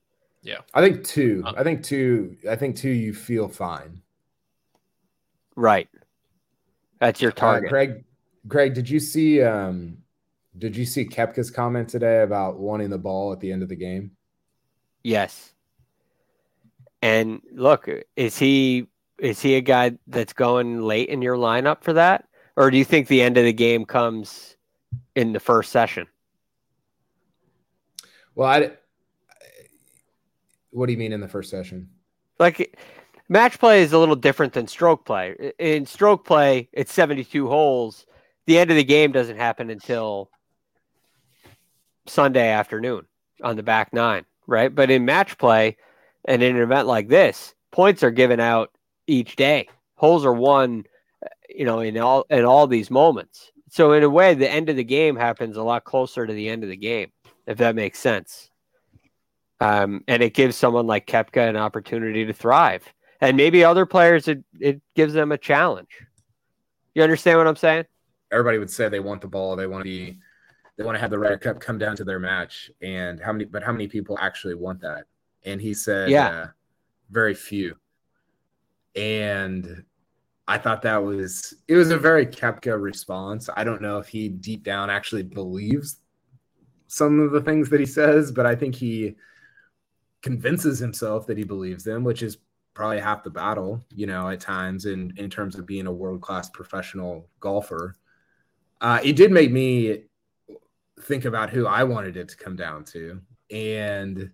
Yeah, 0.42 0.60
I 0.74 0.82
think 0.82 1.06
two. 1.06 1.44
Uh, 1.46 1.54
I 1.58 1.64
think 1.64 1.84
two. 1.84 2.38
I 2.50 2.56
think 2.56 2.76
two. 2.76 2.90
You 2.90 3.14
feel 3.14 3.48
fine. 3.48 4.02
Right. 5.56 5.90
That's 7.00 7.22
your 7.22 7.32
uh, 7.32 7.36
target. 7.36 7.68
Uh, 7.68 7.70
Greg, 7.70 8.04
Greg, 8.48 8.74
did 8.74 8.90
you 8.90 9.00
see 9.00 9.42
um 9.42 9.98
did 10.58 10.76
you 10.76 10.86
see 10.86 11.06
Koepka's 11.06 11.50
comment 11.50 11.90
today 11.90 12.22
about 12.22 12.60
wanting 12.60 12.90
the 12.90 12.98
ball 12.98 13.34
at 13.34 13.40
the 13.40 13.52
end 13.52 13.64
of 13.64 13.70
the 13.70 13.76
game? 13.76 14.12
Yes. 15.04 15.54
And 17.02 17.42
look, 17.52 17.90
is 18.16 18.38
he 18.38 18.88
is 19.20 19.42
he 19.42 19.56
a 19.56 19.62
guy 19.62 19.98
that's 20.08 20.34
going 20.34 20.82
late 20.82 21.10
in 21.10 21.22
your 21.22 21.38
lineup 21.38 21.84
for 21.84 21.94
that? 21.94 22.28
Or 22.56 22.72
do 22.72 22.78
you 22.78 22.86
think 22.86 23.08
the 23.08 23.22
end 23.22 23.38
of 23.38 23.44
the 23.44 23.54
game 23.54 23.86
comes 23.86 24.56
in 25.16 25.34
the 25.34 25.40
first 25.40 25.72
session? 25.72 26.08
Well, 28.36 28.48
I 28.48 28.72
what 30.72 30.88
do 30.88 30.92
you 30.92 30.98
mean 30.98 31.14
in 31.14 31.22
the 31.22 31.28
first 31.28 31.50
session? 31.50 31.90
Like 32.40 32.78
match 33.30 33.60
play 33.60 33.82
is 33.82 33.94
a 33.94 34.00
little 34.00 34.16
different 34.16 34.54
than 34.54 34.68
stroke 34.68 35.06
play. 35.06 35.54
In 35.60 35.86
stroke 35.86 36.26
play, 36.26 36.70
it's 36.74 36.92
72 36.94 37.48
holes. 37.48 38.06
The 38.46 38.58
end 38.58 38.72
of 38.72 38.78
the 38.78 38.84
game 38.84 39.12
doesn't 39.12 39.38
happen 39.38 39.70
until 39.70 40.30
Sunday 42.08 42.50
afternoon 42.50 43.06
on 43.42 43.56
the 43.56 43.64
back 43.64 43.94
nine, 43.94 44.26
right? 44.48 44.74
But 44.74 44.90
in 44.90 45.06
match 45.06 45.38
play 45.38 45.78
and 46.26 46.42
in 46.42 46.56
an 46.56 46.62
event 46.62 46.88
like 46.88 47.08
this, 47.08 47.54
points 47.72 48.04
are 48.04 48.12
given 48.12 48.40
out 48.40 48.72
each 49.08 49.36
day. 49.36 49.68
Holes 49.96 50.26
are 50.26 50.34
won, 50.34 50.84
you 51.50 51.66
know, 51.66 51.80
in 51.80 51.98
all 51.98 52.26
in 52.30 52.46
all 52.46 52.68
these 52.68 52.92
moments. 52.92 53.52
So 53.70 53.94
in 53.94 54.04
a 54.04 54.10
way, 54.10 54.34
the 54.34 54.50
end 54.50 54.70
of 54.70 54.76
the 54.76 54.84
game 54.84 55.16
happens 55.16 55.58
a 55.58 55.64
lot 55.64 55.84
closer 55.84 56.28
to 56.28 56.34
the 56.34 56.50
end 56.50 56.64
of 56.64 56.70
the 56.70 56.78
game, 56.78 57.12
if 57.48 57.58
that 57.58 57.76
makes 57.76 58.00
sense. 58.00 58.50
Um, 59.60 60.04
and 60.08 60.22
it 60.22 60.34
gives 60.34 60.56
someone 60.56 60.88
like 60.88 61.08
Koepka 61.08 61.50
an 61.50 61.56
opportunity 61.56 62.26
to 62.26 62.34
thrive 62.34 62.84
and 63.24 63.38
maybe 63.38 63.64
other 63.64 63.86
players 63.86 64.28
it, 64.28 64.44
it 64.60 64.82
gives 64.96 65.14
them 65.14 65.32
a 65.32 65.38
challenge. 65.38 66.02
You 66.94 67.04
understand 67.04 67.38
what 67.38 67.48
I'm 67.48 67.56
saying? 67.56 67.86
Everybody 68.32 68.58
would 68.58 68.70
say 68.70 68.90
they 68.90 69.00
want 69.00 69.22
the 69.22 69.28
ball, 69.28 69.56
they 69.56 69.68
want 69.68 69.82
to 69.82 69.90
be 69.90 70.20
they 70.78 70.84
want 70.84 70.96
to 70.96 71.00
have 71.00 71.12
the 71.12 71.20
Ryder 71.20 71.38
Cup 71.38 71.60
come 71.60 71.78
down 71.78 71.96
to 71.98 72.04
their 72.04 72.20
match. 72.20 72.72
And 72.82 73.20
how 73.20 73.32
many 73.32 73.46
but 73.46 73.64
how 73.64 73.72
many 73.72 73.88
people 73.88 74.18
actually 74.20 74.56
want 74.56 74.82
that? 74.82 75.06
And 75.46 75.62
he 75.62 75.74
said 75.74 76.10
yeah. 76.10 76.28
Uh, 76.28 76.48
very 77.12 77.34
few. 77.34 77.76
And 78.96 79.84
I 80.48 80.58
thought 80.58 80.82
that 80.82 81.04
was 81.04 81.54
it 81.68 81.76
was 81.76 81.92
a 81.92 81.98
very 81.98 82.26
Koepka 82.26 82.82
response. 82.82 83.50
I 83.56 83.64
don't 83.64 83.82
know 83.82 84.00
if 84.00 84.08
he 84.08 84.30
deep 84.30 84.64
down 84.64 84.90
actually 84.90 85.24
believes 85.24 86.00
some 86.88 87.20
of 87.20 87.32
the 87.32 87.42
things 87.42 87.70
that 87.70 87.80
he 87.80 87.86
says, 87.86 88.32
but 88.32 88.46
I 88.46 88.56
think 88.56 88.76
he 88.76 89.16
convinces 90.22 90.80
himself 90.80 91.26
that 91.28 91.38
he 91.38 91.44
believes 91.44 91.84
them, 91.84 92.04
which 92.04 92.22
is 92.22 92.38
probably 92.74 93.00
half 93.00 93.24
the 93.24 93.30
battle, 93.30 93.84
you 93.90 94.06
know, 94.06 94.30
at 94.30 94.40
times 94.40 94.86
in 94.86 95.14
in 95.18 95.30
terms 95.30 95.56
of 95.56 95.66
being 95.66 95.88
a 95.88 95.92
world 95.92 96.22
class 96.22 96.50
professional 96.50 97.30
golfer. 97.40 97.96
Uh, 98.82 99.00
it 99.04 99.16
did 99.16 99.32
make 99.32 99.52
me 99.52 100.04
think 101.04 101.26
about 101.26 101.50
who 101.50 101.68
I 101.68 101.84
wanted 101.84 102.18
it 102.18 102.30
to 102.30 102.38
come 102.38 102.56
down 102.56 102.86
to, 102.86 103.22
and 103.52 104.32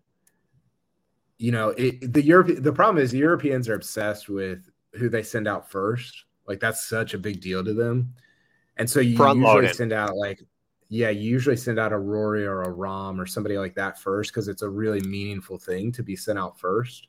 you 1.37 1.51
know, 1.51 1.69
it, 1.69 2.13
the 2.13 2.23
Europe. 2.23 2.63
The 2.63 2.73
problem 2.73 3.03
is 3.03 3.13
Europeans 3.13 3.69
are 3.69 3.75
obsessed 3.75 4.29
with 4.29 4.69
who 4.93 5.09
they 5.09 5.23
send 5.23 5.47
out 5.47 5.69
first. 5.69 6.25
Like 6.47 6.59
that's 6.59 6.85
such 6.85 7.13
a 7.13 7.17
big 7.17 7.41
deal 7.41 7.63
to 7.63 7.73
them, 7.73 8.13
and 8.77 8.89
so 8.89 8.99
you 8.99 9.17
Front 9.17 9.39
usually 9.39 9.55
loaded. 9.55 9.75
send 9.75 9.93
out 9.93 10.15
like 10.15 10.41
yeah, 10.89 11.09
you 11.09 11.29
usually 11.29 11.55
send 11.55 11.79
out 11.79 11.93
a 11.93 11.97
Rory 11.97 12.45
or 12.45 12.63
a 12.63 12.73
Rahm 12.73 13.19
or 13.19 13.27
somebody 13.27 13.57
like 13.57 13.75
that 13.75 13.99
first 13.99 14.31
because 14.31 14.47
it's 14.47 14.63
a 14.63 14.69
really 14.69 15.01
meaningful 15.01 15.59
thing 15.59 15.91
to 15.93 16.03
be 16.03 16.15
sent 16.15 16.39
out 16.39 16.59
first. 16.59 17.07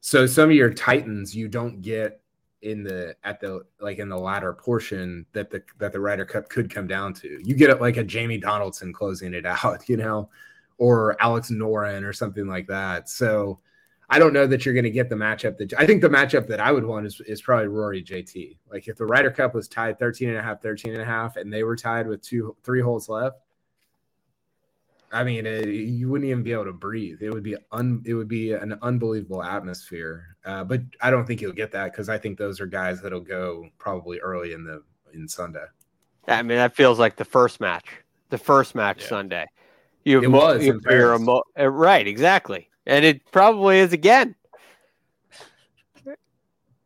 So 0.00 0.26
some 0.26 0.50
of 0.50 0.56
your 0.56 0.72
titans 0.72 1.36
you 1.36 1.48
don't 1.48 1.82
get 1.82 2.20
in 2.64 2.82
the 2.82 3.14
at 3.22 3.40
the 3.40 3.62
like 3.78 3.98
in 3.98 4.08
the 4.08 4.18
latter 4.18 4.52
portion 4.52 5.26
that 5.32 5.50
the 5.50 5.62
that 5.78 5.92
the 5.92 6.00
Ryder 6.00 6.24
Cup 6.24 6.48
could 6.48 6.72
come 6.72 6.86
down 6.86 7.12
to. 7.14 7.40
You 7.44 7.54
get 7.54 7.70
it 7.70 7.80
like 7.80 7.98
a 7.98 8.02
Jamie 8.02 8.38
Donaldson 8.38 8.92
closing 8.92 9.34
it 9.34 9.46
out, 9.46 9.88
you 9.88 9.96
know, 9.96 10.30
or 10.78 11.16
Alex 11.22 11.50
Noren 11.50 12.04
or 12.04 12.12
something 12.12 12.46
like 12.46 12.66
that. 12.68 13.08
So 13.08 13.60
I 14.08 14.18
don't 14.18 14.32
know 14.32 14.46
that 14.46 14.64
you're 14.64 14.74
going 14.74 14.84
to 14.84 14.90
get 14.90 15.08
the 15.08 15.14
matchup 15.14 15.58
that 15.58 15.74
I 15.78 15.86
think 15.86 16.00
the 16.00 16.08
matchup 16.08 16.46
that 16.48 16.60
I 16.60 16.72
would 16.72 16.84
want 16.84 17.06
is, 17.06 17.20
is 17.26 17.42
probably 17.42 17.68
Rory 17.68 18.02
JT. 18.02 18.56
Like 18.70 18.88
if 18.88 18.96
the 18.96 19.06
Ryder 19.06 19.30
Cup 19.30 19.54
was 19.54 19.68
tied 19.68 19.98
13 19.98 20.30
and 20.30 20.38
a 20.38 20.42
half, 20.42 20.62
13 20.62 20.92
and 20.92 21.02
a 21.02 21.06
half, 21.06 21.36
and 21.36 21.52
they 21.52 21.62
were 21.62 21.76
tied 21.76 22.06
with 22.06 22.22
two, 22.22 22.56
three 22.64 22.80
holes 22.80 23.08
left, 23.08 23.38
I 25.12 25.22
mean, 25.22 25.46
it, 25.46 25.68
you 25.68 26.08
wouldn't 26.08 26.28
even 26.28 26.42
be 26.42 26.52
able 26.52 26.64
to 26.64 26.72
breathe. 26.72 27.22
It 27.22 27.30
would 27.30 27.42
be 27.42 27.56
un, 27.72 28.02
it 28.04 28.14
would 28.14 28.28
be 28.28 28.52
an 28.52 28.78
unbelievable 28.82 29.42
atmosphere. 29.42 30.33
Uh, 30.44 30.62
but 30.64 30.82
I 31.00 31.10
don't 31.10 31.26
think 31.26 31.40
you'll 31.40 31.52
get 31.52 31.72
that 31.72 31.92
because 31.92 32.08
I 32.08 32.18
think 32.18 32.38
those 32.38 32.60
are 32.60 32.66
guys 32.66 33.00
that'll 33.00 33.20
go 33.20 33.68
probably 33.78 34.18
early 34.18 34.52
in 34.52 34.64
the 34.64 34.82
in 35.12 35.26
Sunday. 35.26 35.64
I 36.28 36.42
mean, 36.42 36.58
that 36.58 36.74
feels 36.74 36.98
like 36.98 37.16
the 37.16 37.24
first 37.24 37.60
match, 37.60 37.86
the 38.30 38.38
first 38.38 38.74
match 38.74 39.02
yeah. 39.02 39.08
Sunday. 39.08 39.46
You 40.04 40.22
it 40.22 40.30
was 40.30 40.64
you, 40.64 40.80
emo- 40.86 41.42
uh, 41.58 41.68
right, 41.68 42.06
exactly, 42.06 42.68
and 42.86 43.04
it 43.04 43.22
probably 43.32 43.78
is 43.78 43.94
again. 43.94 44.34
I 46.06 46.14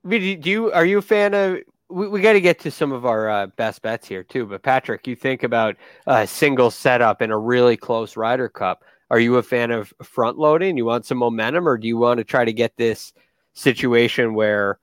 mean, 0.04 0.40
do 0.40 0.50
you 0.50 0.72
are 0.72 0.84
you 0.84 0.98
a 0.98 1.02
fan 1.02 1.34
of 1.34 1.58
we, 1.90 2.08
we 2.08 2.20
got 2.20 2.34
to 2.34 2.40
get 2.40 2.60
to 2.60 2.70
some 2.70 2.92
of 2.92 3.06
our 3.06 3.28
uh, 3.28 3.46
best 3.48 3.82
bets 3.82 4.06
here 4.06 4.22
too. 4.22 4.46
But 4.46 4.62
Patrick, 4.62 5.06
you 5.06 5.16
think 5.16 5.42
about 5.42 5.76
a 6.06 6.26
single 6.26 6.70
setup 6.70 7.22
in 7.22 7.30
a 7.30 7.38
really 7.38 7.76
close 7.76 8.16
Ryder 8.16 8.48
Cup. 8.48 8.84
Are 9.10 9.18
you 9.18 9.36
a 9.36 9.42
fan 9.42 9.70
of 9.70 9.92
front 10.02 10.38
loading? 10.38 10.76
You 10.76 10.84
want 10.84 11.06
some 11.06 11.18
momentum, 11.18 11.66
or 11.68 11.78
do 11.78 11.88
you 11.88 11.96
want 11.96 12.18
to 12.18 12.24
try 12.24 12.44
to 12.44 12.52
get 12.52 12.76
this 12.76 13.12
situation 13.58 14.34
where 14.34 14.78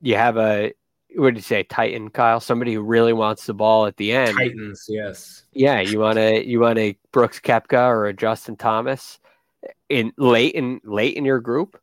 you 0.00 0.16
have 0.16 0.36
a 0.36 0.72
what 1.16 1.30
did 1.30 1.36
you 1.36 1.42
say, 1.42 1.62
Titan, 1.62 2.10
Kyle? 2.10 2.40
Somebody 2.40 2.74
who 2.74 2.82
really 2.82 3.12
wants 3.12 3.46
the 3.46 3.54
ball 3.54 3.86
at 3.86 3.96
the 3.96 4.12
end. 4.12 4.36
Titans, 4.36 4.86
yes. 4.88 5.44
Yeah, 5.52 5.80
you 5.80 6.00
want 6.00 6.16
to 6.16 6.44
you 6.44 6.60
want 6.60 6.78
a 6.78 6.98
Brooks 7.12 7.40
Koepka 7.40 7.88
or 7.88 8.06
a 8.06 8.12
Justin 8.12 8.56
Thomas 8.56 9.18
in 9.88 10.12
late 10.18 10.54
in 10.54 10.80
late 10.84 11.16
in 11.16 11.24
your 11.24 11.40
group. 11.40 11.80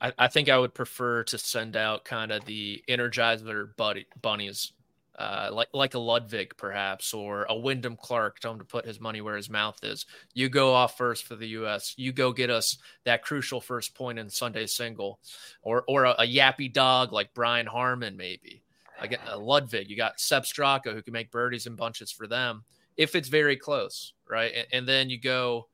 I, 0.00 0.12
I 0.18 0.28
think 0.28 0.48
I 0.48 0.58
would 0.58 0.74
prefer 0.74 1.24
to 1.24 1.38
send 1.38 1.76
out 1.76 2.04
kind 2.04 2.30
of 2.32 2.44
the 2.44 2.82
Energizer 2.88 3.76
buddy, 3.76 4.06
bunnies, 4.22 4.72
uh, 5.18 5.50
like 5.52 5.68
like 5.72 5.94
a 5.94 5.98
Ludvig 5.98 6.56
perhaps, 6.56 7.12
or 7.12 7.44
a 7.48 7.58
Wyndham 7.58 7.96
Clark. 7.96 8.38
Tell 8.38 8.52
him 8.52 8.58
to 8.60 8.64
put 8.64 8.86
his 8.86 9.00
money 9.00 9.20
where 9.20 9.36
his 9.36 9.50
mouth 9.50 9.78
is. 9.82 10.06
You 10.32 10.48
go 10.48 10.72
off 10.72 10.96
first 10.96 11.24
for 11.24 11.34
the 11.34 11.48
U.S. 11.48 11.94
You 11.96 12.12
go 12.12 12.32
get 12.32 12.50
us 12.50 12.78
that 13.04 13.22
crucial 13.22 13.60
first 13.60 13.96
point 13.96 14.20
in 14.20 14.30
Sunday 14.30 14.66
single, 14.66 15.18
or 15.62 15.82
or 15.88 16.04
a, 16.04 16.14
a 16.20 16.26
yappy 16.26 16.72
dog 16.72 17.12
like 17.12 17.34
Brian 17.34 17.66
Harman 17.66 18.16
maybe. 18.16 18.62
Get 19.08 19.20
a 19.28 19.38
Ludvig. 19.38 19.90
You 19.90 19.96
got 19.96 20.20
Sepp 20.20 20.44
Straka 20.44 20.92
who 20.92 21.02
can 21.02 21.12
make 21.12 21.30
birdies 21.30 21.66
and 21.66 21.76
bunches 21.76 22.10
for 22.10 22.26
them 22.26 22.64
if 22.96 23.14
it's 23.14 23.28
very 23.28 23.56
close, 23.56 24.12
right? 24.28 24.52
And, 24.54 24.66
and 24.72 24.88
then 24.88 25.10
you 25.10 25.20
go. 25.20 25.68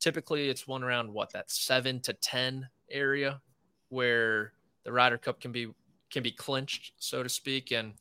Typically, 0.00 0.48
it's 0.48 0.66
one 0.66 0.82
around 0.82 1.12
what 1.12 1.32
that 1.32 1.50
seven 1.50 2.00
to 2.00 2.12
ten 2.12 2.68
area 2.90 3.40
where 3.88 4.52
the 4.84 4.92
Ryder 4.92 5.18
Cup 5.18 5.40
can 5.40 5.52
be 5.52 5.68
can 6.10 6.22
be 6.22 6.32
clinched, 6.32 6.92
so 6.98 7.22
to 7.22 7.28
speak. 7.28 7.72
And 7.72 7.94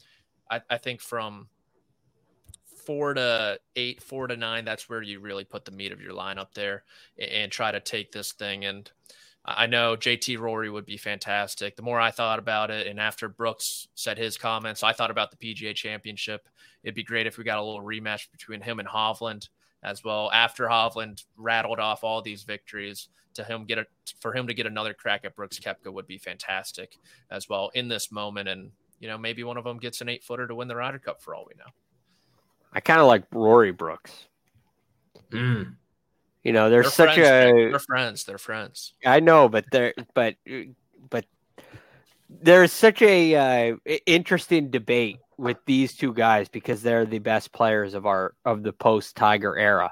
I, 0.52 0.62
I 0.70 0.78
think 0.78 1.02
from 1.02 1.48
four 2.86 3.14
to 3.14 3.60
eight, 3.76 4.04
four 4.04 4.28
to 4.28 4.36
nine, 4.36 4.66
that's 4.66 4.90
where 4.90 5.02
you 5.02 5.20
really 5.20 5.46
put 5.46 5.66
the 5.66 5.72
meat 5.72 5.92
of 5.92 6.02
your 6.02 6.14
lineup 6.14 6.54
there 6.54 6.84
and, 7.18 7.32
and 7.32 7.52
try 7.52 7.72
to 7.72 7.80
take 7.80 8.12
this 8.12 8.34
thing. 8.34 8.66
And 8.66 8.92
I 9.46 9.66
know 9.66 9.96
JT 9.96 10.40
Rory 10.40 10.70
would 10.70 10.86
be 10.86 10.98
fantastic. 10.98 11.76
The 11.76 11.82
more 11.82 12.00
I 12.00 12.12
thought 12.12 12.38
about 12.38 12.70
it, 12.70 12.86
and 12.88 13.00
after 13.00 13.30
Brooks 13.30 13.88
said 13.96 14.18
his 14.18 14.38
comments, 14.38 14.84
I 14.84 14.94
thought 14.94 15.12
about 15.12 15.32
the 15.32 15.38
PGA 15.38 15.74
Championship. 15.74 16.48
It'd 16.84 16.96
be 16.96 17.04
great 17.04 17.28
if 17.28 17.38
we 17.38 17.44
got 17.44 17.60
a 17.60 17.64
little 17.64 17.82
rematch 17.82 18.32
between 18.32 18.62
him 18.62 18.80
and 18.80 18.88
Hovland 18.88 19.50
as 19.84 20.04
well. 20.04 20.30
After 20.32 20.68
Hovland 20.68 21.24
rattled 21.38 21.80
off 21.80 22.04
all 22.04 22.22
these 22.22 22.44
victories, 22.44 23.10
to 23.34 23.44
him 23.44 23.66
get 23.66 23.78
a 23.78 23.86
for 24.20 24.36
him 24.36 24.48
to 24.48 24.54
get 24.54 24.66
another 24.66 24.94
crack 24.94 25.24
at 25.24 25.36
Brooks 25.36 25.60
Koepka 25.60 25.92
would 25.92 26.08
be 26.08 26.18
fantastic 26.18 26.98
as 27.30 27.48
well 27.48 27.72
in 27.74 27.88
this 27.88 28.12
moment. 28.12 28.50
And 28.50 28.72
you 29.02 29.08
know, 29.10 29.18
maybe 29.18 29.44
one 29.44 29.58
of 29.58 29.66
them 29.66 29.78
gets 29.80 30.00
an 30.00 30.08
eight 30.08 30.24
footer 30.24 30.48
to 30.48 30.56
win 30.56 30.70
the 30.70 30.76
Ryder 30.76 31.00
Cup 31.00 31.22
for 31.22 31.36
all 31.36 31.46
we 31.48 31.54
know. 31.58 31.70
I 32.72 32.80
kind 32.80 33.02
of 33.02 33.08
like 33.08 33.24
Rory 33.34 33.72
Brooks. 33.72 34.28
Mm. 35.32 35.76
You 36.44 36.54
know, 36.54 36.70
they're 36.70 36.84
They're 36.84 36.92
such 36.92 37.16
friends, 37.16 37.52
a 37.58 37.70
They're 37.70 37.80
friends. 37.80 38.24
They're 38.24 38.38
friends. 38.38 38.94
I 39.06 39.20
know, 39.20 39.50
but 39.50 39.66
they're 39.72 39.94
but 40.14 40.36
but 41.10 41.26
there's 42.30 42.72
such 42.72 43.02
a 43.02 43.72
uh, 43.74 43.76
interesting 44.06 44.70
debate 44.70 45.18
with 45.38 45.58
these 45.66 45.96
two 45.96 46.14
guys 46.14 46.48
because 46.48 46.82
they're 46.82 47.06
the 47.06 47.20
best 47.20 47.52
players 47.52 47.94
of 47.94 48.06
our 48.06 48.34
of 48.46 48.64
the 48.64 48.72
post 48.74 49.16
Tiger 49.16 49.58
era. 49.58 49.92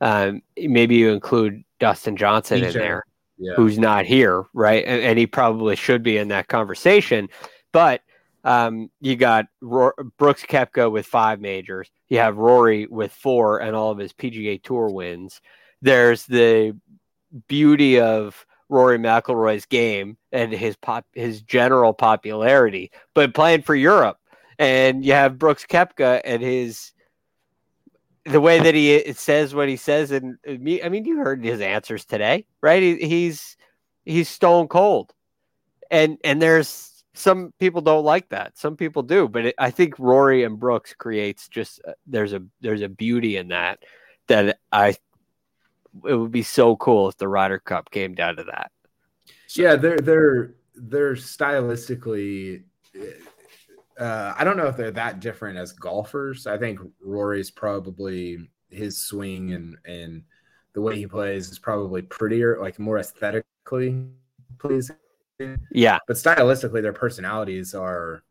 Um, 0.00 0.42
maybe 0.56 0.94
you 0.96 1.10
include 1.10 1.62
Dustin 1.78 2.16
Johnson 2.16 2.64
in 2.64 2.70
DJ. 2.70 2.72
there, 2.74 3.04
Yeah. 3.38 3.52
who's 3.56 3.78
not 3.78 4.06
here, 4.06 4.44
right? 4.54 4.82
And, 4.86 5.02
and 5.02 5.18
he 5.18 5.26
probably 5.26 5.76
should 5.76 6.02
be 6.02 6.16
in 6.16 6.28
that 6.28 6.48
conversation. 6.48 7.28
But 7.72 8.00
um, 8.44 8.90
you 9.00 9.16
got 9.16 9.46
Ro- 9.60 9.92
Brooks 10.16 10.44
Koepka 10.44 10.90
with 10.90 11.06
five 11.06 11.40
majors. 11.40 11.90
You 12.08 12.18
have 12.18 12.36
Rory 12.38 12.86
with 12.86 13.12
four 13.12 13.60
and 13.60 13.76
all 13.76 13.90
of 13.90 13.98
his 13.98 14.12
PGA 14.12 14.62
Tour 14.62 14.88
wins. 14.88 15.40
There's 15.82 16.26
the 16.26 16.76
beauty 17.48 18.00
of 18.00 18.46
Rory 18.68 18.98
McIlroy's 18.98 19.66
game 19.66 20.16
and 20.32 20.52
his 20.52 20.76
pop 20.76 21.04
his 21.12 21.42
general 21.42 21.92
popularity, 21.92 22.90
but 23.14 23.34
playing 23.34 23.62
for 23.62 23.74
Europe. 23.74 24.18
And 24.58 25.04
you 25.04 25.12
have 25.12 25.38
Brooks 25.38 25.66
Koepka 25.66 26.20
and 26.24 26.42
his 26.42 26.92
the 28.26 28.40
way 28.40 28.60
that 28.60 28.74
he 28.74 29.12
says 29.14 29.54
what 29.54 29.68
he 29.68 29.76
says, 29.76 30.10
and. 30.10 30.36
I 30.46 30.56
mean, 30.56 31.04
you 31.04 31.18
heard 31.18 31.42
his 31.44 31.60
answers 31.60 32.04
today, 32.04 32.46
right? 32.60 32.82
He, 32.82 32.96
he's 32.96 33.56
he's 34.04 34.28
stone 34.28 34.68
cold, 34.68 35.12
and 35.90 36.18
and 36.22 36.40
there's 36.40 36.99
some 37.14 37.52
people 37.58 37.80
don't 37.80 38.04
like 38.04 38.28
that. 38.28 38.56
Some 38.56 38.76
people 38.76 39.02
do, 39.02 39.28
but 39.28 39.46
it, 39.46 39.54
I 39.58 39.70
think 39.70 39.98
Rory 39.98 40.44
and 40.44 40.58
Brooks 40.58 40.94
creates 40.94 41.48
just 41.48 41.80
uh, 41.86 41.92
there's 42.06 42.32
a 42.32 42.42
there's 42.60 42.82
a 42.82 42.88
beauty 42.88 43.36
in 43.36 43.48
that 43.48 43.80
that 44.28 44.58
I 44.70 44.96
it 46.06 46.14
would 46.14 46.30
be 46.30 46.44
so 46.44 46.76
cool 46.76 47.08
if 47.08 47.16
the 47.16 47.28
Ryder 47.28 47.58
Cup 47.58 47.90
came 47.90 48.14
down 48.14 48.36
to 48.36 48.44
that. 48.44 48.70
yeah, 49.54 49.76
they're 49.76 49.98
they're 49.98 50.54
they're 50.74 51.14
stylistically. 51.14 52.62
Uh, 53.98 54.32
I 54.36 54.44
don't 54.44 54.56
know 54.56 54.68
if 54.68 54.76
they're 54.76 54.92
that 54.92 55.20
different 55.20 55.58
as 55.58 55.72
golfers. 55.72 56.46
I 56.46 56.56
think 56.56 56.80
Rory's 57.02 57.50
probably 57.50 58.48
his 58.70 59.02
swing 59.02 59.52
and 59.52 59.76
and 59.84 60.22
the 60.72 60.80
way 60.80 60.96
he 60.96 61.06
plays 61.06 61.50
is 61.50 61.58
probably 61.58 62.02
prettier, 62.02 62.58
like 62.60 62.78
more 62.78 62.98
aesthetically 62.98 64.06
pleasing. 64.58 64.96
Yeah, 65.72 65.98
But 66.06 66.16
stylistically, 66.16 66.82
their 66.82 66.92
personalities 66.92 67.74
are 67.74 68.22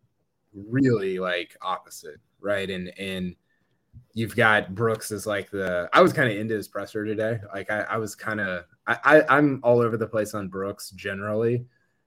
really 0.53 1.19
like 1.19 1.55
opposite, 1.61 2.19
right? 2.41 2.69
And 2.69 2.91
and 2.97 3.35
you've 4.13 4.35
got 4.35 4.75
Brooks 4.75 5.11
as 5.11 5.25
like 5.25 5.49
the 5.49 5.89
I 5.93 6.01
was 6.01 6.13
kind 6.13 6.31
of 6.31 6.37
into 6.37 6.55
his 6.55 6.67
presser 6.67 7.05
today. 7.05 7.39
Like 7.53 7.69
I, 7.71 7.81
I 7.81 7.97
was 7.97 8.15
kind 8.15 8.39
of 8.39 8.65
I, 8.87 8.97
I 9.03 9.37
I'm 9.37 9.59
all 9.63 9.79
over 9.79 9.97
the 9.97 10.07
place 10.07 10.33
on 10.33 10.47
Brooks 10.47 10.91
generally 10.91 11.65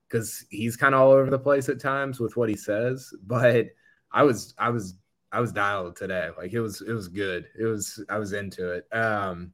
because 0.09 0.45
he's 0.51 0.77
kind 0.77 0.95
of 0.95 1.01
all 1.01 1.13
over 1.13 1.31
the 1.31 1.39
place 1.39 1.69
at 1.69 1.81
times 1.81 2.21
with 2.21 2.37
what 2.37 2.49
he 2.49 2.57
says. 2.57 3.13
But 3.27 3.67
I 4.11 4.23
was 4.23 4.55
I 4.59 4.71
was 4.71 4.95
I 5.33 5.41
was 5.41 5.53
dialed 5.53 5.97
today. 5.97 6.31
Like 6.37 6.53
it 6.53 6.61
was 6.61 6.83
it 6.83 6.93
was 6.93 7.09
good. 7.09 7.47
It 7.59 7.65
was 7.65 8.05
I 8.09 8.19
was 8.19 8.33
into 8.33 8.73
it. 8.73 8.87
Um, 8.95 9.53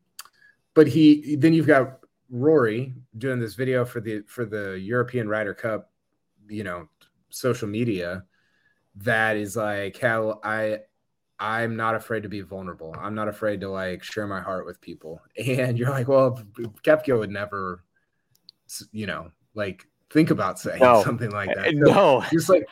but 0.75 0.87
he 0.87 1.37
then 1.37 1.53
you've 1.53 1.67
got 1.67 2.01
Rory 2.31 2.95
doing 3.17 3.41
this 3.41 3.55
video 3.55 3.85
for 3.85 4.01
the 4.01 4.23
for 4.27 4.45
the 4.45 4.79
European 4.79 5.29
Ryder 5.29 5.55
Cup, 5.55 5.91
you 6.49 6.65
know, 6.65 6.89
social 7.31 7.69
media 7.69 8.25
that 8.97 9.37
is 9.37 9.57
like 9.57 9.99
how 9.99 10.41
I 10.43 10.81
I'm 11.39 11.77
not 11.77 11.95
afraid 11.95 12.25
to 12.25 12.29
be 12.29 12.41
vulnerable. 12.41 12.95
I'm 12.99 13.15
not 13.15 13.29
afraid 13.29 13.61
to 13.61 13.71
like 13.71 14.03
share 14.03 14.27
my 14.27 14.41
heart 14.41 14.67
with 14.67 14.81
people. 14.81 15.21
And 15.39 15.79
you're 15.79 15.91
like, 15.91 16.09
well, 16.09 16.43
Koepka 16.85 17.17
would 17.19 17.31
never, 17.31 17.85
you 18.93 19.07
know, 19.07 19.31
like 19.55 19.87
think 20.11 20.31
about 20.31 20.59
saying 20.59 20.81
No. 20.81 21.03
something 21.03 21.31
like 21.31 21.55
that. 21.55 21.69
Eh, 21.69 21.73
so 21.73 21.93
no, 21.93 22.25
just 22.33 22.49
like 22.49 22.67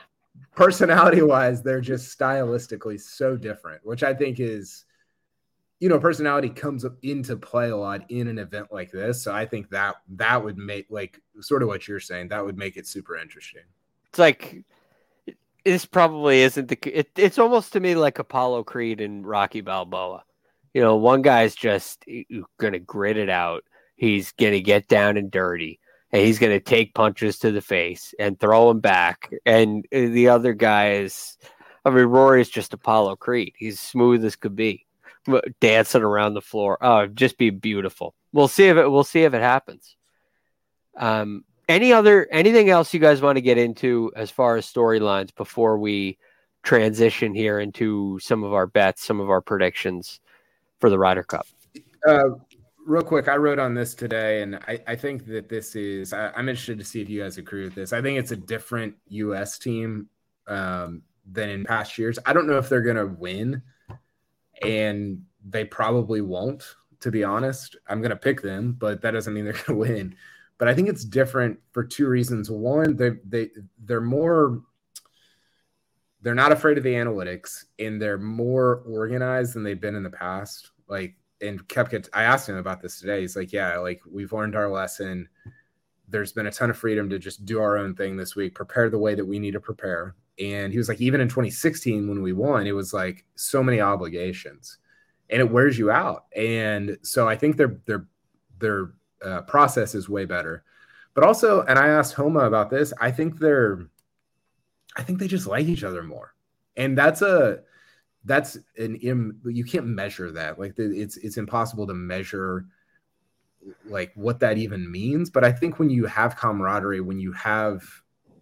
personality 0.55 1.23
wise, 1.23 1.63
they're 1.63 1.81
just 1.81 2.19
stylistically 2.19 3.01
so 3.01 3.37
different, 3.37 3.87
which 3.87 4.03
I 4.03 4.13
think 4.15 4.41
is, 4.41 4.85
you 5.79 5.89
know, 5.89 5.99
personality 5.99 6.49
comes 6.49 6.85
up 6.85 6.97
into 7.03 7.37
play 7.37 7.70
a 7.70 7.77
lot 7.77 8.11
in 8.11 8.29
an 8.29 8.39
event 8.39 8.68
like 8.72 8.91
this. 8.91 9.22
So 9.22 9.33
I 9.33 9.45
think 9.45 9.68
that 9.70 9.97
that 10.16 10.43
would 10.43 10.57
make 10.57 10.87
like 10.91 11.20
sort 11.41 11.62
of 11.62 11.68
what 11.68 11.87
you're 11.87 12.01
saying, 12.01 12.29
that 12.29 12.45
would 12.45 12.57
make 12.57 12.77
it 12.77 12.87
super 12.87 13.16
interesting. 13.16 13.62
it's 14.09 14.18
like 14.18 14.64
this 15.66 15.85
probably 15.85 16.43
isn't 16.43 16.68
the. 16.68 16.79
It, 16.99 17.11
it's 17.16 17.39
almost 17.39 17.72
to 17.72 17.81
me 17.81 17.95
like 17.95 18.18
Apollo 18.18 18.64
Creed 18.64 19.01
and 19.01 19.27
Rocky 19.27 19.61
Balboa. 19.61 20.24
You 20.72 20.81
know, 20.81 20.97
one 20.97 21.22
guy's 21.22 21.55
just 21.55 22.05
to 22.72 22.79
grit 22.79 23.16
it 23.16 23.29
out. 23.29 23.64
He's 23.97 24.33
to 24.55 24.61
get 24.61 24.89
down 24.89 25.16
and 25.16 25.31
dirty, 25.31 25.81
and 26.12 26.22
he's 26.22 26.39
to 26.53 26.61
take 26.61 26.95
punches 26.95 27.39
to 27.41 27.51
the 27.51 27.61
face 27.61 28.14
and 28.18 28.39
throw 28.39 28.68
them 28.68 28.81
back. 28.81 29.33
And 29.45 29.87
the 29.91 30.29
other 30.29 30.53
guy 30.55 30.93
is, 30.93 31.37
I 31.85 31.91
mean, 31.91 32.05
Rory's 32.05 32.49
just 32.49 32.72
Apollo 32.72 33.16
Creed. 33.16 33.55
He's 33.59 33.81
smooth 33.81 34.24
as 34.24 34.37
could 34.37 34.55
be, 34.55 34.86
dancing 35.61 36.03
around 36.03 36.35
the 36.35 36.41
floor. 36.41 36.79
Oh, 36.81 37.07
just 37.07 37.39
be 37.39 37.51
beautiful. 37.51 38.14
We'll 38.33 38.49
see 38.49 38.64
if 38.68 38.77
it. 38.77 38.91
We'll 38.91 39.05
see 39.05 39.22
if 39.22 39.35
it 39.35 39.43
happens. 39.43 39.97
Um, 40.97 41.45
any 41.68 41.93
other 41.93 42.29
anything 42.31 42.70
else 42.70 42.95
you 42.95 43.01
guys 43.01 43.20
want 43.20 43.37
to 43.37 43.43
get 43.43 43.59
into 43.59 44.12
as 44.16 44.31
far 44.31 44.57
as 44.57 44.70
storylines 44.70 45.35
before 45.35 45.79
we 45.79 46.18
transition 46.62 47.35
here 47.35 47.61
into 47.61 48.18
some 48.20 48.45
of 48.45 48.53
our 48.53 48.66
bets, 48.66 49.05
some 49.05 49.20
of 49.20 49.31
our 49.31 49.41
predictions 49.41 50.20
for 50.81 50.91
the 50.91 50.99
Ryder 50.99 51.22
Cup? 51.22 51.47
Uh, 52.07 52.31
real 52.87 53.03
quick, 53.03 53.29
I 53.29 53.37
wrote 53.37 53.59
on 53.59 53.74
this 53.74 53.95
today, 53.95 54.43
and 54.43 54.57
I, 54.57 54.81
I 54.87 54.97
think 54.97 55.27
that 55.27 55.49
this 55.49 55.77
is. 55.77 56.12
I, 56.12 56.31
I'm 56.31 56.49
interested 56.49 56.79
to 56.79 56.85
see 56.85 57.03
if 57.03 57.09
you 57.09 57.22
guys 57.22 57.39
agree 57.39 57.64
with 57.64 57.74
this. 57.74 57.93
I 57.93 58.01
think 58.01 58.18
it's 58.18 58.31
a 58.33 58.37
different 58.37 58.95
U.S. 59.09 59.59
team 59.59 60.09
um, 60.47 61.03
than 61.31 61.49
in 61.49 61.64
past 61.64 61.99
years. 61.99 62.18
I 62.24 62.33
don't 62.33 62.47
know 62.47 62.59
if 62.59 62.68
they're 62.68 62.83
going 62.83 62.97
to 62.97 63.07
win, 63.07 63.62
and 64.63 65.23
they 65.45 65.65
probably 65.65 66.21
won't. 66.21 66.65
To 67.01 67.11
be 67.11 67.25
honest, 67.25 67.77
I'm 67.89 68.01
going 68.01 68.11
to 68.11 68.17
pick 68.17 68.41
them, 68.41 68.75
but 68.79 69.03
that 69.03 69.13
doesn't 69.13 69.35
mean 69.35 69.45
they're 69.45 69.53
going 69.67 69.67
to 69.67 69.75
win. 69.75 70.17
But 70.59 70.69
I 70.69 70.75
think 70.75 70.89
it's 70.89 71.05
different 71.05 71.59
for 71.73 71.85
two 71.85 72.09
reasons. 72.09 72.51
One, 72.51 72.97
they 72.97 73.11
they 73.25 73.51
they're 73.85 74.01
more 74.01 74.63
they're 76.27 76.35
not 76.35 76.51
afraid 76.51 76.77
of 76.77 76.83
the 76.83 76.95
analytics 76.95 77.67
and 77.79 78.03
they're 78.03 78.19
more 78.19 78.83
organized 78.85 79.55
than 79.55 79.63
they've 79.63 79.81
been 79.81 79.95
in 79.95 80.03
the 80.03 80.11
past. 80.11 80.73
Like, 80.89 81.15
and 81.41 81.67
Koepka, 81.69 82.09
I 82.13 82.25
asked 82.25 82.49
him 82.49 82.57
about 82.57 82.81
this 82.81 82.99
today. 82.99 83.21
He's 83.21 83.37
like, 83.37 83.53
yeah, 83.53 83.79
like 83.79 84.01
we've 84.11 84.33
learned 84.33 84.57
our 84.57 84.69
lesson. 84.69 85.29
There's 86.09 86.33
been 86.33 86.49
a 86.49 86.51
ton 86.51 86.69
of 86.69 86.77
freedom 86.77 87.09
to 87.11 87.21
just 87.21 87.45
do 87.45 87.61
our 87.61 87.77
own 87.77 87.95
thing 87.95 88.17
this 88.17 88.35
week, 88.35 88.57
prepare 88.57 88.91
the 88.91 88.99
way 88.99 89.15
that 89.15 89.25
we 89.25 89.39
need 89.39 89.53
to 89.53 89.61
prepare. 89.61 90.17
And 90.39 90.72
he 90.72 90.78
was 90.78 90.89
like, 90.89 91.01
even 91.01 91.20
in 91.20 91.28
2016 91.28 92.09
when 92.09 92.22
we 92.22 92.32
won, 92.32 92.66
it 92.66 92.72
was 92.72 92.93
like 92.93 93.24
so 93.37 93.62
many 93.62 93.80
obligations, 93.80 94.78
and 95.30 95.41
it 95.41 95.51
wears 95.51 95.78
you 95.78 95.91
out. 95.91 96.26
And 96.37 96.99
so 97.03 97.28
I 97.28 97.37
think 97.37 97.57
their 97.57 97.80
their 97.87 98.07
their 98.59 98.93
uh, 99.24 99.43
process 99.43 99.95
is 99.95 100.09
way 100.09 100.24
better. 100.24 100.62
But 101.14 101.24
also, 101.24 101.62
and 101.62 101.78
I 101.78 101.89
asked 101.89 102.14
Homa 102.14 102.41
about 102.41 102.68
this. 102.68 102.93
I 103.01 103.11
think 103.11 103.39
they're 103.39 103.89
I 104.97 105.03
think 105.03 105.18
they 105.18 105.28
just 105.28 105.47
like 105.47 105.66
each 105.66 105.84
other 105.84 106.03
more. 106.03 106.34
And 106.76 106.97
that's 106.97 107.22
a 107.22 107.61
that's 108.24 108.59
an 108.76 108.97
Im, 108.97 109.41
you 109.45 109.64
can't 109.64 109.87
measure 109.87 110.32
that. 110.32 110.59
Like 110.59 110.74
the, 110.74 110.84
it's 110.84 111.16
it's 111.18 111.37
impossible 111.37 111.87
to 111.87 111.95
measure 111.95 112.66
like 113.84 114.12
what 114.14 114.41
that 114.41 114.59
even 114.59 114.91
means, 114.91 115.30
but 115.30 115.45
I 115.45 115.53
think 115.53 115.78
when 115.78 115.91
you 115.91 116.07
have 116.07 116.37
camaraderie, 116.37 117.01
when 117.01 117.18
you 117.18 117.32
have 117.32 117.82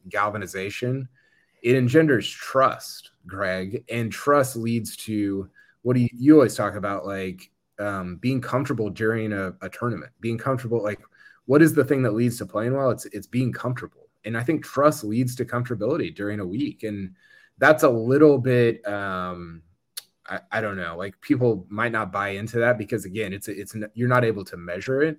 galvanization, 0.09 1.09
it 1.65 1.75
engenders 1.75 2.31
trust, 2.31 3.11
Greg, 3.27 3.85
and 3.91 4.13
trust 4.13 4.55
leads 4.55 4.97
to 4.99 5.51
what 5.83 5.95
do 5.95 6.01
you, 6.01 6.09
you 6.13 6.35
always 6.35 6.55
talk 6.55 6.77
about 6.77 7.05
like 7.05 7.51
um, 7.81 8.17
being 8.17 8.41
comfortable 8.41 8.89
during 8.89 9.33
a, 9.33 9.53
a 9.63 9.69
tournament, 9.69 10.13
being 10.21 10.39
comfortable 10.39 10.81
like 10.81 11.01
what 11.47 11.61
is 11.61 11.75
the 11.75 11.85
thing 11.85 12.03
that 12.05 12.15
leads 12.15 12.39
to 12.39 12.47
playing 12.47 12.75
well? 12.75 12.91
It's 12.91 13.07
it's 13.07 13.27
being 13.27 13.53
comfortable 13.53 14.05
and 14.25 14.37
I 14.37 14.43
think 14.43 14.65
trust 14.65 15.05
leads 15.05 15.35
to 15.37 15.45
comfortability 15.45 16.15
during 16.15 16.41
a 16.41 16.47
week, 16.47 16.83
and 16.83 17.15
that's 17.59 17.83
a 17.83 17.89
little 17.89 18.39
bit. 18.39 18.87
Um, 18.87 19.63
I, 20.27 20.41
I 20.51 20.61
don't 20.61 20.77
know, 20.77 20.97
like 20.97 21.21
people 21.21 21.67
might 21.69 21.93
not 21.93 22.13
buy 22.13 22.31
into 22.31 22.59
that 22.61 22.79
because 22.79 23.05
again, 23.05 23.33
it's 23.33 23.49
it's 23.49 23.77
you're 23.95 24.09
not 24.09 24.25
able 24.25 24.45
to 24.47 24.57
measure 24.57 25.03
it, 25.03 25.19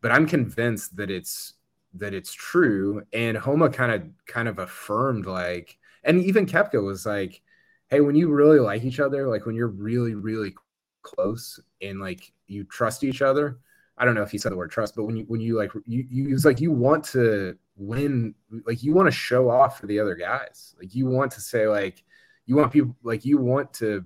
but 0.00 0.12
I'm 0.12 0.26
convinced 0.26 0.96
that 0.96 1.10
it's 1.10 1.54
that 1.94 2.14
it's 2.14 2.32
true. 2.32 3.02
And 3.12 3.36
Homa 3.36 3.70
kind 3.70 3.92
of 3.92 4.02
kind 4.26 4.48
of 4.48 4.58
affirmed 4.58 5.26
like, 5.26 5.76
and 6.04 6.22
even 6.22 6.46
Koepka 6.46 6.82
was 6.82 7.06
like, 7.06 7.42
hey, 7.88 8.00
when 8.00 8.14
you 8.14 8.30
really 8.30 8.60
like 8.60 8.84
each 8.84 9.00
other, 9.00 9.28
like 9.28 9.46
when 9.46 9.54
you're 9.54 9.68
really 9.68 10.14
really 10.14 10.54
close 11.02 11.60
and 11.82 12.00
like 12.00 12.32
you 12.46 12.64
trust 12.64 13.04
each 13.04 13.22
other, 13.22 13.58
I 13.96 14.04
don't 14.04 14.14
know 14.14 14.22
if 14.22 14.30
he 14.30 14.38
said 14.38 14.52
the 14.52 14.56
word 14.56 14.70
trust, 14.70 14.96
but 14.96 15.04
when 15.04 15.16
you 15.16 15.24
when 15.28 15.40
you 15.40 15.56
like 15.56 15.72
you, 15.86 16.04
you 16.10 16.34
it's 16.34 16.44
like 16.44 16.60
you 16.60 16.72
want 16.72 17.04
to 17.06 17.56
win, 17.76 18.34
like 18.66 18.82
you 18.82 18.92
want 18.92 19.06
to 19.06 19.12
show 19.12 19.48
off 19.50 19.78
for 19.78 19.86
the 19.86 20.00
other 20.00 20.14
guys. 20.14 20.74
Like 20.78 20.94
you 20.94 21.06
want 21.06 21.32
to 21.32 21.40
say 21.40 21.68
like 21.68 22.02
you 22.46 22.56
want 22.56 22.72
people 22.72 22.96
like 23.02 23.24
you 23.24 23.38
want 23.38 23.72
to 23.74 24.04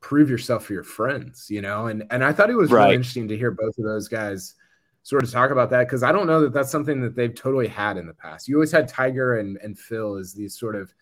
prove 0.00 0.30
yourself 0.30 0.64
for 0.64 0.72
your 0.72 0.84
friends, 0.84 1.50
you 1.50 1.60
know. 1.60 1.86
And 1.86 2.04
and 2.10 2.24
I 2.24 2.32
thought 2.32 2.50
it 2.50 2.56
was 2.56 2.70
right. 2.70 2.84
really 2.84 2.96
interesting 2.96 3.28
to 3.28 3.36
hear 3.36 3.50
both 3.50 3.76
of 3.78 3.84
those 3.84 4.08
guys 4.08 4.54
sort 5.02 5.22
of 5.22 5.30
talk 5.30 5.50
about 5.50 5.70
that 5.70 5.84
because 5.84 6.02
I 6.02 6.12
don't 6.12 6.26
know 6.26 6.40
that 6.42 6.52
that's 6.52 6.70
something 6.70 7.00
that 7.00 7.14
they've 7.14 7.34
totally 7.34 7.68
had 7.68 7.96
in 7.96 8.06
the 8.06 8.14
past. 8.14 8.48
You 8.48 8.56
always 8.56 8.72
had 8.72 8.88
Tiger 8.88 9.38
and 9.38 9.56
and 9.58 9.78
Phil 9.78 10.16
as 10.16 10.32
these 10.32 10.58
sort 10.58 10.76
of 10.76 10.94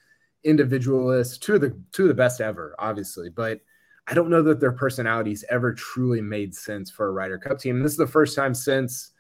individualists, 0.45 1.39
two 1.39 1.55
of 1.55 1.61
the 1.61 1.77
two 1.93 2.03
of 2.03 2.09
the 2.09 2.15
best 2.15 2.41
ever, 2.41 2.75
obviously, 2.79 3.29
but 3.31 3.61
I 4.07 4.15
don't 4.15 4.29
know 4.29 4.43
that 4.43 4.61
their 4.61 4.73
personalities 4.73 5.45
ever 5.49 5.73
truly 5.73 6.21
made 6.21 6.55
sense 6.55 6.91
for 6.91 7.07
a 7.07 7.11
Ryder 7.11 7.39
Cup 7.39 7.59
team. 7.59 7.77
And 7.77 7.85
this 7.85 7.93
is 7.93 7.99
the 7.99 8.07
first 8.07 8.37
time 8.37 8.55
since 8.55 9.13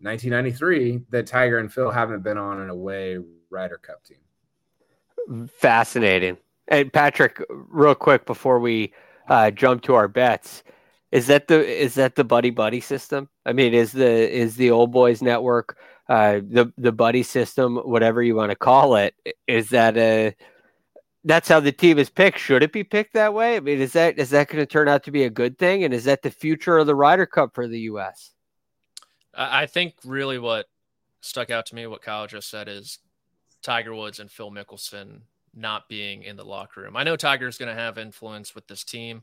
1993 0.00 1.02
that 1.10 1.26
Tiger 1.26 1.58
and 1.58 1.72
Phil 1.72 1.90
haven't 1.90 2.22
been 2.22 2.38
on 2.38 2.60
an 2.60 2.70
away 2.70 3.18
Ryder 3.50 3.78
Cup 3.78 4.02
team. 4.02 5.48
Fascinating. 5.48 6.38
And 6.68 6.90
Patrick, 6.92 7.44
real 7.50 7.94
quick 7.94 8.24
before 8.24 8.60
we 8.60 8.94
uh, 9.28 9.50
jump 9.50 9.82
to 9.82 9.94
our 9.94 10.08
bets, 10.08 10.62
is 11.12 11.26
that 11.26 11.48
the 11.48 11.66
is 11.66 11.94
that 11.94 12.14
the 12.14 12.24
buddy 12.24 12.50
buddy 12.50 12.80
system? 12.80 13.28
I 13.44 13.52
mean, 13.52 13.74
is 13.74 13.92
the 13.92 14.06
is 14.06 14.56
the 14.56 14.70
old 14.70 14.92
boys 14.92 15.20
network 15.20 15.76
uh, 16.08 16.40
the 16.42 16.72
the 16.78 16.92
buddy 16.92 17.22
system, 17.22 17.76
whatever 17.76 18.22
you 18.22 18.34
want 18.34 18.50
to 18.50 18.56
call 18.56 18.96
it? 18.96 19.14
Is 19.46 19.70
that 19.70 19.96
a 19.96 20.34
that's 21.24 21.48
how 21.48 21.60
the 21.60 21.72
team 21.72 21.98
is 21.98 22.08
picked. 22.08 22.38
Should 22.38 22.62
it 22.62 22.72
be 22.72 22.84
picked 22.84 23.14
that 23.14 23.34
way? 23.34 23.56
I 23.56 23.60
mean, 23.60 23.80
is 23.80 23.92
that 23.92 24.18
is 24.18 24.30
that 24.30 24.48
going 24.48 24.62
to 24.62 24.66
turn 24.66 24.88
out 24.88 25.04
to 25.04 25.10
be 25.10 25.24
a 25.24 25.30
good 25.30 25.58
thing? 25.58 25.84
And 25.84 25.92
is 25.92 26.04
that 26.04 26.22
the 26.22 26.30
future 26.30 26.78
of 26.78 26.86
the 26.86 26.94
Ryder 26.94 27.26
Cup 27.26 27.54
for 27.54 27.68
the 27.68 27.80
U.S.? 27.80 28.32
I 29.34 29.66
think 29.66 29.94
really 30.04 30.38
what 30.38 30.66
stuck 31.20 31.50
out 31.50 31.66
to 31.66 31.74
me, 31.74 31.86
what 31.86 32.02
Kyle 32.02 32.26
just 32.26 32.50
said, 32.50 32.68
is 32.68 32.98
Tiger 33.62 33.94
Woods 33.94 34.18
and 34.18 34.30
Phil 34.30 34.50
Mickelson 34.50 35.20
not 35.54 35.88
being 35.88 36.22
in 36.22 36.36
the 36.36 36.44
locker 36.44 36.82
room. 36.82 36.96
I 36.96 37.02
know 37.02 37.16
Tiger's 37.16 37.58
going 37.58 37.74
to 37.74 37.80
have 37.80 37.98
influence 37.98 38.54
with 38.54 38.66
this 38.66 38.84
team, 38.84 39.22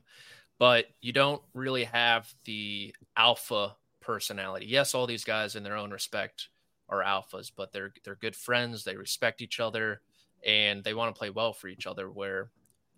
but 0.58 0.86
you 1.00 1.12
don't 1.12 1.42
really 1.54 1.84
have 1.84 2.32
the 2.44 2.94
alpha 3.16 3.76
personality. 4.00 4.66
Yes, 4.66 4.94
all 4.94 5.06
these 5.06 5.24
guys 5.24 5.56
in 5.56 5.62
their 5.62 5.76
own 5.76 5.90
respect 5.90 6.48
are 6.88 7.02
alphas, 7.02 7.50
but 7.54 7.72
they're 7.72 7.92
they're 8.04 8.14
good 8.14 8.36
friends. 8.36 8.84
They 8.84 8.96
respect 8.96 9.42
each 9.42 9.60
other 9.60 10.00
and 10.44 10.82
they 10.84 10.94
want 10.94 11.14
to 11.14 11.18
play 11.18 11.30
well 11.30 11.52
for 11.52 11.68
each 11.68 11.86
other. 11.86 12.10
Where, 12.10 12.50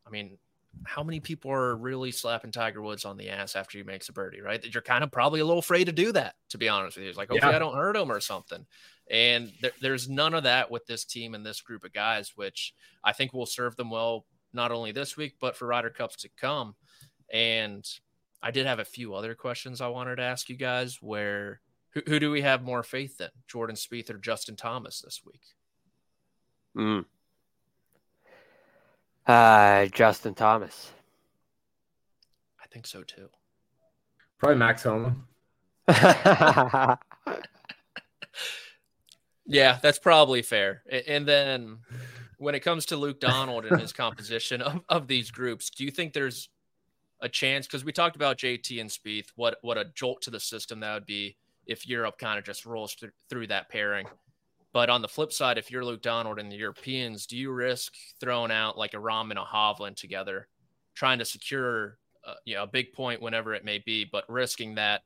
I 0.06 0.10
mean, 0.10 0.38
how 0.84 1.02
many 1.02 1.20
people 1.20 1.50
are 1.50 1.76
really 1.76 2.10
slapping 2.10 2.52
Tiger 2.52 2.82
Woods 2.82 3.04
on 3.04 3.16
the 3.16 3.30
ass 3.30 3.56
after 3.56 3.78
he 3.78 3.84
makes 3.84 4.08
a 4.08 4.12
birdie, 4.12 4.40
right? 4.40 4.60
That 4.60 4.74
you're 4.74 4.82
kind 4.82 5.04
of 5.04 5.10
probably 5.10 5.40
a 5.40 5.44
little 5.44 5.58
afraid 5.58 5.84
to 5.84 5.92
do 5.92 6.12
that, 6.12 6.34
to 6.50 6.58
be 6.58 6.68
honest 6.68 6.96
with 6.96 7.04
you. 7.04 7.08
It's 7.08 7.18
like, 7.18 7.28
hopefully 7.28 7.50
yeah. 7.50 7.56
I 7.56 7.60
don't 7.60 7.74
hurt 7.74 7.96
him 7.96 8.10
or 8.10 8.20
something. 8.20 8.64
And 9.10 9.52
there, 9.60 9.72
there's 9.80 10.08
none 10.08 10.34
of 10.34 10.44
that 10.44 10.70
with 10.70 10.86
this 10.86 11.04
team 11.04 11.34
and 11.34 11.44
this 11.44 11.60
group 11.60 11.84
of 11.84 11.92
guys, 11.92 12.32
which 12.36 12.74
I 13.02 13.12
think 13.12 13.32
will 13.32 13.46
serve 13.46 13.74
them 13.76 13.90
well, 13.90 14.24
not 14.52 14.70
only 14.70 14.92
this 14.92 15.16
week, 15.16 15.34
but 15.40 15.56
for 15.56 15.66
Ryder 15.66 15.90
Cups 15.90 16.16
to 16.22 16.28
come. 16.40 16.76
And 17.32 17.84
I 18.42 18.52
did 18.52 18.66
have 18.66 18.78
a 18.78 18.84
few 18.84 19.14
other 19.14 19.34
questions 19.34 19.80
I 19.80 19.88
wanted 19.88 20.16
to 20.16 20.22
ask 20.22 20.48
you 20.48 20.56
guys 20.56 20.98
where 21.00 21.60
who, 21.90 22.02
who 22.06 22.20
do 22.20 22.30
we 22.30 22.42
have 22.42 22.62
more 22.62 22.82
faith 22.82 23.20
in, 23.20 23.28
Jordan 23.48 23.76
Spieth 23.76 24.10
or 24.10 24.18
Justin 24.18 24.56
Thomas 24.56 25.00
this 25.00 25.20
week? 25.24 25.42
Mm. 26.76 27.04
Uh, 29.26 29.86
Justin 29.86 30.34
Thomas. 30.34 30.92
I 32.62 32.66
think 32.66 32.86
so 32.86 33.02
too. 33.02 33.28
Probably 34.38 34.56
Max 34.56 34.82
Homa. 34.84 35.16
yeah, 39.46 39.78
that's 39.82 39.98
probably 39.98 40.42
fair. 40.42 40.82
And 41.06 41.26
then 41.26 41.78
when 42.38 42.54
it 42.54 42.60
comes 42.60 42.86
to 42.86 42.96
Luke 42.96 43.20
Donald 43.20 43.66
and 43.66 43.80
his 43.80 43.92
composition 43.92 44.62
of, 44.62 44.80
of 44.88 45.08
these 45.08 45.30
groups, 45.30 45.68
do 45.70 45.84
you 45.84 45.90
think 45.90 46.12
there's 46.12 46.48
a 47.20 47.28
chance? 47.28 47.66
Because 47.66 47.84
we 47.84 47.92
talked 47.92 48.16
about 48.16 48.38
JT 48.38 48.80
and 48.80 48.88
Spieth, 48.88 49.26
what 49.36 49.58
what 49.62 49.76
a 49.76 49.86
jolt 49.94 50.22
to 50.22 50.30
the 50.30 50.40
system 50.40 50.80
that 50.80 50.94
would 50.94 51.06
be 51.06 51.36
if 51.66 51.86
Europe 51.86 52.18
kind 52.18 52.38
of 52.38 52.44
just 52.44 52.64
rolls 52.64 52.94
th- 52.94 53.12
through 53.28 53.48
that 53.48 53.68
pairing. 53.68 54.06
But 54.72 54.88
on 54.88 55.02
the 55.02 55.08
flip 55.08 55.32
side, 55.32 55.58
if 55.58 55.70
you're 55.70 55.84
Luke 55.84 56.02
Donald 56.02 56.38
and 56.38 56.50
the 56.50 56.56
Europeans, 56.56 57.26
do 57.26 57.36
you 57.36 57.50
risk 57.50 57.94
throwing 58.20 58.52
out 58.52 58.78
like 58.78 58.94
a 58.94 58.98
Rahm 58.98 59.30
and 59.30 59.38
a 59.38 59.42
Hovland 59.42 59.96
together, 59.96 60.46
trying 60.94 61.18
to 61.18 61.24
secure 61.24 61.98
uh, 62.24 62.34
you 62.44 62.54
know 62.54 62.62
a 62.62 62.68
big 62.68 62.92
point 62.92 63.20
whenever 63.20 63.52
it 63.54 63.64
may 63.64 63.78
be, 63.78 64.04
but 64.04 64.24
risking 64.28 64.76
that? 64.76 65.02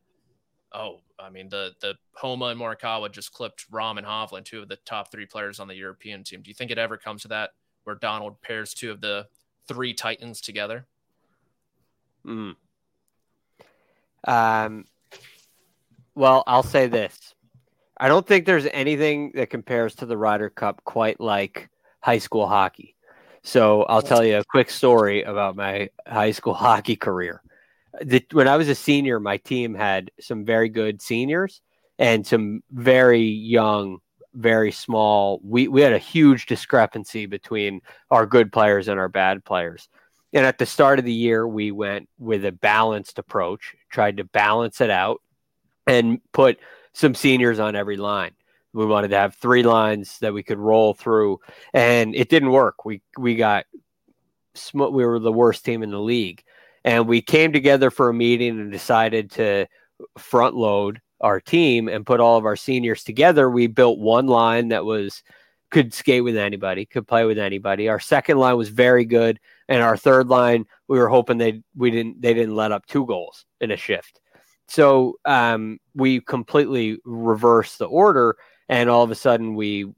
Oh, 0.73 1.01
I 1.19 1.31
mean 1.31 1.49
the 1.49 1.73
the 1.81 1.95
Homa 2.13 2.47
and 2.47 2.61
Morikawa 2.61 3.11
just 3.11 3.33
clipped 3.33 3.71
Rahm 3.71 3.97
and 3.97 4.07
Hovland, 4.07 4.45
two 4.45 4.61
of 4.61 4.69
the 4.69 4.77
top 4.85 5.11
three 5.11 5.27
players 5.27 5.61
on 5.61 5.69
the 5.69 5.75
European 5.75 6.25
team. 6.25 6.43
Do 6.43 6.51
you 6.51 6.55
think 6.55 6.71
it 6.71 6.79
ever 6.79 6.99
comes 6.99 7.23
to 7.23 7.29
that 7.29 7.51
where 7.85 7.97
Donald 7.97 8.41
pairs 8.43 8.75
two 8.75 8.91
of 8.91 9.01
the 9.01 9.27
three 9.67 9.95
titans 9.95 10.43
together? 10.43 10.87
Hmm. 12.23 12.51
Um. 14.27 14.85
Well, 16.15 16.45
I'll 16.47 16.63
say 16.63 16.87
this 16.87 17.34
I 17.97 18.09
don't 18.09 18.27
think 18.27 18.45
there's 18.45 18.67
anything 18.73 19.33
that 19.35 19.51
compares 19.51 19.95
to 19.97 20.07
the 20.07 20.17
Ryder 20.17 20.51
Cup 20.51 20.83
quite 20.85 21.21
like 21.21 21.69
high 22.01 22.19
school 22.19 22.47
hockey. 22.47 22.97
So 23.43 23.83
I'll 23.85 24.03
tell 24.03 24.25
you 24.25 24.39
a 24.39 24.45
quick 24.45 24.71
story 24.71 25.23
about 25.23 25.55
my 25.55 25.91
high 26.07 26.33
school 26.33 26.55
hockey 26.67 26.97
career. 26.97 27.43
The, 28.03 28.25
when 28.33 28.49
I 28.49 28.57
was 28.57 28.69
a 28.69 28.75
senior, 28.75 29.21
my 29.21 29.37
team 29.37 29.75
had 29.75 30.11
some 30.21 30.45
very 30.45 30.69
good 30.69 31.01
seniors 31.01 31.61
and 31.99 32.27
some 32.27 32.63
very 32.73 33.23
young, 33.23 33.99
very 34.33 34.73
small. 34.73 35.41
We 35.45 35.69
we 35.69 35.83
had 35.83 35.93
a 35.93 35.99
huge 35.99 36.47
discrepancy 36.47 37.27
between 37.27 37.83
our 38.11 38.27
good 38.27 38.53
players 38.53 38.89
and 38.89 38.99
our 38.99 39.09
bad 39.09 39.45
players. 39.45 39.89
And 40.33 40.45
at 40.45 40.59
the 40.59 40.67
start 40.67 40.99
of 40.99 41.05
the 41.05 41.13
year, 41.13 41.47
we 41.47 41.71
went 41.71 42.09
with 42.19 42.45
a 42.45 42.51
balanced 42.51 43.21
approach, 43.21 43.77
tried 43.91 44.17
to 44.17 44.25
balance 44.25 44.81
it 44.81 44.91
out, 44.91 45.23
and 45.87 46.21
put 46.33 46.59
some 46.95 47.15
seniors 47.15 47.59
on 47.59 47.77
every 47.77 47.97
line. 47.97 48.33
We 48.73 48.87
wanted 48.87 49.09
to 49.09 49.19
have 49.19 49.35
three 49.35 49.63
lines 49.63 50.19
that 50.19 50.35
we 50.35 50.43
could 50.43 50.59
roll 50.59 50.95
through, 50.95 51.41
and 51.73 52.15
it 52.15 52.29
didn't 52.29 52.51
work. 52.51 52.85
We 52.85 53.03
we 53.19 53.37
got 53.37 53.67
we 54.73 55.05
were 55.05 55.19
the 55.19 55.33
worst 55.33 55.65
team 55.65 55.83
in 55.83 55.91
the 55.91 56.01
league, 56.01 56.43
and 56.85 57.07
we 57.07 57.21
came 57.21 57.53
together 57.53 57.91
for 57.91 58.09
a 58.09 58.15
meeting 58.15 58.59
and 58.61 58.73
decided 58.73 59.31
to 59.33 59.67
front 60.19 60.57
load 60.57 61.01
our 61.21 61.41
team 61.41 61.89
and 61.89 62.07
put 62.07 62.21
all 62.21 62.37
of 62.37 62.45
our 62.45 62.57
seniors 62.57 63.05
together. 63.05 63.49
We 63.49 63.69
built 63.69 63.99
one 63.99 64.27
line 64.27 64.69
that 64.69 64.85
was 64.85 65.23
could 65.71 65.95
skate 65.95 66.23
with 66.23 66.37
anybody, 66.37 66.87
could 66.87 67.07
play 67.07 67.25
with 67.25 67.39
anybody. 67.39 67.89
Our 67.89 68.01
second 68.01 68.39
line 68.39 68.57
was 68.57 68.69
very 68.69 69.05
good, 69.05 69.41
and 69.69 69.83
our 69.83 69.97
third 69.97 70.29
line 70.29 70.67
we 70.89 70.99
were 70.99 71.09
hoping 71.09 71.39
they 71.39 71.63
we 71.77 71.91
didn't 71.91 72.21
they 72.21 72.35
didn't 72.35 72.57
let 72.57 72.73
up 72.73 72.87
two 72.87 73.07
goals 73.07 73.45
in 73.61 73.71
a 73.71 73.77
shift. 73.77 74.21
So 74.69 75.19
um, 75.25 75.79
we 75.95 76.21
completely 76.21 76.99
reversed 77.05 77.79
the 77.79 77.87
order, 77.87 78.37
and 78.69 78.89
all 78.89 79.03
of 79.03 79.11
a 79.11 79.15
sudden 79.15 79.55
we 79.55 79.93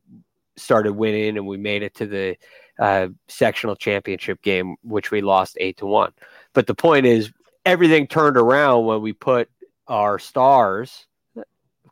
started 0.56 0.92
winning, 0.92 1.36
and 1.36 1.46
we 1.46 1.56
made 1.56 1.82
it 1.82 1.94
to 1.94 2.06
the 2.06 2.36
uh, 2.78 3.08
sectional 3.28 3.76
championship 3.76 4.42
game, 4.42 4.76
which 4.82 5.10
we 5.10 5.20
lost 5.20 5.56
eight 5.60 5.78
to 5.78 5.86
one. 5.86 6.12
But 6.52 6.66
the 6.66 6.74
point 6.74 7.06
is, 7.06 7.32
everything 7.64 8.06
turned 8.06 8.36
around 8.36 8.86
when 8.86 9.02
we 9.02 9.12
put 9.12 9.48
our 9.88 10.18
stars, 10.18 11.06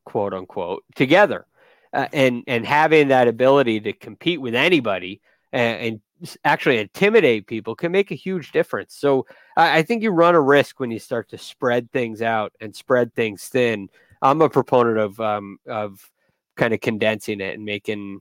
quote 0.04 0.34
unquote, 0.34 0.84
together, 0.94 1.46
uh, 1.92 2.08
and 2.12 2.42
and 2.46 2.66
having 2.66 3.08
that 3.08 3.28
ability 3.28 3.80
to 3.80 3.92
compete 3.92 4.40
with 4.40 4.54
anybody 4.54 5.20
and, 5.54 6.00
and 6.20 6.36
actually 6.44 6.78
intimidate 6.78 7.46
people 7.46 7.74
can 7.76 7.92
make 7.92 8.10
a 8.10 8.16
huge 8.16 8.52
difference. 8.52 8.94
So 8.94 9.26
I, 9.56 9.78
I, 9.78 9.82
think 9.82 10.02
you 10.02 10.10
run 10.10 10.34
a 10.34 10.40
risk 10.40 10.80
when 10.80 10.90
you 10.90 10.98
start 10.98 11.28
to 11.30 11.38
spread 11.38 11.90
things 11.92 12.20
out 12.22 12.52
and 12.60 12.74
spread 12.74 13.14
things 13.14 13.44
thin. 13.44 13.88
I'm 14.20 14.42
a 14.42 14.50
proponent 14.50 14.98
of 14.98 15.20
um, 15.20 15.58
of 15.66 16.10
kind 16.56 16.74
of 16.74 16.80
condensing 16.80 17.40
it 17.40 17.54
and 17.54 17.64
making 17.64 18.20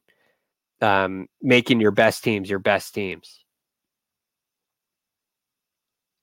um, 0.81 1.27
making 1.41 1.81
your 1.81 1.91
best 1.91 2.23
teams 2.23 2.49
your 2.49 2.59
best 2.59 2.93
teams. 2.93 3.43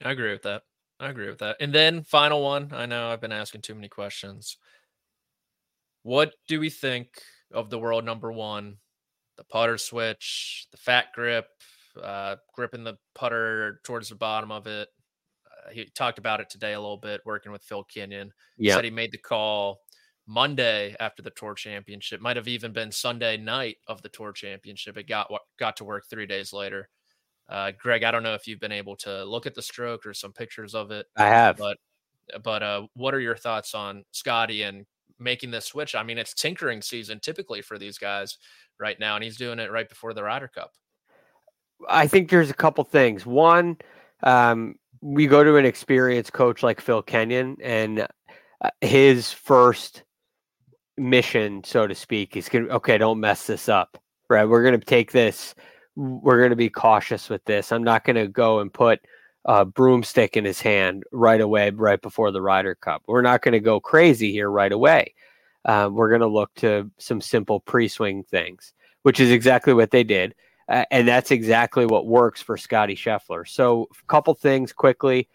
I 0.04 0.12
agree 0.12 0.32
with 0.32 0.42
that. 0.42 0.62
I 1.00 1.08
agree 1.08 1.28
with 1.28 1.38
that. 1.38 1.56
And 1.60 1.74
then 1.74 2.04
final 2.04 2.42
one. 2.42 2.70
I 2.72 2.86
know 2.86 3.08
I've 3.08 3.20
been 3.20 3.32
asking 3.32 3.62
too 3.62 3.74
many 3.74 3.88
questions. 3.88 4.58
What 6.02 6.34
do 6.46 6.60
we 6.60 6.70
think 6.70 7.08
of 7.52 7.68
the 7.68 7.78
world 7.78 8.04
number 8.04 8.30
one 8.30 8.76
the 9.40 9.44
putter 9.44 9.78
switch, 9.78 10.66
the 10.70 10.76
fat 10.76 11.06
grip, 11.14 11.46
uh, 12.00 12.36
gripping 12.54 12.84
the 12.84 12.98
putter 13.14 13.80
towards 13.84 14.10
the 14.10 14.14
bottom 14.14 14.52
of 14.52 14.66
it. 14.66 14.86
Uh, 15.46 15.70
he 15.70 15.86
talked 15.94 16.18
about 16.18 16.40
it 16.40 16.50
today 16.50 16.74
a 16.74 16.80
little 16.80 16.98
bit, 16.98 17.22
working 17.24 17.50
with 17.50 17.62
Phil 17.62 17.82
Kenyon. 17.84 18.32
Yeah. 18.58 18.74
Said 18.74 18.84
he 18.84 18.90
made 18.90 19.12
the 19.12 19.18
call 19.18 19.80
Monday 20.26 20.94
after 21.00 21.22
the 21.22 21.30
tour 21.30 21.54
championship. 21.54 22.20
Might 22.20 22.36
have 22.36 22.48
even 22.48 22.74
been 22.74 22.92
Sunday 22.92 23.38
night 23.38 23.78
of 23.88 24.02
the 24.02 24.10
tour 24.10 24.32
championship. 24.32 24.98
It 24.98 25.08
got 25.08 25.32
got 25.58 25.78
to 25.78 25.84
work 25.84 26.04
three 26.10 26.26
days 26.26 26.52
later. 26.52 26.90
Uh, 27.48 27.72
Greg, 27.80 28.04
I 28.04 28.10
don't 28.10 28.22
know 28.22 28.34
if 28.34 28.46
you've 28.46 28.60
been 28.60 28.72
able 28.72 28.96
to 28.96 29.24
look 29.24 29.46
at 29.46 29.54
the 29.54 29.62
stroke 29.62 30.04
or 30.04 30.12
some 30.12 30.34
pictures 30.34 30.74
of 30.74 30.90
it. 30.90 31.06
I 31.16 31.28
have, 31.28 31.56
but 31.56 31.78
but 32.44 32.62
uh, 32.62 32.82
what 32.92 33.14
are 33.14 33.20
your 33.20 33.36
thoughts 33.36 33.74
on 33.74 34.04
Scotty 34.12 34.64
and 34.64 34.84
making 35.20 35.50
this 35.50 35.66
switch. 35.66 35.94
I 35.94 36.02
mean, 36.02 36.18
it's 36.18 36.34
tinkering 36.34 36.82
season 36.82 37.20
typically 37.20 37.62
for 37.62 37.78
these 37.78 37.98
guys 37.98 38.38
right 38.78 38.98
now, 38.98 39.14
and 39.14 39.24
he's 39.24 39.36
doing 39.36 39.58
it 39.58 39.70
right 39.70 39.88
before 39.88 40.14
the 40.14 40.22
Ryder 40.22 40.48
Cup. 40.48 40.72
I 41.88 42.06
think 42.06 42.30
there's 42.30 42.50
a 42.50 42.54
couple 42.54 42.84
things. 42.84 43.24
One, 43.24 43.78
um, 44.22 44.76
we 45.00 45.26
go 45.26 45.42
to 45.44 45.56
an 45.56 45.64
experienced 45.64 46.32
coach 46.32 46.62
like 46.62 46.80
Phil 46.80 47.02
Kenyon, 47.02 47.56
and 47.62 48.06
uh, 48.60 48.70
his 48.80 49.32
first 49.32 50.04
mission, 50.96 51.64
so 51.64 51.86
to 51.86 51.94
speak, 51.94 52.36
is 52.36 52.48
going 52.48 52.70
okay, 52.70 52.98
don't 52.98 53.20
mess 53.20 53.46
this 53.46 53.68
up, 53.68 53.98
right? 54.28 54.44
We're 54.44 54.62
going 54.62 54.78
to 54.78 54.84
take 54.84 55.12
this. 55.12 55.54
We're 55.96 56.38
going 56.38 56.50
to 56.50 56.56
be 56.56 56.70
cautious 56.70 57.28
with 57.28 57.44
this. 57.44 57.72
I'm 57.72 57.84
not 57.84 58.04
going 58.04 58.16
to 58.16 58.28
go 58.28 58.60
and 58.60 58.72
put 58.72 59.00
a 59.44 59.64
broomstick 59.64 60.36
in 60.36 60.44
his 60.44 60.60
hand 60.60 61.04
right 61.12 61.40
away, 61.40 61.70
right 61.70 62.00
before 62.00 62.30
the 62.30 62.42
Ryder 62.42 62.74
Cup. 62.74 63.02
We're 63.06 63.22
not 63.22 63.42
going 63.42 63.52
to 63.52 63.60
go 63.60 63.80
crazy 63.80 64.32
here 64.32 64.50
right 64.50 64.72
away. 64.72 65.14
Uh, 65.64 65.90
we're 65.92 66.08
going 66.08 66.20
to 66.20 66.26
look 66.26 66.54
to 66.56 66.90
some 66.98 67.20
simple 67.20 67.60
pre-swing 67.60 68.24
things, 68.24 68.72
which 69.02 69.20
is 69.20 69.30
exactly 69.30 69.74
what 69.74 69.90
they 69.90 70.04
did. 70.04 70.34
Uh, 70.68 70.84
and 70.90 71.08
that's 71.08 71.30
exactly 71.30 71.84
what 71.84 72.06
works 72.06 72.40
for 72.40 72.56
Scotty 72.56 72.94
Scheffler. 72.94 73.46
So, 73.48 73.88
a 73.90 74.06
couple 74.06 74.34
things 74.34 74.72
quickly. 74.72 75.28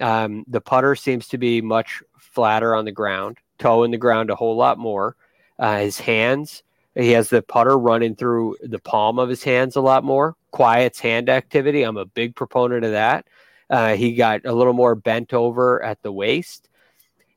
Um, 0.00 0.44
the 0.48 0.60
putter 0.60 0.96
seems 0.96 1.28
to 1.28 1.38
be 1.38 1.60
much 1.60 2.02
flatter 2.18 2.74
on 2.74 2.84
the 2.84 2.92
ground, 2.92 3.38
toe 3.58 3.84
in 3.84 3.90
the 3.90 3.98
ground 3.98 4.30
a 4.30 4.34
whole 4.34 4.56
lot 4.56 4.78
more. 4.78 5.16
Uh, 5.58 5.78
his 5.78 6.00
hands, 6.00 6.62
he 6.94 7.12
has 7.12 7.28
the 7.28 7.42
putter 7.42 7.78
running 7.78 8.16
through 8.16 8.56
the 8.62 8.78
palm 8.78 9.18
of 9.18 9.28
his 9.28 9.44
hands 9.44 9.76
a 9.76 9.80
lot 9.80 10.02
more. 10.02 10.34
Quiets 10.50 10.98
hand 10.98 11.28
activity. 11.28 11.82
I'm 11.82 11.98
a 11.98 12.06
big 12.06 12.34
proponent 12.34 12.84
of 12.84 12.92
that. 12.92 13.26
Uh, 13.70 13.94
he 13.94 14.14
got 14.14 14.44
a 14.44 14.52
little 14.52 14.72
more 14.72 14.94
bent 14.94 15.32
over 15.32 15.82
at 15.82 16.02
the 16.02 16.12
waist. 16.12 16.68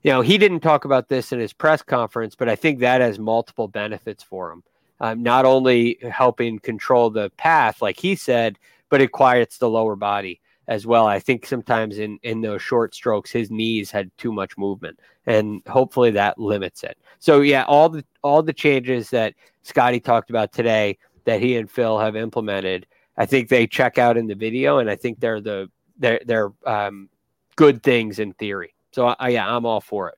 You 0.02 0.12
know, 0.12 0.22
he 0.22 0.38
didn't 0.38 0.60
talk 0.60 0.84
about 0.84 1.08
this 1.08 1.32
in 1.32 1.40
his 1.40 1.54
press 1.54 1.82
conference, 1.82 2.36
but 2.36 2.50
I 2.50 2.56
think 2.56 2.80
that 2.80 3.00
has 3.00 3.20
multiple 3.20 3.70
benefits 3.70 4.24
for 4.24 4.52
him 4.52 4.64
um, 5.04 5.22
not 5.22 5.44
only 5.44 5.98
helping 6.10 6.60
control 6.60 7.10
the 7.10 7.30
path, 7.32 7.82
like 7.82 8.00
he 8.00 8.16
said, 8.16 8.58
but 8.90 9.02
it 9.02 9.12
quiets 9.12 9.58
the 9.58 9.70
lower 9.70 9.98
body 9.98 10.40
as 10.70 10.88
well. 10.88 11.06
I 11.08 11.20
think 11.20 11.46
sometimes 11.46 11.98
in 11.98 12.20
in 12.24 12.40
those 12.40 12.62
short 12.62 12.96
strokes, 12.96 13.30
his 13.30 13.52
knees 13.52 13.92
had 13.92 14.16
too 14.18 14.32
much 14.32 14.58
movement, 14.58 15.00
and 15.26 15.62
hopefully 15.68 16.12
that 16.12 16.40
limits 16.40 16.84
it. 16.84 16.98
So 17.20 17.42
yeah, 17.42 17.66
all 17.66 17.90
the 17.90 18.06
all 18.22 18.42
the 18.42 18.54
changes 18.54 19.10
that 19.10 19.34
Scotty 19.64 20.00
talked 20.00 20.30
about 20.30 20.54
today 20.54 20.98
that 21.26 21.42
he 21.42 21.58
and 21.58 21.70
Phil 21.70 22.00
have 22.00 22.16
implemented, 22.16 22.88
I 23.18 23.26
think 23.26 23.50
they 23.50 23.68
check 23.68 23.98
out 23.98 24.16
in 24.16 24.28
the 24.28 24.36
video, 24.36 24.78
and 24.78 24.90
I 24.90 24.96
think 24.96 25.20
they're 25.20 25.42
the 25.42 25.70
they're 25.98 26.22
they're 26.26 26.52
um, 26.66 27.10
good 27.56 27.84
things 27.84 28.20
in 28.20 28.34
theory. 28.34 28.74
So 28.92 29.08
I, 29.08 29.30
yeah, 29.30 29.56
I'm 29.56 29.66
all 29.66 29.82
for 29.82 30.10
it. 30.10 30.16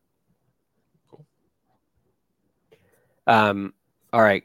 Um, 3.28 3.73
all 4.13 4.21
right, 4.21 4.43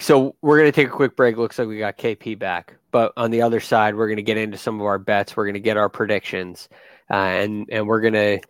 so 0.00 0.34
we're 0.42 0.58
going 0.58 0.70
to 0.70 0.74
take 0.74 0.88
a 0.88 0.90
quick 0.90 1.16
break. 1.16 1.36
Looks 1.36 1.58
like 1.58 1.68
we 1.68 1.78
got 1.78 1.98
KP 1.98 2.38
back, 2.38 2.74
but 2.90 3.12
on 3.16 3.30
the 3.30 3.42
other 3.42 3.60
side, 3.60 3.94
we're 3.94 4.06
going 4.06 4.16
to 4.16 4.22
get 4.22 4.36
into 4.36 4.56
some 4.56 4.80
of 4.80 4.86
our 4.86 4.98
bets. 4.98 5.36
We're 5.36 5.44
going 5.44 5.54
to 5.54 5.60
get 5.60 5.76
our 5.76 5.88
predictions, 5.88 6.68
uh, 7.10 7.14
and 7.14 7.68
and 7.70 7.86
we're 7.86 8.00
going 8.00 8.14
to 8.14 8.40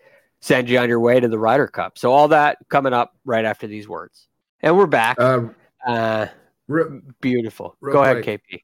send 0.40 0.68
you 0.68 0.78
on 0.78 0.88
your 0.88 1.00
way 1.00 1.20
to 1.20 1.28
the 1.28 1.38
Ryder 1.38 1.66
Cup. 1.66 1.98
So 1.98 2.12
all 2.12 2.28
that 2.28 2.58
coming 2.68 2.92
up 2.92 3.14
right 3.24 3.44
after 3.44 3.66
these 3.66 3.88
words, 3.88 4.28
and 4.60 4.76
we're 4.76 4.86
back. 4.86 5.20
Um, 5.20 5.54
uh, 5.86 6.26
re- 6.68 7.00
beautiful. 7.20 7.76
Go 7.82 8.02
ahead, 8.02 8.24
KP. 8.24 8.62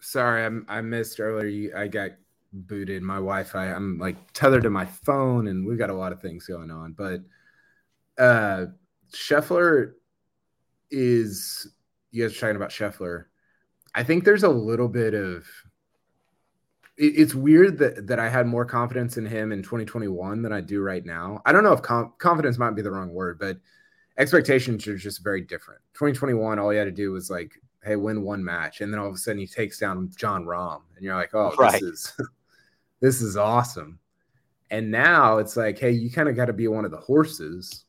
Sorry, 0.00 0.44
I, 0.44 0.78
I 0.78 0.80
missed 0.80 1.20
earlier. 1.20 1.76
I 1.76 1.88
got 1.88 2.12
booted. 2.52 3.02
My 3.02 3.16
Wi-Fi. 3.16 3.66
I'm 3.72 3.98
like 3.98 4.16
tethered 4.32 4.62
to 4.64 4.70
my 4.70 4.86
phone, 4.86 5.48
and 5.48 5.66
we've 5.66 5.78
got 5.78 5.90
a 5.90 5.94
lot 5.94 6.12
of 6.12 6.20
things 6.20 6.46
going 6.46 6.70
on. 6.70 6.92
But 6.92 7.22
uh, 8.18 8.66
Scheffler 9.12 9.92
is 10.90 11.68
you 12.10 12.24
guys 12.24 12.36
are 12.36 12.40
talking 12.40 12.56
about 12.56 12.70
Scheffler. 12.70 13.24
I 13.94 14.02
think 14.02 14.24
there's 14.24 14.42
a 14.42 14.48
little 14.48 14.88
bit 14.88 15.14
of 15.14 15.46
it, 16.96 17.14
it's 17.16 17.34
weird 17.34 17.78
that 17.78 18.06
that 18.06 18.18
I 18.18 18.28
had 18.28 18.46
more 18.46 18.64
confidence 18.64 19.16
in 19.16 19.26
him 19.26 19.52
in 19.52 19.62
2021 19.62 20.42
than 20.42 20.52
I 20.52 20.60
do 20.60 20.80
right 20.80 21.04
now. 21.04 21.42
I 21.44 21.52
don't 21.52 21.64
know 21.64 21.72
if 21.72 21.82
com- 21.82 22.12
confidence 22.18 22.58
might 22.58 22.70
be 22.70 22.82
the 22.82 22.90
wrong 22.90 23.10
word, 23.10 23.38
but 23.38 23.58
expectations 24.18 24.86
are 24.86 24.96
just 24.96 25.22
very 25.22 25.42
different. 25.42 25.80
2021, 25.94 26.58
all 26.58 26.70
he 26.70 26.78
had 26.78 26.84
to 26.84 26.90
do 26.90 27.12
was 27.12 27.30
like, 27.30 27.52
hey, 27.84 27.96
win 27.96 28.22
one 28.22 28.44
match, 28.44 28.80
and 28.80 28.92
then 28.92 29.00
all 29.00 29.08
of 29.08 29.14
a 29.14 29.18
sudden 29.18 29.38
he 29.38 29.46
takes 29.46 29.78
down 29.78 30.10
Jon 30.16 30.44
Rahm, 30.44 30.80
and 30.96 31.04
you're 31.04 31.14
like, 31.14 31.34
oh, 31.34 31.54
right. 31.58 31.72
this 31.72 31.82
is 31.82 32.20
this 33.00 33.22
is 33.22 33.36
awesome. 33.36 33.98
And 34.70 34.90
now 34.90 35.38
it's 35.38 35.56
like, 35.56 35.78
hey, 35.78 35.92
you 35.92 36.10
kind 36.10 36.28
of 36.28 36.34
got 36.34 36.46
to 36.46 36.52
be 36.52 36.66
one 36.66 36.84
of 36.84 36.90
the 36.90 36.96
horses 36.96 37.84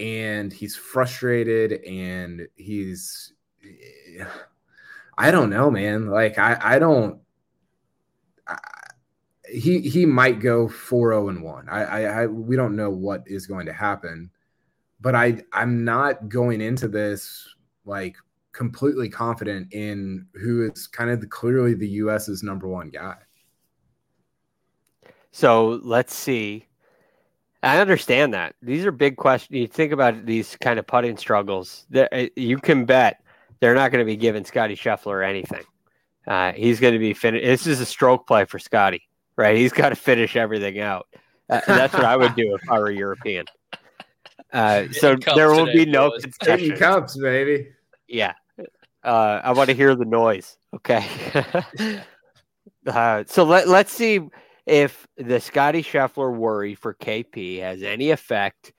and 0.00 0.50
he's 0.50 0.74
frustrated 0.74 1.84
and 1.84 2.48
he's 2.56 3.34
I 5.18 5.30
don't 5.30 5.50
know, 5.50 5.70
man. 5.70 6.08
Like 6.08 6.38
I 6.38 6.58
I 6.60 6.78
don't 6.78 7.20
I, 8.46 8.56
he 9.52 9.80
he 9.80 10.06
might 10.06 10.40
go 10.40 10.66
4-0 10.66 11.28
and 11.28 11.42
1. 11.42 11.68
I, 11.68 11.84
I 11.84 12.00
I 12.22 12.26
we 12.26 12.56
don't 12.56 12.76
know 12.76 12.90
what 12.90 13.24
is 13.26 13.46
going 13.46 13.66
to 13.66 13.72
happen. 13.72 14.30
But 15.02 15.14
I 15.14 15.42
I'm 15.52 15.84
not 15.84 16.28
going 16.28 16.62
into 16.62 16.88
this 16.88 17.54
like 17.84 18.16
completely 18.60 19.08
confident 19.08 19.72
in 19.72 20.26
who 20.34 20.70
is 20.70 20.86
kind 20.86 21.08
of 21.08 21.20
the, 21.20 21.26
clearly 21.26 21.72
the 21.72 21.88
US's 21.88 22.42
number 22.42 22.68
one 22.68 22.90
guy. 22.90 23.16
So 25.32 25.80
let's 25.82 26.14
see 26.14 26.66
I 27.62 27.78
understand 27.78 28.32
that. 28.34 28.54
These 28.62 28.86
are 28.86 28.92
big 28.92 29.16
questions. 29.16 29.56
You 29.56 29.66
think 29.66 29.92
about 29.92 30.24
these 30.24 30.56
kind 30.60 30.78
of 30.78 30.86
putting 30.86 31.16
struggles. 31.16 31.86
Uh, 31.94 32.26
you 32.34 32.58
can 32.58 32.86
bet 32.86 33.22
they're 33.60 33.74
not 33.74 33.90
going 33.92 34.00
to 34.00 34.06
be 34.06 34.16
giving 34.16 34.44
Scotty 34.44 34.74
Scheffler 34.74 35.26
anything. 35.26 35.64
Uh, 36.26 36.52
he's 36.52 36.80
going 36.80 36.94
to 36.94 36.98
be 36.98 37.12
finished. 37.12 37.44
This 37.44 37.66
is 37.66 37.80
a 37.80 37.86
stroke 37.86 38.26
play 38.26 38.46
for 38.46 38.58
Scotty, 38.58 39.02
right? 39.36 39.56
He's 39.56 39.72
got 39.72 39.90
to 39.90 39.94
finish 39.96 40.36
everything 40.36 40.80
out. 40.80 41.06
Uh, 41.50 41.60
that's 41.66 41.92
what 41.92 42.04
I 42.04 42.16
would 42.16 42.34
do 42.34 42.54
if 42.54 42.70
I 42.70 42.78
were 42.78 42.90
European. 42.90 43.44
Uh, 44.52 44.84
so 44.92 45.16
there 45.34 45.50
will 45.50 45.66
be 45.66 45.84
no 45.84 46.12
concessions. 46.18 46.78
cups, 46.78 47.18
baby. 47.18 47.68
Yeah, 48.08 48.32
uh, 49.04 49.40
I 49.42 49.52
want 49.52 49.70
to 49.70 49.74
hear 49.74 49.94
the 49.94 50.04
noise. 50.04 50.56
Okay. 50.74 51.06
Uh, 52.86 53.24
so 53.26 53.44
let 53.44 53.68
let's 53.68 53.92
see 53.92 54.20
if 54.66 55.06
the 55.16 55.40
Scotty 55.40 55.82
Scheffler 55.82 56.34
worry 56.34 56.74
for 56.74 56.94
KP 56.94 57.60
has 57.60 57.82
any 57.82 58.10
effect 58.10 58.72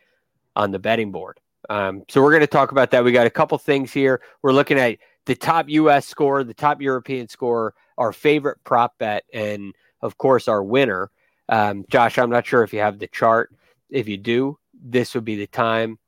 on 0.55 0.71
the 0.71 0.79
betting 0.79 1.11
board. 1.11 1.39
Um, 1.69 2.03
so 2.09 2.21
we're 2.21 2.31
going 2.31 2.41
to 2.41 2.47
talk 2.47 2.71
about 2.71 2.91
that. 2.91 3.03
We 3.03 3.11
got 3.11 3.27
a 3.27 3.31
couple 3.31 3.57
things 3.57 3.93
here. 3.93 4.21
We're 4.41 4.53
looking 4.53 4.79
at 4.79 4.97
the 5.25 5.35
top 5.35 5.69
U.S. 5.69 6.07
score, 6.07 6.43
the 6.43 6.53
top 6.53 6.81
European 6.81 7.27
score, 7.27 7.73
our 7.97 8.11
favorite 8.11 8.57
prop 8.63 8.97
bet, 8.97 9.23
and 9.33 9.73
of 10.01 10.17
course 10.17 10.47
our 10.47 10.63
winner. 10.63 11.11
Um, 11.49 11.85
Josh, 11.89 12.17
I'm 12.17 12.29
not 12.29 12.45
sure 12.45 12.63
if 12.63 12.73
you 12.73 12.79
have 12.79 12.99
the 12.99 13.07
chart. 13.07 13.53
If 13.89 14.07
you 14.07 14.17
do, 14.17 14.57
this 14.73 15.13
would 15.13 15.25
be 15.25 15.35
the 15.35 15.47
time. 15.47 15.99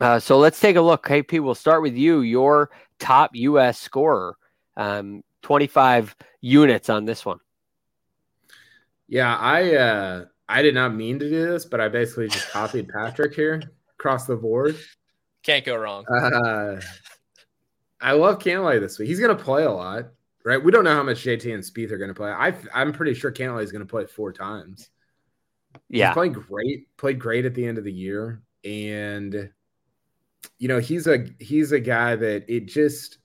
Uh, 0.00 0.18
so 0.18 0.38
let's 0.38 0.60
take 0.60 0.76
a 0.76 0.80
look. 0.80 1.06
KP, 1.06 1.40
we'll 1.40 1.54
start 1.54 1.82
with 1.82 1.96
you. 1.96 2.20
Your 2.20 2.70
top 2.98 3.30
U.S. 3.34 3.80
scorer, 3.80 4.36
um, 4.76 5.22
25 5.42 6.14
units 6.40 6.88
on 6.88 7.04
this 7.04 7.24
one. 7.24 7.38
Yeah, 9.08 9.34
I 9.36 9.74
uh 9.74 10.24
I 10.48 10.62
did 10.62 10.74
not 10.74 10.94
mean 10.94 11.18
to 11.18 11.28
do 11.28 11.46
this, 11.46 11.64
but 11.64 11.80
I 11.80 11.88
basically 11.88 12.28
just 12.28 12.50
copied 12.50 12.88
Patrick 12.94 13.34
here 13.34 13.62
across 13.98 14.26
the 14.26 14.36
board. 14.36 14.76
Can't 15.42 15.64
go 15.64 15.76
wrong. 15.76 16.04
Uh, 16.06 16.80
I 18.00 18.12
love 18.12 18.38
Cantlay 18.38 18.80
this 18.80 18.98
week. 18.98 19.08
He's 19.08 19.20
going 19.20 19.36
to 19.36 19.42
play 19.42 19.64
a 19.64 19.70
lot, 19.70 20.06
right? 20.44 20.62
We 20.62 20.70
don't 20.70 20.84
know 20.84 20.94
how 20.94 21.02
much 21.02 21.24
JT 21.24 21.52
and 21.52 21.62
Spieth 21.62 21.90
are 21.90 21.98
going 21.98 22.08
to 22.08 22.14
play. 22.14 22.30
I 22.30 22.54
I'm 22.74 22.92
pretty 22.92 23.14
sure 23.14 23.32
Cantlay 23.32 23.62
is 23.62 23.72
going 23.72 23.84
to 23.84 23.90
play 23.90 24.06
four 24.06 24.32
times. 24.32 24.90
Yeah, 25.88 26.08
he's 26.08 26.14
playing 26.14 26.32
great. 26.32 26.96
Played 26.96 27.18
great 27.18 27.44
at 27.44 27.54
the 27.54 27.64
end 27.64 27.78
of 27.78 27.84
the 27.84 27.92
year, 27.92 28.42
and 28.64 29.50
you 30.58 30.68
know 30.68 30.78
he's 30.78 31.06
a 31.06 31.26
he's 31.38 31.72
a 31.72 31.80
guy 31.80 32.16
that 32.16 32.44
it 32.48 32.66
just. 32.66 33.18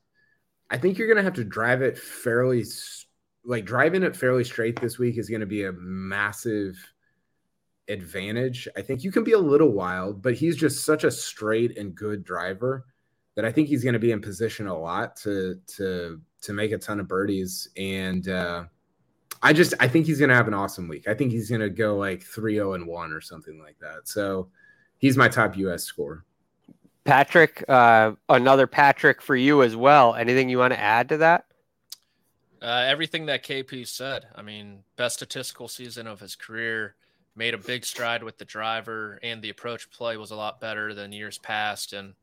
I 0.69 0.77
think 0.77 0.97
you're 0.97 1.07
to 1.17 1.23
have 1.23 1.35
to 1.35 1.43
drive 1.43 1.83
it 1.83 1.99
fairly 1.99 2.63
like 3.45 3.65
driving 3.65 4.03
it 4.03 4.15
fairly 4.15 4.43
straight 4.43 4.79
this 4.79 4.97
week 4.97 5.17
is 5.17 5.29
to 5.41 5.45
be 5.45 5.65
a 5.65 5.73
massive 5.73 6.75
advantage. 7.87 8.67
I 8.75 8.81
think 8.81 9.03
you 9.03 9.11
can 9.11 9.23
be 9.23 9.33
a 9.33 9.39
little 9.39 9.71
wild, 9.71 10.21
but 10.21 10.33
he's 10.33 10.55
just 10.55 10.85
such 10.85 11.03
a 11.03 11.11
straight 11.11 11.77
and 11.77 11.93
good 11.93 12.23
driver 12.23 12.85
that 13.35 13.45
I 13.45 13.51
think 13.51 13.67
he's 13.67 13.83
to 13.93 13.99
be 13.99 14.11
in 14.11 14.21
position 14.21 14.67
a 14.67 14.77
lot 14.77 15.15
to 15.17 15.59
to 15.77 16.21
to 16.41 16.53
make 16.53 16.71
a 16.71 16.77
ton 16.77 16.99
of 16.99 17.07
birdies 17.07 17.69
and 17.77 18.27
uh 18.27 18.65
I 19.41 19.51
just 19.51 19.73
I 19.79 19.87
think 19.87 20.05
he's 20.05 20.19
to 20.29 20.35
have 20.35 20.47
an 20.47 20.53
awesome 20.53 20.87
week. 20.87 21.07
I 21.07 21.13
think 21.13 21.31
he's 21.31 21.49
to 21.59 21.69
go 21.69 21.97
like 21.97 22.21
3-0 22.21 22.75
and 22.75 22.87
1 22.87 23.11
or 23.11 23.19
something 23.19 23.59
like 23.59 23.77
that. 23.79 24.07
So 24.07 24.49
he's 24.99 25.17
my 25.17 25.27
top 25.27 25.57
US 25.57 25.83
score. 25.83 26.23
Patrick, 27.05 27.63
uh 27.67 28.13
another 28.29 28.67
Patrick 28.67 29.21
for 29.21 29.35
you 29.35 29.63
as 29.63 29.75
well. 29.75 30.15
Anything 30.15 30.49
you 30.49 30.57
want 30.57 30.73
to 30.73 30.79
add 30.79 31.09
to 31.09 31.17
that? 31.17 31.45
Uh, 32.61 32.85
everything 32.87 33.25
that 33.25 33.43
KP 33.43 33.85
said. 33.85 34.25
I 34.33 34.41
mean, 34.41 34.83
best 34.95 35.15
statistical 35.15 35.67
season 35.67 36.07
of 36.07 36.21
his 36.21 36.37
career, 36.37 36.95
made 37.35 37.53
a 37.53 37.57
big 37.57 37.83
stride 37.83 38.23
with 38.23 38.37
the 38.37 38.45
driver, 38.45 39.19
and 39.21 39.41
the 39.41 39.49
approach 39.49 39.89
play 39.91 40.15
was 40.15 40.31
a 40.31 40.35
lot 40.35 40.61
better 40.61 40.93
than 40.93 41.11
years 41.11 41.37
past. 41.37 41.91
And 41.91 42.13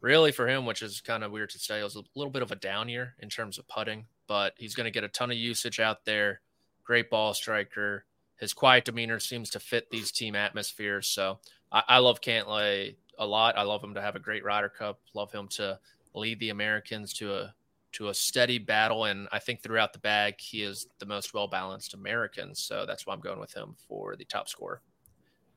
really, 0.00 0.32
for 0.32 0.48
him, 0.48 0.64
which 0.64 0.80
is 0.80 1.02
kind 1.02 1.24
of 1.24 1.32
weird 1.32 1.50
to 1.50 1.58
say, 1.58 1.80
it 1.80 1.84
was 1.84 1.96
a 1.96 2.04
little 2.14 2.30
bit 2.30 2.42
of 2.42 2.52
a 2.52 2.56
down 2.56 2.88
year 2.88 3.14
in 3.18 3.28
terms 3.28 3.58
of 3.58 3.68
putting, 3.68 4.06
but 4.26 4.54
he's 4.56 4.74
going 4.74 4.84
to 4.84 4.90
get 4.90 5.04
a 5.04 5.08
ton 5.08 5.30
of 5.30 5.36
usage 5.36 5.78
out 5.78 6.06
there. 6.06 6.40
Great 6.84 7.10
ball 7.10 7.34
striker. 7.34 8.04
His 8.36 8.54
quiet 8.54 8.84
demeanor 8.86 9.18
seems 9.18 9.50
to 9.50 9.60
fit 9.60 9.90
these 9.90 10.10
team 10.10 10.34
atmospheres. 10.34 11.06
So 11.08 11.40
I, 11.72 11.82
I 11.88 11.98
love 11.98 12.20
Cantlay 12.20 12.94
a 13.18 13.26
lot. 13.26 13.56
I 13.56 13.62
love 13.62 13.82
him 13.82 13.94
to 13.94 14.02
have 14.02 14.16
a 14.16 14.20
great 14.20 14.44
Ryder 14.44 14.68
Cup. 14.68 15.00
Love 15.14 15.32
him 15.32 15.48
to 15.48 15.78
lead 16.14 16.40
the 16.40 16.50
Americans 16.50 17.12
to 17.14 17.34
a 17.34 17.54
to 17.92 18.08
a 18.08 18.14
steady 18.14 18.58
battle. 18.58 19.04
And 19.04 19.28
I 19.32 19.38
think 19.38 19.62
throughout 19.62 19.92
the 19.92 19.98
bag, 19.98 20.34
he 20.38 20.62
is 20.62 20.86
the 20.98 21.06
most 21.06 21.34
well 21.34 21.48
balanced 21.48 21.94
American. 21.94 22.54
So 22.54 22.84
that's 22.86 23.06
why 23.06 23.14
I'm 23.14 23.20
going 23.20 23.40
with 23.40 23.54
him 23.54 23.74
for 23.88 24.16
the 24.16 24.24
top 24.24 24.48
score. 24.48 24.82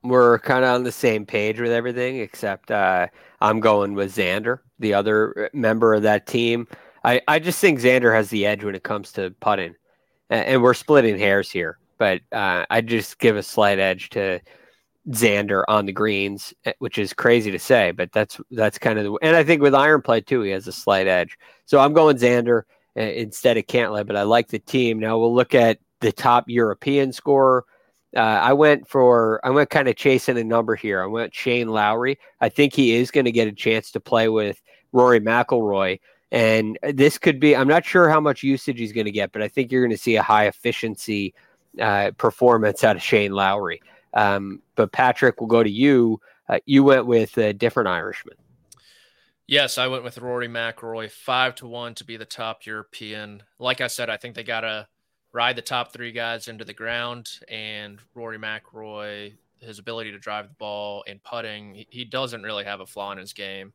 We're 0.01 0.39
kind 0.39 0.64
of 0.64 0.76
on 0.76 0.84
the 0.84 0.91
same 0.93 1.26
page 1.26 1.60
with 1.60 1.72
everything, 1.72 2.20
except 2.20 2.72
uh, 2.72 3.07
I'm 3.41 3.60
going 3.60 3.93
with 3.95 4.16
Xander, 4.16 4.60
the 4.80 4.93
other 4.93 5.49
member 5.53 5.93
of 5.93 6.03
that 6.03 6.26
team. 6.26 6.68
I, 7.03 7.22
I 7.28 7.39
just 7.39 7.60
think 7.60 7.80
Xander 7.80 8.14
has 8.14 8.30
the 8.30 8.45
edge 8.45 8.64
when 8.64 8.76
it 8.76 8.84
comes 8.84 9.12
to 9.14 9.32
putting, 9.41 9.76
and, 10.30 10.45
and 10.45 10.64
we're 10.64 10.74
splitting 10.74 11.20
hairs 11.20 11.51
here. 11.51 11.78
But 11.97 12.22
uh, 12.32 12.66
I 12.70 12.80
just 12.80 13.20
give 13.20 13.36
a 13.36 13.43
slight 13.43 13.78
edge 13.78 14.10
to 14.12 14.39
Xander 15.12 15.64
on 15.68 15.86
the 15.86 15.91
greens, 15.91 16.53
eh, 16.66 16.74
which 16.80 16.97
is 16.97 17.14
crazy 17.14 17.51
to 17.51 17.60
say, 17.60 17.91
but 17.91 18.12
that's 18.12 18.39
that's 18.51 18.78
kind 18.78 18.99
of 18.99 19.05
the 19.05 19.18
and 19.22 19.36
I 19.36 19.43
think 19.43 19.62
with 19.62 19.74
iron 19.74 20.01
play 20.01 20.22
too, 20.22 20.41
he 20.41 20.51
has 20.51 20.68
a 20.68 20.72
slight 20.72 21.07
edge. 21.07 21.38
So 21.66 21.80
I'm 21.80 21.93
going 21.93 22.18
Xander 22.18 22.64
uh, 22.97 23.01
instead 23.01 23.57
of 23.57 23.66
Cantlay, 23.66 24.05
but 24.05 24.16
I 24.16 24.24
like 24.24 24.49
the 24.49 24.60
team. 24.60 24.99
Now 24.99 25.18
we'll 25.18 25.34
look 25.34 25.55
at 25.55 25.80
the 26.01 26.12
top 26.12 26.45
European 26.47 27.12
scorer. 27.12 27.66
Uh, 28.16 28.20
I 28.20 28.53
went 28.53 28.88
for 28.88 29.39
I 29.43 29.49
went 29.49 29.70
kind 29.70 29.88
of 29.88 29.95
chasing 29.95 30.38
a 30.38 30.43
number 30.43 30.76
here. 30.76 31.01
I 31.01 31.07
went 31.07 31.34
Shane 31.34 31.70
Lowry. 31.70 32.20
I 32.41 32.49
think 32.49 32.74
he 32.74 32.95
is 32.95 33.12
going 33.12 33.26
to 33.26 33.32
get 33.32 33.47
a 33.47 33.51
chance 33.51 33.91
to 33.91 33.99
play 33.99 34.30
with 34.30 34.62
Rory 34.91 35.20
McIlroy, 35.20 35.99
and 36.32 36.78
this 36.82 37.18
could 37.18 37.39
be. 37.39 37.55
I'm 37.55 37.68
not 37.68 37.86
sure 37.86 38.10
how 38.10 38.20
much 38.20 38.43
usage 38.43 38.80
he's 38.80 38.93
going 38.93 39.05
to 39.05 39.12
get, 39.12 39.32
but 39.32 39.41
I 39.41 39.47
think 39.47 39.72
you're 39.72 39.84
going 39.84 39.95
to 39.95 39.97
see 39.97 40.16
a 40.16 40.24
high 40.24 40.47
efficiency 40.47 41.34
uh, 41.80 42.12
performance 42.18 42.84
out 42.84 42.95
of 42.95 43.01
Shane 43.01 43.34
Lowry. 43.34 43.82
Um, 44.14 44.62
but 44.76 44.91
Patrick, 44.91 45.39
we'll 45.39 45.47
go 45.47 45.64
to 45.64 45.70
you. 45.70 46.20
Uh, 46.47 46.60
you 46.66 46.84
went 46.84 47.05
with 47.05 47.38
a 47.38 47.53
different 47.53 47.89
Irishman. 47.89 48.36
Yes, 49.47 49.78
I 49.80 49.88
went 49.88 50.03
with 50.03 50.20
Rory 50.20 50.47
McIlroy, 50.47 51.10
five 51.10 51.55
to 51.55 51.68
one 51.68 51.95
to 51.95 52.03
be 52.03 52.18
the 52.18 52.26
top 52.26 52.68
European. 52.68 53.41
Like 53.57 53.82
I 53.82 53.88
said, 53.88 54.10
I 54.10 54.18
think 54.18 54.36
they 54.36 54.43
got 54.43 54.62
to 54.62 54.88
ride 55.32 55.55
the 55.55 55.62
top 55.62 55.91
three 55.91 56.12
guys 56.12 56.47
into 56.47 56.66
the 56.66 56.74
ground, 56.74 57.30
and 57.47 57.99
Rory 58.14 58.38
McIlroy, 58.38 59.34
his 59.60 59.80
ability 59.80 60.12
to 60.12 60.20
drive 60.20 60.49
the 60.49 60.55
ball 60.55 61.03
and 61.07 61.24
putting, 61.24 61.86
he 61.89 62.05
doesn't 62.05 62.43
really 62.43 62.64
have 62.64 62.80
a 62.80 62.86
flaw 62.86 63.12
in 63.12 63.18
his 63.18 63.34
game. 63.34 63.74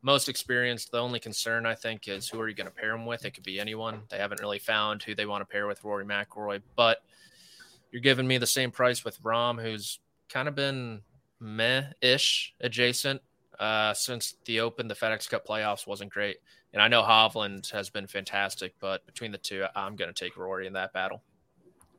Most 0.00 0.28
experienced. 0.28 0.90
The 0.90 0.98
only 0.98 1.20
concern 1.20 1.64
I 1.64 1.74
think 1.74 2.08
is 2.08 2.28
who 2.28 2.40
are 2.40 2.48
you 2.48 2.54
going 2.54 2.66
to 2.66 2.72
pair 2.72 2.94
him 2.94 3.06
with? 3.06 3.24
It 3.24 3.32
could 3.32 3.44
be 3.44 3.60
anyone. 3.60 4.02
They 4.08 4.18
haven't 4.18 4.40
really 4.40 4.58
found 4.58 5.02
who 5.02 5.14
they 5.14 5.26
want 5.26 5.42
to 5.42 5.52
pair 5.52 5.66
with 5.66 5.84
Rory 5.84 6.04
McIlroy, 6.04 6.62
but 6.74 7.02
you're 7.92 8.02
giving 8.02 8.26
me 8.26 8.38
the 8.38 8.46
same 8.46 8.70
price 8.70 9.04
with 9.04 9.22
Rahm, 9.22 9.62
who's 9.62 10.00
kind 10.28 10.48
of 10.48 10.54
been 10.54 11.02
meh-ish 11.38 12.54
adjacent 12.60 13.20
uh, 13.60 13.94
since 13.94 14.34
the 14.46 14.60
Open. 14.60 14.88
The 14.88 14.94
FedEx 14.94 15.28
Cup 15.28 15.46
playoffs 15.46 15.86
wasn't 15.86 16.10
great, 16.10 16.38
and 16.72 16.82
I 16.82 16.88
know 16.88 17.02
Hovland 17.02 17.70
has 17.70 17.90
been 17.90 18.06
fantastic, 18.06 18.74
but 18.80 19.04
between 19.06 19.30
the 19.30 19.38
two, 19.38 19.64
I'm 19.76 19.94
going 19.94 20.12
to 20.12 20.24
take 20.24 20.36
Rory 20.36 20.66
in 20.66 20.72
that 20.72 20.92
battle. 20.92 21.22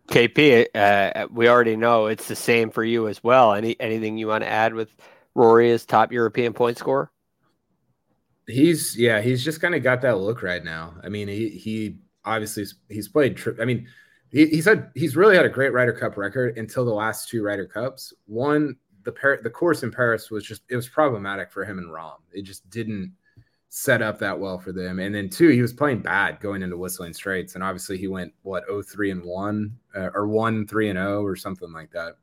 KP, 0.08 0.68
uh, 0.76 1.28
we 1.32 1.48
already 1.48 1.78
know 1.78 2.08
it's 2.08 2.28
the 2.28 2.36
same 2.36 2.72
for 2.72 2.84
you 2.84 3.08
as 3.08 3.24
well. 3.24 3.54
Any 3.54 3.80
anything 3.80 4.18
you 4.18 4.28
want 4.28 4.44
to 4.44 4.50
add 4.50 4.74
with 4.74 4.94
Rory 5.36 5.72
as 5.72 5.86
top 5.86 6.12
European 6.12 6.54
point 6.54 6.78
scorer? 6.78 7.10
He's 8.48 8.98
yeah, 8.98 9.22
he's 9.22 9.46
just 9.46 9.62
kind 9.62 9.76
of 9.76 9.84
got 9.84 10.02
that 10.02 10.18
look 10.18 10.44
right 10.44 10.64
now. 10.64 10.96
I 11.02 11.10
mean, 11.10 11.30
he 11.30 11.50
he 11.50 12.00
obviously 12.26 12.66
he's 12.90 13.08
played. 13.08 13.38
Tri- 13.38 13.54
I 13.62 13.66
mean, 13.66 13.88
he, 14.34 14.62
had 14.62 14.90
he's 14.96 15.16
really 15.16 15.36
had 15.36 15.46
a 15.46 15.50
great 15.50 15.74
Ryder 15.74 15.94
Cup 15.94 16.18
record 16.18 16.58
until 16.58 16.86
the 16.86 16.94
last 16.94 17.30
two 17.30 17.44
Ryder 17.44 17.68
Cups. 17.68 18.14
One, 18.26 18.76
the 19.04 19.12
Par- 19.12 19.40
the 19.44 19.50
course 19.50 19.84
in 19.84 19.92
Paris 19.92 20.32
was 20.32 20.44
just 20.44 20.64
it 20.70 20.76
was 20.76 20.90
problematic 20.90 21.52
for 21.52 21.64
him 21.64 21.78
and 21.78 21.90
Rahm. 21.90 22.18
It 22.32 22.42
just 22.42 22.68
didn't 22.72 23.14
set 23.70 24.02
up 24.02 24.18
that 24.20 24.40
well 24.40 24.58
for 24.58 24.72
them. 24.72 25.00
And 25.00 25.14
then 25.14 25.30
two, 25.30 25.50
he 25.50 25.62
was 25.62 25.74
playing 25.74 26.02
bad 26.02 26.40
going 26.40 26.64
into 26.64 26.78
Whistling 26.78 27.14
Straits, 27.14 27.54
and 27.54 27.64
obviously 27.64 27.98
he 27.98 28.08
went 28.08 28.34
what 28.42 28.64
03 28.68 29.12
and 29.12 29.24
one 29.24 29.78
uh, 29.96 30.10
or 30.16 30.28
one 30.28 30.66
three 30.66 30.90
and 30.90 30.98
zero 30.98 31.20
oh 31.20 31.24
or 31.24 31.36
something 31.36 31.72
like 31.72 31.92
that. 31.92 32.18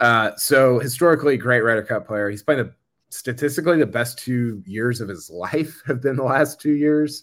Uh, 0.00 0.34
so 0.36 0.80
historically, 0.80 1.36
great 1.36 1.60
Ryder 1.60 1.82
Cup 1.82 2.08
player. 2.08 2.28
He's 2.28 2.42
playing 2.42 2.64
the 2.64 2.74
statistically 3.10 3.78
the 3.78 3.86
best 3.86 4.18
two 4.18 4.62
years 4.66 5.00
of 5.00 5.08
his 5.08 5.30
life 5.32 5.80
have 5.86 6.02
been 6.02 6.16
the 6.16 6.24
last 6.24 6.60
two 6.60 6.74
years. 6.74 7.22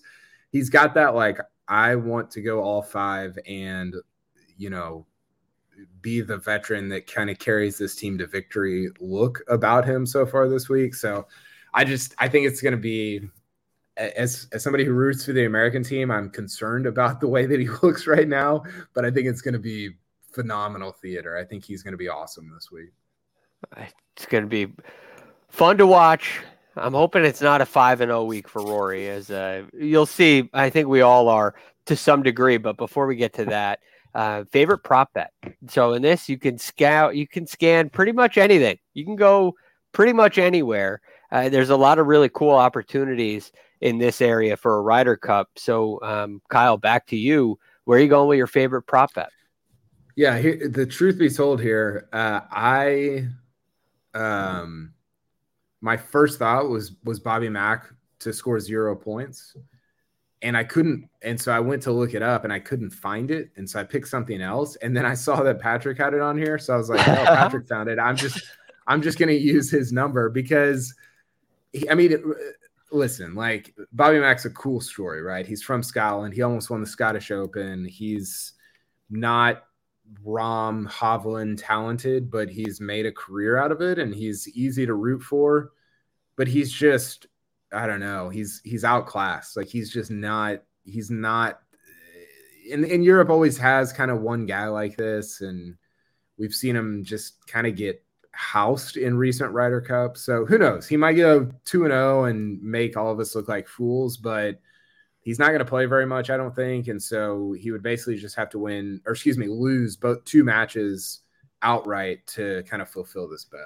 He's 0.51 0.69
got 0.69 0.93
that 0.93 1.13
like 1.13 1.39
I 1.67 1.95
want 1.95 2.31
to 2.31 2.41
go 2.41 2.61
all 2.61 2.81
five 2.81 3.37
and, 3.47 3.95
you 4.57 4.69
know, 4.69 5.05
be 6.01 6.21
the 6.21 6.37
veteran 6.37 6.89
that 6.89 7.11
kind 7.11 7.29
of 7.29 7.39
carries 7.39 7.77
this 7.77 7.95
team 7.95 8.17
to 8.17 8.27
victory 8.27 8.89
look 8.99 9.41
about 9.47 9.85
him 9.85 10.05
so 10.05 10.25
far 10.25 10.47
this 10.47 10.69
week. 10.69 10.95
So 10.95 11.27
I 11.73 11.83
just 11.83 12.15
I 12.17 12.27
think 12.27 12.47
it's 12.47 12.61
going 12.61 12.71
to 12.71 12.77
be 12.77 13.29
as 13.97 14.47
as 14.51 14.63
somebody 14.63 14.85
who 14.85 14.93
roots 14.93 15.25
for 15.25 15.33
the 15.33 15.45
American 15.45 15.83
team, 15.83 16.11
I'm 16.11 16.29
concerned 16.29 16.85
about 16.85 17.19
the 17.19 17.27
way 17.27 17.45
that 17.45 17.59
he 17.59 17.67
looks 17.83 18.07
right 18.07 18.27
now, 18.27 18.63
but 18.93 19.05
I 19.05 19.11
think 19.11 19.27
it's 19.27 19.41
going 19.41 19.53
to 19.53 19.59
be 19.59 19.91
phenomenal 20.31 20.91
theater. 20.91 21.37
I 21.37 21.43
think 21.43 21.65
he's 21.65 21.83
going 21.83 21.93
to 21.93 21.97
be 21.97 22.09
awesome 22.09 22.51
this 22.53 22.71
week. 22.71 22.91
It's 24.15 24.25
going 24.25 24.43
to 24.43 24.49
be 24.49 24.73
fun 25.49 25.77
to 25.77 25.87
watch. 25.87 26.39
I'm 26.77 26.93
hoping 26.93 27.25
it's 27.25 27.41
not 27.41 27.61
a 27.61 27.65
five 27.65 28.01
and 28.01 28.09
zero 28.09 28.21
oh 28.21 28.25
week 28.25 28.47
for 28.47 28.61
Rory, 28.61 29.09
as 29.09 29.29
uh, 29.31 29.63
you'll 29.73 30.05
see. 30.05 30.49
I 30.53 30.69
think 30.69 30.87
we 30.87 31.01
all 31.01 31.29
are 31.29 31.55
to 31.85 31.95
some 31.95 32.23
degree. 32.23 32.57
But 32.57 32.77
before 32.77 33.07
we 33.07 33.15
get 33.15 33.33
to 33.33 33.45
that, 33.45 33.79
uh, 34.13 34.43
favorite 34.51 34.79
prop 34.79 35.13
bet. 35.13 35.31
So 35.67 35.93
in 35.93 36.01
this, 36.01 36.29
you 36.29 36.37
can 36.37 36.57
scout, 36.57 37.15
you 37.15 37.27
can 37.27 37.47
scan 37.47 37.89
pretty 37.89 38.11
much 38.11 38.37
anything. 38.37 38.77
You 38.93 39.05
can 39.05 39.15
go 39.15 39.55
pretty 39.91 40.13
much 40.13 40.37
anywhere. 40.37 41.01
Uh, 41.31 41.49
there's 41.49 41.69
a 41.69 41.75
lot 41.75 41.99
of 41.99 42.07
really 42.07 42.29
cool 42.29 42.55
opportunities 42.55 43.51
in 43.81 43.97
this 43.97 44.21
area 44.21 44.57
for 44.57 44.77
a 44.77 44.81
Ryder 44.81 45.17
Cup. 45.17 45.49
So 45.55 46.01
um, 46.01 46.41
Kyle, 46.49 46.77
back 46.77 47.07
to 47.07 47.17
you. 47.17 47.59
Where 47.85 47.99
are 47.99 48.01
you 48.01 48.07
going 48.07 48.27
with 48.27 48.37
your 48.37 48.47
favorite 48.47 48.83
prop 48.83 49.13
bet? 49.13 49.29
Yeah, 50.15 50.41
the 50.41 50.85
truth 50.85 51.19
be 51.19 51.29
told, 51.29 51.61
here 51.61 52.09
uh, 52.11 52.41
I 52.51 53.27
um 54.13 54.93
my 55.81 55.97
first 55.97 56.39
thought 56.39 56.69
was 56.69 56.93
was 57.03 57.19
Bobby 57.19 57.49
Mack 57.49 57.87
to 58.19 58.33
score 58.33 58.59
zero 58.59 58.95
points. 58.95 59.55
And 60.43 60.55
I 60.55 60.63
couldn't, 60.63 61.09
and 61.23 61.39
so 61.41 61.51
I 61.51 61.59
went 61.59 61.81
to 61.83 61.91
look 61.91 62.13
it 62.13 62.21
up 62.21 62.43
and 62.43 62.53
I 62.53 62.59
couldn't 62.59 62.91
find 62.91 63.31
it. 63.31 63.49
And 63.55 63.67
so 63.67 63.79
I 63.79 63.83
picked 63.83 64.07
something 64.07 64.39
else. 64.39 64.75
And 64.77 64.95
then 64.95 65.03
I 65.03 65.15
saw 65.15 65.41
that 65.41 65.59
Patrick 65.59 65.97
had 65.97 66.13
it 66.13 66.21
on 66.21 66.37
here. 66.37 66.59
So 66.59 66.75
I 66.75 66.77
was 66.77 66.89
like, 66.89 67.07
oh, 67.07 67.13
Patrick 67.25 67.67
found 67.67 67.89
it. 67.89 67.97
I'm 67.97 68.15
just 68.15 68.45
I'm 68.85 69.01
just 69.01 69.17
gonna 69.17 69.31
use 69.31 69.71
his 69.71 69.91
number 69.91 70.29
because 70.29 70.93
he, 71.73 71.89
I 71.89 71.95
mean 71.95 72.11
it, 72.11 72.21
listen, 72.91 73.35
like 73.35 73.75
Bobby 73.91 74.19
Mack's 74.19 74.45
a 74.45 74.51
cool 74.51 74.79
story, 74.79 75.21
right? 75.21 75.45
He's 75.45 75.63
from 75.63 75.81
Scotland. 75.83 76.33
He 76.33 76.41
almost 76.43 76.69
won 76.69 76.81
the 76.81 76.87
Scottish 76.87 77.31
Open. 77.31 77.85
He's 77.85 78.53
not 79.09 79.63
Rahm 80.25 80.89
Hovland 80.89 81.61
talented, 81.61 82.31
but 82.31 82.49
he's 82.49 82.79
made 82.79 83.05
a 83.05 83.11
career 83.11 83.57
out 83.57 83.71
of 83.71 83.81
it 83.81 83.99
and 83.99 84.13
he's 84.13 84.47
easy 84.49 84.85
to 84.85 84.93
root 84.93 85.21
for. 85.21 85.71
But 86.35 86.47
he's 86.47 86.71
just, 86.71 87.27
I 87.73 87.87
don't 87.87 87.99
know, 87.99 88.29
he's 88.29 88.61
he's 88.63 88.83
outclassed. 88.83 89.57
Like 89.57 89.67
he's 89.67 89.91
just 89.91 90.11
not, 90.11 90.63
he's 90.85 91.09
not 91.09 91.59
and, 92.71 92.85
in 92.85 93.03
Europe 93.03 93.29
always 93.29 93.57
has 93.57 93.93
kind 93.93 94.11
of 94.11 94.21
one 94.21 94.45
guy 94.45 94.67
like 94.67 94.97
this, 94.97 95.41
and 95.41 95.75
we've 96.37 96.53
seen 96.53 96.75
him 96.75 97.03
just 97.03 97.45
kind 97.47 97.67
of 97.67 97.75
get 97.75 98.03
housed 98.31 98.97
in 98.97 99.17
recent 99.17 99.51
Ryder 99.51 99.81
Cup. 99.81 100.17
So 100.17 100.45
who 100.45 100.57
knows? 100.57 100.87
He 100.87 100.97
might 100.97 101.13
go 101.13 101.49
2 101.65 101.85
and 101.85 101.91
0 101.91 102.25
and 102.25 102.61
make 102.61 102.97
all 102.97 103.11
of 103.11 103.19
us 103.19 103.35
look 103.35 103.47
like 103.47 103.67
fools, 103.67 104.17
but 104.17 104.59
he's 105.27 105.39
not 105.39 105.49
going 105.49 105.59
to 105.59 105.65
play 105.65 105.85
very 105.85 106.05
much, 106.05 106.29
I 106.29 106.37
don't 106.37 106.55
think. 106.55 106.87
And 106.87 107.03
so 107.03 107.51
he 107.51 107.71
would 107.71 107.83
basically 107.83 108.15
just 108.15 108.37
have 108.37 108.49
to 108.51 108.59
win, 108.59 109.01
or 109.05 109.11
excuse 109.11 109.37
me, 109.37 109.47
lose 109.47 109.97
both 109.97 110.23
two 110.23 110.45
matches 110.45 111.19
outright 111.61 112.25
to 112.27 112.63
kind 112.63 112.81
of 112.81 112.87
fulfill 112.87 113.27
this 113.27 113.43
bet. 113.43 113.59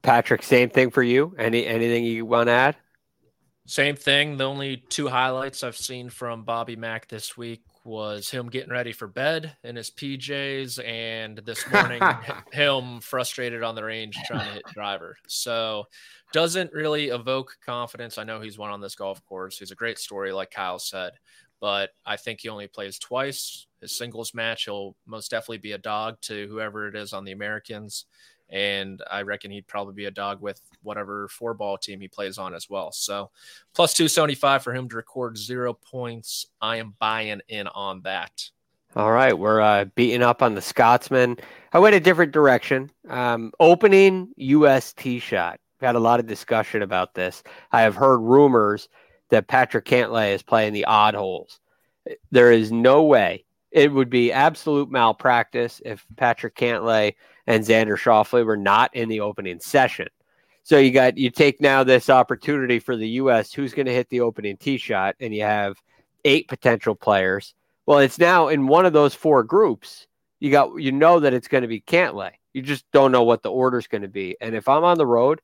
Patrick, 0.00 0.42
same 0.42 0.70
thing 0.70 0.90
for 0.90 1.02
you. 1.02 1.34
Any 1.38 1.66
anything 1.66 2.04
you 2.04 2.24
want 2.24 2.46
to 2.46 2.52
add? 2.52 2.76
Same 3.66 3.96
thing. 3.96 4.38
The 4.38 4.44
only 4.44 4.78
two 4.88 5.08
highlights 5.08 5.62
I've 5.62 5.76
seen 5.76 6.08
from 6.08 6.44
Bobby 6.44 6.76
Mack 6.76 7.06
this 7.06 7.36
week 7.36 7.62
was 7.84 8.30
him 8.30 8.48
getting 8.48 8.72
ready 8.72 8.92
for 8.92 9.06
bed 9.06 9.56
in 9.62 9.76
his 9.76 9.90
PJs, 9.90 10.84
and 10.84 11.38
this 11.38 11.64
morning 11.72 12.02
him 12.52 13.00
frustrated 13.00 13.62
on 13.62 13.74
the 13.74 13.84
range 13.84 14.18
trying 14.26 14.46
to 14.46 14.54
hit 14.54 14.62
driver. 14.72 15.16
So 15.28 15.84
doesn't 16.32 16.72
really 16.72 17.08
evoke 17.08 17.56
confidence. 17.64 18.18
I 18.18 18.24
know 18.24 18.40
he's 18.40 18.58
won 18.58 18.70
on 18.70 18.80
this 18.80 18.94
golf 18.94 19.24
course. 19.24 19.58
He's 19.58 19.70
a 19.70 19.76
great 19.76 19.98
story, 19.98 20.32
like 20.32 20.50
Kyle 20.50 20.78
said, 20.78 21.12
but 21.60 21.90
I 22.04 22.16
think 22.16 22.40
he 22.40 22.48
only 22.48 22.66
plays 22.66 22.98
twice. 22.98 23.66
His 23.80 23.96
singles 23.96 24.34
match, 24.34 24.64
he'll 24.64 24.96
most 25.06 25.30
definitely 25.30 25.58
be 25.58 25.72
a 25.72 25.78
dog 25.78 26.16
to 26.22 26.48
whoever 26.48 26.88
it 26.88 26.96
is 26.96 27.12
on 27.12 27.24
the 27.24 27.32
Americans. 27.32 28.06
And 28.54 29.02
I 29.10 29.22
reckon 29.22 29.50
he'd 29.50 29.66
probably 29.66 29.94
be 29.94 30.04
a 30.04 30.12
dog 30.12 30.40
with 30.40 30.60
whatever 30.84 31.26
four 31.26 31.54
ball 31.54 31.76
team 31.76 32.00
he 32.00 32.06
plays 32.06 32.38
on 32.38 32.54
as 32.54 32.70
well. 32.70 32.92
So 32.92 33.30
plus 33.74 33.94
275 33.94 34.62
for 34.62 34.72
him 34.72 34.88
to 34.88 34.96
record 34.96 35.36
zero 35.36 35.74
points. 35.74 36.46
I 36.60 36.76
am 36.76 36.94
buying 37.00 37.40
in 37.48 37.66
on 37.66 38.02
that. 38.02 38.48
All 38.94 39.10
right, 39.10 39.36
we're 39.36 39.60
uh, 39.60 39.86
beating 39.96 40.22
up 40.22 40.40
on 40.40 40.54
the 40.54 40.62
Scotsman. 40.62 41.38
I 41.72 41.80
went 41.80 41.96
a 41.96 42.00
different 42.00 42.30
direction. 42.30 42.92
Um, 43.08 43.52
opening 43.58 44.28
U.S. 44.36 44.92
tee 44.92 45.18
shot. 45.18 45.58
We've 45.80 45.86
had 45.86 45.96
a 45.96 46.00
lot 46.00 46.20
of 46.20 46.28
discussion 46.28 46.80
about 46.80 47.12
this. 47.14 47.42
I 47.72 47.82
have 47.82 47.96
heard 47.96 48.18
rumors 48.18 48.88
that 49.30 49.48
Patrick 49.48 49.84
Cantlay 49.84 50.32
is 50.32 50.44
playing 50.44 50.74
the 50.74 50.84
odd 50.84 51.14
holes. 51.16 51.58
There 52.30 52.52
is 52.52 52.70
no 52.70 53.02
way 53.02 53.44
it 53.74 53.92
would 53.92 54.08
be 54.08 54.30
absolute 54.30 54.88
malpractice 54.88 55.82
if 55.84 56.06
Patrick 56.16 56.54
Cantlay 56.54 57.14
and 57.46 57.64
Xander 57.64 57.96
Schauffele 57.96 58.44
were 58.44 58.56
not 58.56 58.94
in 58.94 59.08
the 59.08 59.20
opening 59.20 59.60
session. 59.60 60.08
So 60.62 60.78
you 60.78 60.90
got 60.90 61.18
you 61.18 61.30
take 61.30 61.60
now 61.60 61.84
this 61.84 62.08
opportunity 62.08 62.78
for 62.78 62.96
the 62.96 63.08
U.S. 63.08 63.52
Who's 63.52 63.74
going 63.74 63.86
to 63.86 63.92
hit 63.92 64.08
the 64.08 64.20
opening 64.20 64.56
tee 64.56 64.78
shot, 64.78 65.16
and 65.20 65.34
you 65.34 65.42
have 65.42 65.76
eight 66.24 66.48
potential 66.48 66.94
players 66.94 67.54
well, 67.86 67.98
it's 67.98 68.18
now 68.18 68.48
in 68.48 68.66
one 68.66 68.86
of 68.86 68.92
those 68.92 69.14
four 69.14 69.42
groups. 69.42 70.06
You 70.40 70.50
got 70.50 70.76
you 70.76 70.92
know 70.92 71.20
that 71.20 71.34
it's 71.34 71.48
going 71.48 71.62
to 71.62 71.68
be 71.68 71.80
Cantlay. 71.80 72.32
You 72.52 72.62
just 72.62 72.90
don't 72.92 73.12
know 73.12 73.24
what 73.24 73.42
the 73.42 73.50
order 73.50 73.78
is 73.78 73.86
going 73.86 74.02
to 74.02 74.08
be. 74.08 74.36
And 74.40 74.54
if 74.54 74.68
I'm 74.68 74.84
on 74.84 74.98
the 74.98 75.06
road, 75.06 75.40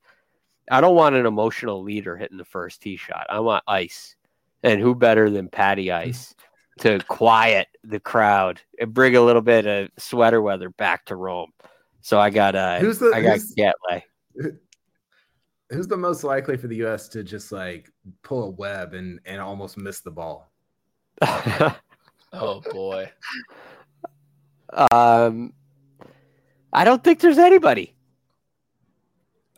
I 0.69 0.81
don't 0.81 0.95
want 0.95 1.15
an 1.15 1.25
emotional 1.25 1.83
leader 1.83 2.15
hitting 2.15 2.37
the 2.37 2.45
first 2.45 2.81
tee 2.81 2.97
shot. 2.97 3.27
I 3.29 3.39
want 3.39 3.63
ice. 3.67 4.15
And 4.63 4.79
who 4.79 4.93
better 4.93 5.29
than 5.29 5.49
Patty 5.49 5.91
Ice 5.91 6.35
to 6.79 6.99
quiet 7.07 7.67
the 7.83 7.99
crowd 7.99 8.61
and 8.79 8.93
bring 8.93 9.15
a 9.15 9.21
little 9.21 9.41
bit 9.41 9.65
of 9.65 9.89
sweater 9.97 10.41
weather 10.41 10.69
back 10.69 11.05
to 11.05 11.15
Rome. 11.15 11.51
So 12.01 12.19
I 12.19 12.29
got 12.29 12.55
uh 12.55 12.79
who's 12.79 12.99
the, 12.99 13.11
I 13.13 13.21
got 13.21 13.39
Cantlay. 13.57 14.03
Who's 15.69 15.87
the 15.87 15.97
most 15.97 16.23
likely 16.23 16.57
for 16.57 16.67
the 16.67 16.83
US 16.85 17.07
to 17.09 17.23
just 17.23 17.51
like 17.51 17.89
pull 18.23 18.43
a 18.43 18.49
web 18.49 18.93
and 18.93 19.19
and 19.25 19.39
almost 19.39 19.77
miss 19.77 20.01
the 20.01 20.11
ball? 20.11 20.51
Oh 22.33 22.61
boy. 22.71 23.11
um, 24.91 25.53
I 26.71 26.85
don't 26.85 27.03
think 27.03 27.19
there's 27.19 27.37
anybody. 27.37 27.95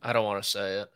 I 0.01 0.11
don't 0.11 0.25
want 0.25 0.43
to 0.43 0.49
say 0.49 0.79
it. 0.79 0.89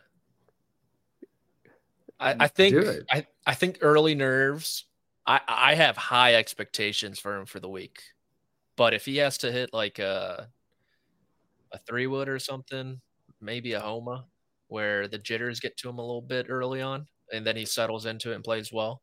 I, 2.19 2.35
I 2.39 2.47
think 2.47 2.83
I, 3.11 3.27
I 3.45 3.53
think 3.53 3.77
early 3.81 4.15
nerves. 4.15 4.85
I, 5.25 5.41
I 5.47 5.75
have 5.75 5.97
high 5.97 6.35
expectations 6.35 7.19
for 7.19 7.35
him 7.37 7.45
for 7.45 7.59
the 7.59 7.69
week, 7.69 8.01
but 8.75 8.93
if 8.93 9.05
he 9.05 9.17
has 9.17 9.37
to 9.39 9.51
hit 9.51 9.73
like 9.73 9.99
a 9.99 10.49
a 11.71 11.77
three 11.79 12.07
wood 12.07 12.29
or 12.29 12.39
something, 12.39 12.99
maybe 13.41 13.73
a 13.73 13.79
homa, 13.79 14.25
where 14.67 15.07
the 15.07 15.17
jitters 15.17 15.59
get 15.59 15.77
to 15.77 15.89
him 15.89 15.97
a 15.97 16.05
little 16.05 16.21
bit 16.21 16.47
early 16.49 16.81
on, 16.81 17.05
and 17.31 17.45
then 17.45 17.55
he 17.55 17.65
settles 17.65 18.05
into 18.05 18.31
it 18.31 18.35
and 18.35 18.43
plays 18.43 18.71
well, 18.71 19.01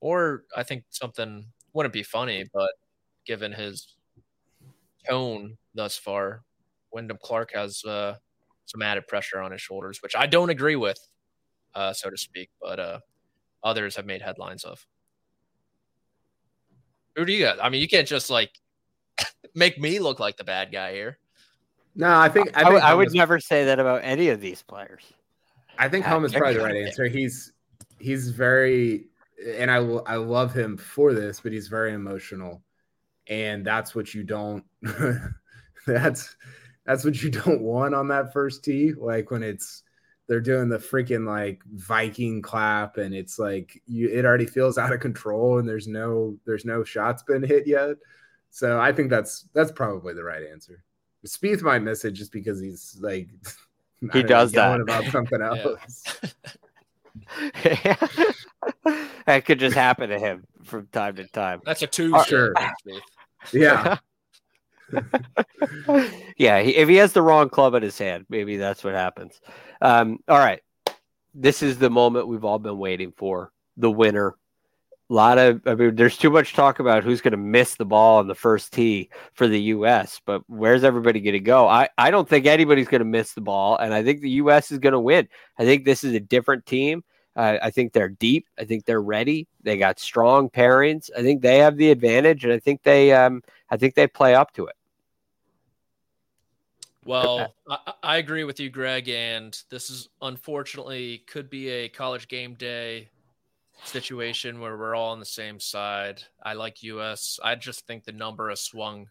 or 0.00 0.44
I 0.56 0.62
think 0.62 0.84
something 0.90 1.46
wouldn't 1.72 1.92
be 1.92 2.02
funny, 2.02 2.44
but 2.52 2.70
given 3.26 3.52
his 3.52 3.94
tone 5.08 5.56
thus 5.74 5.96
far, 5.96 6.42
Wyndham 6.92 7.18
Clark 7.22 7.52
has 7.54 7.84
uh, 7.84 8.16
some 8.66 8.82
added 8.82 9.06
pressure 9.06 9.40
on 9.40 9.52
his 9.52 9.60
shoulders, 9.60 10.02
which 10.02 10.16
I 10.16 10.26
don't 10.26 10.50
agree 10.50 10.76
with, 10.76 10.98
uh, 11.74 11.92
so 11.92 12.10
to 12.10 12.16
speak, 12.16 12.50
but 12.60 12.78
uh, 12.80 13.00
others 13.62 13.96
have 13.96 14.06
made 14.06 14.22
headlines 14.22 14.64
of. 14.64 14.86
Who 17.16 17.24
do 17.24 17.32
you 17.32 17.40
got? 17.40 17.62
I 17.62 17.68
mean, 17.68 17.80
you 17.80 17.88
can't 17.88 18.08
just 18.08 18.30
like 18.30 18.52
make 19.54 19.78
me 19.78 19.98
look 19.98 20.20
like 20.20 20.36
the 20.36 20.44
bad 20.44 20.72
guy 20.72 20.92
here. 20.92 21.18
No, 21.94 22.18
I 22.18 22.28
think 22.28 22.50
I, 22.56 22.64
think 22.64 22.82
I, 22.82 22.94
would 22.94 23.12
never 23.12 23.40
say 23.40 23.64
that 23.64 23.78
about 23.78 24.02
any 24.04 24.28
of 24.28 24.40
these 24.40 24.62
players. 24.62 25.02
I 25.78 25.88
think 25.88 26.04
Homa 26.04 26.26
is 26.26 26.32
probably 26.32 26.54
the 26.54 26.62
right 26.62 26.76
answer. 26.76 27.06
He's 27.06 27.52
he's 27.98 28.30
very 28.30 29.06
and 29.58 29.70
I 29.70 29.76
I 29.76 30.16
love 30.16 30.54
him 30.54 30.76
for 30.76 31.14
this, 31.14 31.40
but 31.40 31.52
he's 31.52 31.68
very 31.68 31.92
emotional, 31.92 32.62
and 33.26 33.64
that's 33.64 33.94
what 33.94 34.14
you 34.14 34.22
don't. 34.22 34.64
that's 35.86 36.36
that's 36.84 37.04
what 37.04 37.22
you 37.22 37.30
don't 37.30 37.62
want 37.62 37.94
on 37.94 38.08
that 38.08 38.32
first 38.32 38.64
tee. 38.64 38.92
Like 38.92 39.30
when 39.30 39.42
it's 39.42 39.82
they're 40.28 40.40
doing 40.40 40.68
the 40.68 40.78
freaking 40.78 41.26
like 41.26 41.62
Viking 41.72 42.42
clap, 42.42 42.98
and 42.98 43.14
it's 43.14 43.38
like 43.38 43.82
you 43.86 44.08
it 44.08 44.24
already 44.24 44.46
feels 44.46 44.78
out 44.78 44.92
of 44.92 45.00
control, 45.00 45.58
and 45.58 45.68
there's 45.68 45.88
no 45.88 46.36
there's 46.46 46.64
no 46.64 46.84
shots 46.84 47.22
been 47.22 47.42
hit 47.42 47.66
yet. 47.66 47.96
So 48.50 48.80
I 48.80 48.92
think 48.92 49.10
that's 49.10 49.48
that's 49.54 49.72
probably 49.72 50.14
the 50.14 50.24
right 50.24 50.42
answer. 50.50 50.84
Spieth 51.26 51.62
might 51.62 51.80
miss 51.80 52.04
it 52.04 52.12
just 52.12 52.32
because 52.32 52.60
he's 52.60 52.96
like 53.00 53.28
he 54.12 54.22
does 54.22 54.52
know, 54.52 54.60
that 54.60 54.80
about 54.80 55.04
something 55.06 55.40
else. 55.42 56.20
that 59.26 59.44
could 59.44 59.58
just 59.58 59.76
happen 59.76 60.10
to 60.10 60.18
him 60.18 60.44
from 60.64 60.86
time 60.88 61.16
to 61.16 61.26
time. 61.26 61.60
That's 61.64 61.82
a 61.82 61.86
two. 61.86 62.14
Uh, 62.14 62.24
sure. 62.24 62.54
yeah. 63.52 63.98
yeah. 66.36 66.62
He, 66.62 66.76
if 66.76 66.88
he 66.88 66.96
has 66.96 67.12
the 67.12 67.22
wrong 67.22 67.48
club 67.48 67.74
in 67.74 67.82
his 67.82 67.98
hand, 67.98 68.26
maybe 68.28 68.56
that's 68.56 68.82
what 68.82 68.94
happens. 68.94 69.40
Um, 69.80 70.18
all 70.28 70.38
right. 70.38 70.60
This 71.34 71.62
is 71.62 71.78
the 71.78 71.90
moment 71.90 72.26
we've 72.26 72.44
all 72.44 72.58
been 72.58 72.78
waiting 72.78 73.12
for. 73.16 73.52
The 73.76 73.90
winner. 73.90 74.36
A 75.10 75.12
lot 75.12 75.38
of, 75.38 75.60
I 75.66 75.74
mean, 75.74 75.96
there's 75.96 76.16
too 76.16 76.30
much 76.30 76.52
talk 76.52 76.78
about 76.78 77.02
who's 77.02 77.20
going 77.20 77.32
to 77.32 77.36
miss 77.36 77.74
the 77.74 77.84
ball 77.84 78.20
on 78.20 78.28
the 78.28 78.34
first 78.34 78.72
tee 78.72 79.10
for 79.34 79.48
the 79.48 79.60
U.S., 79.62 80.20
but 80.24 80.42
where's 80.48 80.84
everybody 80.84 81.20
going 81.20 81.32
to 81.32 81.40
go? 81.40 81.66
I, 81.66 81.88
I 81.98 82.12
don't 82.12 82.28
think 82.28 82.46
anybody's 82.46 82.86
going 82.86 83.00
to 83.00 83.04
miss 83.04 83.32
the 83.32 83.40
ball, 83.40 83.76
and 83.76 83.92
I 83.92 84.04
think 84.04 84.20
the 84.20 84.30
U.S. 84.30 84.70
is 84.70 84.78
going 84.78 84.92
to 84.92 85.00
win. 85.00 85.28
I 85.58 85.64
think 85.64 85.84
this 85.84 86.04
is 86.04 86.14
a 86.14 86.20
different 86.20 86.64
team. 86.64 87.02
Uh, 87.34 87.58
I 87.60 87.70
think 87.70 87.92
they're 87.92 88.08
deep. 88.08 88.46
I 88.56 88.64
think 88.64 88.84
they're 88.84 89.02
ready. 89.02 89.48
They 89.62 89.76
got 89.76 89.98
strong 89.98 90.48
pairings. 90.48 91.10
I 91.16 91.22
think 91.22 91.42
they 91.42 91.58
have 91.58 91.76
the 91.76 91.90
advantage, 91.90 92.44
and 92.44 92.52
I 92.52 92.60
think 92.60 92.82
they, 92.84 93.12
um, 93.12 93.42
I 93.68 93.76
think 93.76 93.96
they 93.96 94.06
play 94.06 94.34
up 94.36 94.52
to 94.54 94.66
it. 94.66 94.76
Well, 97.04 97.54
I, 97.68 97.92
I 98.02 98.16
agree 98.18 98.44
with 98.44 98.60
you, 98.60 98.70
Greg. 98.70 99.08
And 99.08 99.60
this 99.70 99.90
is 99.90 100.08
unfortunately 100.22 101.24
could 101.26 101.50
be 101.50 101.68
a 101.68 101.88
college 101.88 102.28
game 102.28 102.54
day 102.54 103.08
situation 103.84 104.60
where 104.60 104.76
we're 104.76 104.94
all 104.94 105.12
on 105.12 105.20
the 105.20 105.26
same 105.26 105.60
side. 105.60 106.22
I 106.42 106.54
like 106.54 106.82
US. 106.82 107.38
I 107.42 107.54
just 107.54 107.86
think 107.86 108.04
the 108.04 108.12
number 108.12 108.50
has 108.50 108.60
swung 108.60 109.08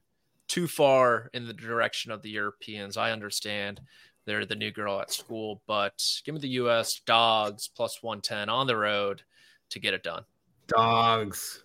too 0.48 0.68
far 0.68 1.30
in 1.34 1.48
the 1.48 1.54
direction 1.54 2.12
of 2.12 2.22
the 2.22 2.30
Europeans. 2.30 2.98
I 2.98 3.12
understand 3.12 3.82
they're 4.26 4.46
the 4.46 4.56
new 4.56 4.72
girl 4.72 5.00
at 5.00 5.12
school, 5.12 5.62
but 5.68 6.04
give 6.26 6.36
me 6.36 6.42
the 6.42 6.50
U.S. 6.50 7.02
dogs 7.06 7.68
plus 7.68 8.04
110 8.04 8.50
on 8.50 8.68
the 8.68 8.76
road 8.76 9.24
to 9.70 9.80
get 9.80 9.94
it 9.94 10.04
done. 10.04 10.24
Dogs. 10.68 11.64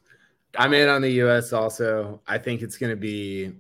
I'm 0.57 0.73
in 0.73 0.89
on 0.89 1.03
the 1.03 1.11
U.S. 1.11 1.53
also. 1.53 2.21
I 2.27 2.39
think 2.39 2.63
it's 2.63 2.79
going 2.79 2.91
to 2.91 2.97
be. 2.97 3.53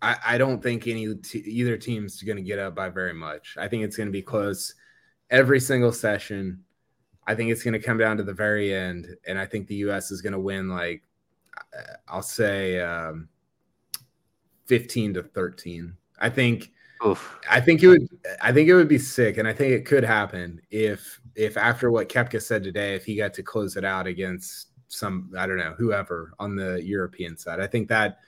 I, 0.00 0.16
I 0.26 0.38
don't 0.38 0.62
think 0.62 0.88
any 0.88 1.14
t- 1.16 1.38
either 1.40 1.76
team's 1.76 2.22
going 2.22 2.38
to 2.38 2.42
get 2.42 2.58
up 2.58 2.74
by 2.74 2.88
very 2.88 3.12
much. 3.12 3.56
I 3.58 3.68
think 3.68 3.84
it's 3.84 3.96
going 3.96 4.08
to 4.08 4.12
be 4.12 4.22
close 4.22 4.74
every 5.30 5.60
single 5.60 5.92
session. 5.92 6.64
I 7.26 7.34
think 7.34 7.50
it's 7.50 7.62
going 7.62 7.74
to 7.74 7.78
come 7.78 7.98
down 7.98 8.16
to 8.16 8.22
the 8.22 8.32
very 8.32 8.74
end, 8.74 9.06
and 9.26 9.38
I 9.38 9.46
think 9.46 9.66
the 9.66 9.76
U.S. 9.76 10.10
is 10.10 10.20
going 10.20 10.32
to 10.32 10.40
win 10.40 10.68
like 10.68 11.02
I'll 12.08 12.22
say 12.22 12.80
um, 12.80 13.28
15 14.66 15.14
to 15.14 15.22
13. 15.22 15.96
I 16.20 16.30
think 16.30 16.72
Oof. 17.04 17.38
I 17.50 17.60
think 17.60 17.82
it 17.82 17.88
would. 17.88 18.08
I 18.40 18.52
think 18.52 18.68
it 18.68 18.74
would 18.74 18.88
be 18.88 18.98
sick, 18.98 19.38
and 19.38 19.48
I 19.48 19.52
think 19.52 19.72
it 19.72 19.86
could 19.86 20.04
happen 20.04 20.60
if 20.70 21.20
if 21.34 21.56
after 21.56 21.90
what 21.90 22.08
Koepka 22.08 22.40
said 22.40 22.62
today, 22.62 22.94
if 22.94 23.04
he 23.04 23.16
got 23.16 23.34
to 23.34 23.42
close 23.42 23.76
it 23.76 23.84
out 23.84 24.06
against 24.06 24.68
some 24.88 25.32
I 25.36 25.46
don't 25.46 25.58
know 25.58 25.74
whoever 25.76 26.32
on 26.38 26.54
the 26.54 26.80
European 26.84 27.36
side. 27.36 27.60
I 27.60 27.66
think 27.66 27.88
that 27.88 28.18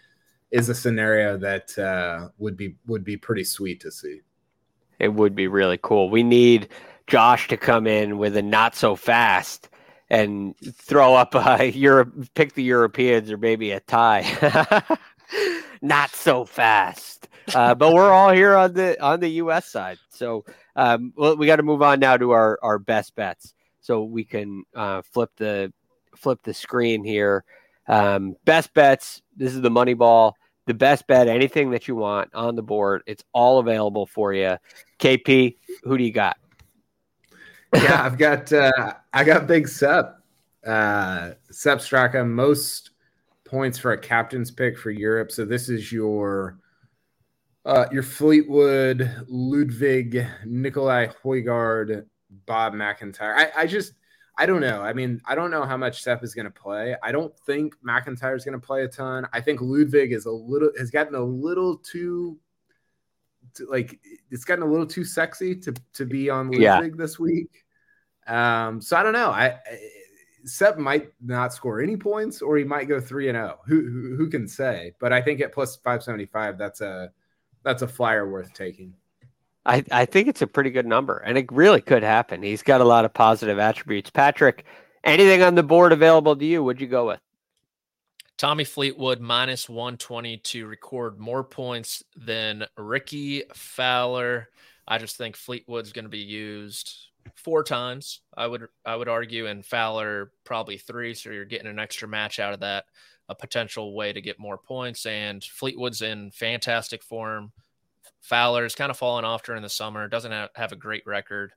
is 0.51 0.69
a 0.69 0.75
scenario 0.75 1.37
that 1.39 1.79
uh, 1.79 2.29
would 2.39 2.57
be 2.57 2.77
would 2.87 3.05
be 3.05 3.17
pretty 3.17 3.45
sweet 3.45 3.81
to 3.81 3.93
see. 3.93 4.21
It 4.99 5.09
would 5.09 5.35
be 5.37 5.47
really 5.47 5.79
cool. 5.83 6.11
We 6.11 6.23
need 6.23 6.69
Josh 7.07 7.49
to 7.49 7.57
come 7.57 7.87
in 7.87 8.19
with 8.19 8.37
a 8.37 8.43
not 8.43 8.75
so 8.75 8.97
fast 8.97 9.69
and 10.11 10.55
throw 10.75 11.15
up 11.15 11.35
a 11.35 11.71
Europe, 11.75 12.13
pick 12.35 12.55
the 12.55 12.63
Europeans 12.63 13.31
or 13.31 13.37
maybe 13.37 13.73
a 13.73 13.81
tie. 13.81 14.83
not 15.83 16.11
so 16.11 16.45
fast. 16.45 17.29
Uh, 17.55 17.75
but 17.75 17.93
we're 17.93 18.11
all 18.11 18.33
here 18.33 18.57
on 18.57 18.73
the 18.73 19.01
on 19.03 19.21
the 19.21 19.29
U.S. 19.29 19.67
side, 19.67 19.99
so 20.09 20.47
um, 20.77 21.13
well, 21.15 21.37
we 21.37 21.47
got 21.47 21.57
to 21.57 21.63
move 21.63 21.83
on 21.83 22.01
now 22.01 22.17
to 22.17 22.31
our 22.31 22.59
our 22.63 22.79
best 22.79 23.15
bets, 23.15 23.55
so 23.81 24.03
we 24.03 24.25
can 24.25 24.65
uh, 24.75 25.03
flip 25.13 25.31
the 25.37 25.71
flip 26.17 26.41
the 26.43 26.55
screen 26.55 27.05
here. 27.05 27.45
Um, 27.87 28.35
best 28.47 28.73
bets. 28.73 29.21
This 29.37 29.55
is 29.55 29.61
the 29.61 29.71
money 29.71 29.93
ball. 29.93 30.37
The 30.67 30.73
best 30.73 31.07
bet, 31.07 31.29
anything 31.29 31.73
that 31.73 31.87
you 31.87 31.97
want 31.97 32.35
on 32.35 32.55
the 32.55 32.63
board, 32.63 33.03
it's 33.07 33.23
all 33.35 33.59
available 33.59 34.07
for 34.07 34.33
you. 34.33 34.57
KP, 34.99 35.57
who 35.83 35.99
do 35.99 36.05
you 36.05 36.13
got? 36.13 36.39
Yeah, 37.75 38.03
I've 38.05 38.19
got 38.19 38.53
uh, 38.53 38.95
I 39.13 39.25
got 39.25 39.47
Big 39.47 39.69
Sepp. 39.69 40.21
Uh, 40.67 41.33
Sepp 41.51 41.79
Straka, 41.79 42.27
most 42.27 42.91
points 43.45 43.79
for 43.79 43.93
a 43.93 43.99
captain's 43.99 44.51
pick 44.51 44.79
for 44.79 44.91
Europe. 44.91 45.31
So 45.31 45.45
this 45.45 45.69
is 45.69 45.93
your 45.93 46.59
uh, 47.65 47.87
your 47.93 48.03
Fleetwood, 48.03 49.25
Ludvig, 49.29 50.27
Nicolai 50.45 51.09
Højgaard, 51.23 52.05
Bob 52.47 52.75
MacIntyre. 52.75 53.35
I, 53.37 53.63
I 53.63 53.67
just 53.67 53.95
I 54.37 54.47
don't 54.47 54.61
know. 54.61 54.83
I 54.83 54.93
mean, 54.93 55.21
I 55.27 55.35
don't 55.35 55.51
know 55.51 55.65
how 55.65 55.77
much 55.77 56.03
Sepp 56.03 56.25
is 56.25 56.35
going 56.35 56.47
to 56.47 56.51
play. 56.51 56.97
I 57.03 57.13
don't 57.13 57.37
think 57.41 57.75
MacIntyre 57.83 58.35
is 58.35 58.45
going 58.45 58.59
to 58.59 58.67
play 58.67 58.83
a 58.85 58.89
ton. 58.89 59.27
I 59.33 59.41
think 59.41 59.61
Ludvig 59.61 60.13
is 60.13 60.27
a 60.27 60.31
little 60.31 60.71
has 60.79 60.91
gotten 60.91 61.15
a 61.15 61.23
little 61.23 61.77
too, 61.79 62.39
to, 63.55 63.67
like 63.67 64.01
it's 64.31 64.45
gotten 64.45 64.65
a 64.65 64.71
little 64.71 64.87
too 64.87 65.05
sexy 65.05 65.55
to 65.57 65.75
to 65.93 66.05
be 66.05 66.31
on 66.31 66.51
Ludvig 66.51 66.63
yeah. 66.63 66.89
this 66.97 67.19
week. 67.19 67.64
Um, 68.27 68.81
so 68.81 68.97
I 68.97 69.03
don't 69.03 69.13
know. 69.13 69.31
I, 69.31 69.47
I 69.47 69.79
Sepp 70.45 70.79
might 70.79 71.11
not 71.23 71.53
score 71.53 71.81
any 71.81 71.97
points, 71.97 72.43
or 72.43 72.57
he 72.57 72.65
might 72.65 72.89
go 72.89 73.01
three 73.01 73.29
and 73.29 73.37
zero. 73.37 73.59
Oh. 73.59 73.63
Who, 73.67 73.83
who 73.83 74.17
who 74.17 74.29
can 74.29 74.47
say? 74.47 74.93
But 75.01 75.13
I 75.13 75.23
think 75.23 75.41
at 75.41 75.53
plus 75.53 75.77
five 75.77 76.03
seventy 76.03 76.27
five, 76.27 76.59
that's 76.59 76.81
a 76.81 77.11
that's 77.63 77.83
a 77.83 77.89
flyer 77.89 78.31
worth 78.31 78.53
taking. 78.53 78.95
I, 79.67 79.83
I 79.91 80.05
think 80.05 80.29
it's 80.29 80.43
a 80.43 80.47
pretty 80.47 80.71
good 80.71 80.87
number, 80.87 81.19
and 81.19 81.39
it 81.39 81.51
really 81.51 81.81
could 81.81 82.03
happen. 82.03 82.43
He's 82.43 82.63
got 82.63 82.83
a 82.83 82.85
lot 82.85 83.07
of 83.07 83.15
positive 83.15 83.59
attributes. 83.59 84.11
Patrick, 84.11 84.67
anything 85.05 85.43
on 85.43 85.55
the 85.55 85.63
board 85.63 85.93
available 85.93 86.37
to 86.37 86.45
you? 86.45 86.63
Would 86.63 86.83
you 86.83 86.87
go 86.87 87.07
with? 87.07 87.21
Tommy 88.37 88.65
Fleetwood 88.65 89.21
minus 89.21 89.69
120 89.69 90.37
to 90.39 90.67
record 90.67 91.19
more 91.19 91.45
points 91.45 92.03
than 92.15 92.67
Rickie 92.77 93.45
Fowler. 93.55 94.51
I 94.87 94.99
just 94.99 95.17
think 95.17 95.37
Fleetwood's 95.37 95.93
going 95.93 96.05
to 96.05 96.11
be 96.11 96.19
used 96.19 96.95
four 97.37 97.63
times. 97.63 98.21
I 98.37 98.47
would 98.47 98.67
I 98.85 98.97
would 98.97 99.09
argue, 99.09 99.47
and 99.47 99.65
Fowler 99.65 100.33
probably 100.45 100.79
three. 100.79 101.15
So 101.15 101.31
you're 101.31 101.45
getting 101.45 101.69
an 101.69 101.79
extra 101.79 102.09
match 102.09 102.39
out 102.39 102.55
of 102.55 102.61
that, 102.61 102.85
a 103.29 103.35
potential 103.35 103.95
way 103.95 104.13
to 104.13 104.21
get 104.21 104.39
more 104.39 104.59
points. 104.59 105.07
And 105.07 105.43
Fleetwood's 105.43 106.03
in 106.03 106.31
fantastic 106.31 107.03
form. 107.03 107.53
Fowler's 108.21 108.75
kind 108.75 108.91
of 108.91 108.97
fallen 108.97 109.25
off 109.25 109.43
during 109.43 109.63
the 109.63 109.69
summer. 109.69 110.09
Doesn't 110.09 110.33
have, 110.33 110.51
have 110.55 110.73
a 110.73 110.77
great 110.77 111.07
record 111.07 111.53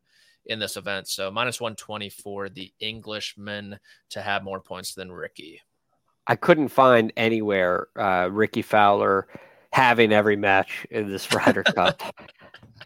in 0.45 0.59
this 0.59 0.77
event. 0.77 1.07
So 1.07 1.31
minus 1.31 1.61
120 1.61 2.09
for 2.09 2.49
the 2.49 2.71
Englishman 2.79 3.79
to 4.09 4.21
have 4.21 4.43
more 4.43 4.59
points 4.59 4.93
than 4.93 5.11
Rickie. 5.11 5.61
I 6.27 6.35
couldn't 6.35 6.69
find 6.69 7.13
anywhere 7.15 7.87
uh, 7.97 8.29
Rickie 8.31 8.61
Fowler 8.61 9.27
having 9.71 10.11
every 10.11 10.35
match 10.35 10.85
in 10.91 11.09
this 11.09 11.33
Ryder 11.33 11.63
Cup. 11.63 12.01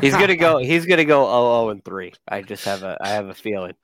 he's 0.00 0.12
gonna 0.12 0.36
go. 0.36 0.58
He's 0.58 0.86
gonna 0.86 1.04
go 1.04 1.24
0 1.26 1.70
and 1.70 1.84
three. 1.84 2.12
I 2.28 2.42
just 2.42 2.64
have 2.64 2.82
a. 2.82 2.96
I 3.00 3.08
have 3.08 3.28
a 3.28 3.34
feeling. 3.34 3.74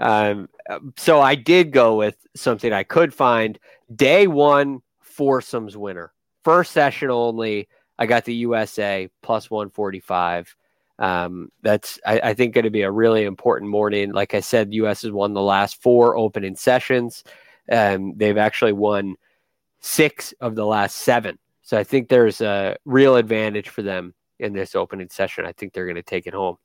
Um, 0.00 0.48
so 0.96 1.20
I 1.20 1.34
did 1.34 1.72
go 1.72 1.96
with 1.96 2.16
something 2.34 2.72
I 2.72 2.82
could 2.82 3.14
find. 3.14 3.58
Day 3.94 4.26
one 4.26 4.82
foursomes 5.00 5.76
winner, 5.76 6.12
first 6.44 6.72
session 6.72 7.10
only. 7.10 7.68
I 7.98 8.06
got 8.06 8.24
the 8.24 8.34
USA 8.34 9.08
plus 9.22 9.50
145. 9.50 10.56
Um, 10.98 11.50
that's 11.62 12.00
I, 12.06 12.20
I 12.20 12.34
think 12.34 12.54
going 12.54 12.64
to 12.64 12.70
be 12.70 12.82
a 12.82 12.90
really 12.90 13.24
important 13.24 13.70
morning. 13.70 14.12
Like 14.12 14.34
I 14.34 14.40
said, 14.40 14.70
the 14.70 14.76
US 14.76 15.02
has 15.02 15.12
won 15.12 15.34
the 15.34 15.42
last 15.42 15.80
four 15.82 16.16
opening 16.16 16.56
sessions. 16.56 17.22
Um, 17.70 18.14
they've 18.16 18.38
actually 18.38 18.72
won 18.72 19.16
six 19.80 20.32
of 20.40 20.54
the 20.54 20.66
last 20.66 20.96
seven. 20.96 21.38
So 21.62 21.78
I 21.78 21.84
think 21.84 22.08
there's 22.08 22.40
a 22.40 22.76
real 22.84 23.16
advantage 23.16 23.68
for 23.68 23.82
them 23.82 24.14
in 24.38 24.52
this 24.52 24.74
opening 24.74 25.08
session. 25.08 25.46
I 25.46 25.52
think 25.52 25.72
they're 25.72 25.86
going 25.86 25.96
to 25.96 26.02
take 26.02 26.26
it 26.26 26.34
home. 26.34 26.56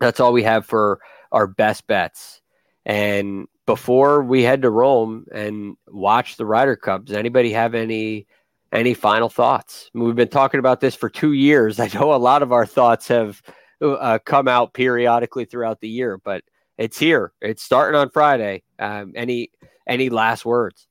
That's 0.00 0.20
all 0.20 0.32
we 0.32 0.42
have 0.42 0.66
for 0.66 1.00
our 1.32 1.46
best 1.46 1.86
bets. 1.86 2.42
And 2.84 3.48
before 3.66 4.22
we 4.22 4.42
head 4.42 4.62
to 4.62 4.70
Rome 4.70 5.26
and 5.32 5.76
watch 5.88 6.36
the 6.36 6.46
Ryder 6.46 6.76
Cup, 6.76 7.06
does 7.06 7.16
anybody 7.16 7.52
have 7.52 7.74
any 7.74 8.26
any 8.72 8.94
final 8.94 9.28
thoughts? 9.28 9.90
I 9.94 9.98
mean, 9.98 10.06
we've 10.06 10.16
been 10.16 10.28
talking 10.28 10.60
about 10.60 10.80
this 10.80 10.94
for 10.94 11.08
two 11.08 11.32
years. 11.32 11.80
I 11.80 11.88
know 11.94 12.14
a 12.14 12.16
lot 12.16 12.42
of 12.42 12.52
our 12.52 12.66
thoughts 12.66 13.08
have 13.08 13.42
uh, 13.80 14.18
come 14.24 14.48
out 14.48 14.72
periodically 14.72 15.44
throughout 15.44 15.80
the 15.80 15.88
year, 15.88 16.18
but 16.18 16.44
it's 16.78 16.98
here. 16.98 17.32
It's 17.40 17.62
starting 17.62 17.98
on 17.98 18.10
Friday. 18.10 18.62
Um, 18.78 19.12
any 19.16 19.50
any 19.86 20.10
last 20.10 20.44
words? 20.44 20.86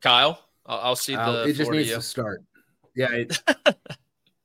Kyle, 0.00 0.42
I'll, 0.66 0.78
I'll 0.78 0.96
see 0.96 1.14
uh, 1.14 1.30
the. 1.30 1.48
it 1.50 1.52
just 1.54 1.70
needs 1.70 1.90
to 1.90 2.02
start. 2.02 2.42
Yeah, 3.00 3.12
it, 3.12 3.42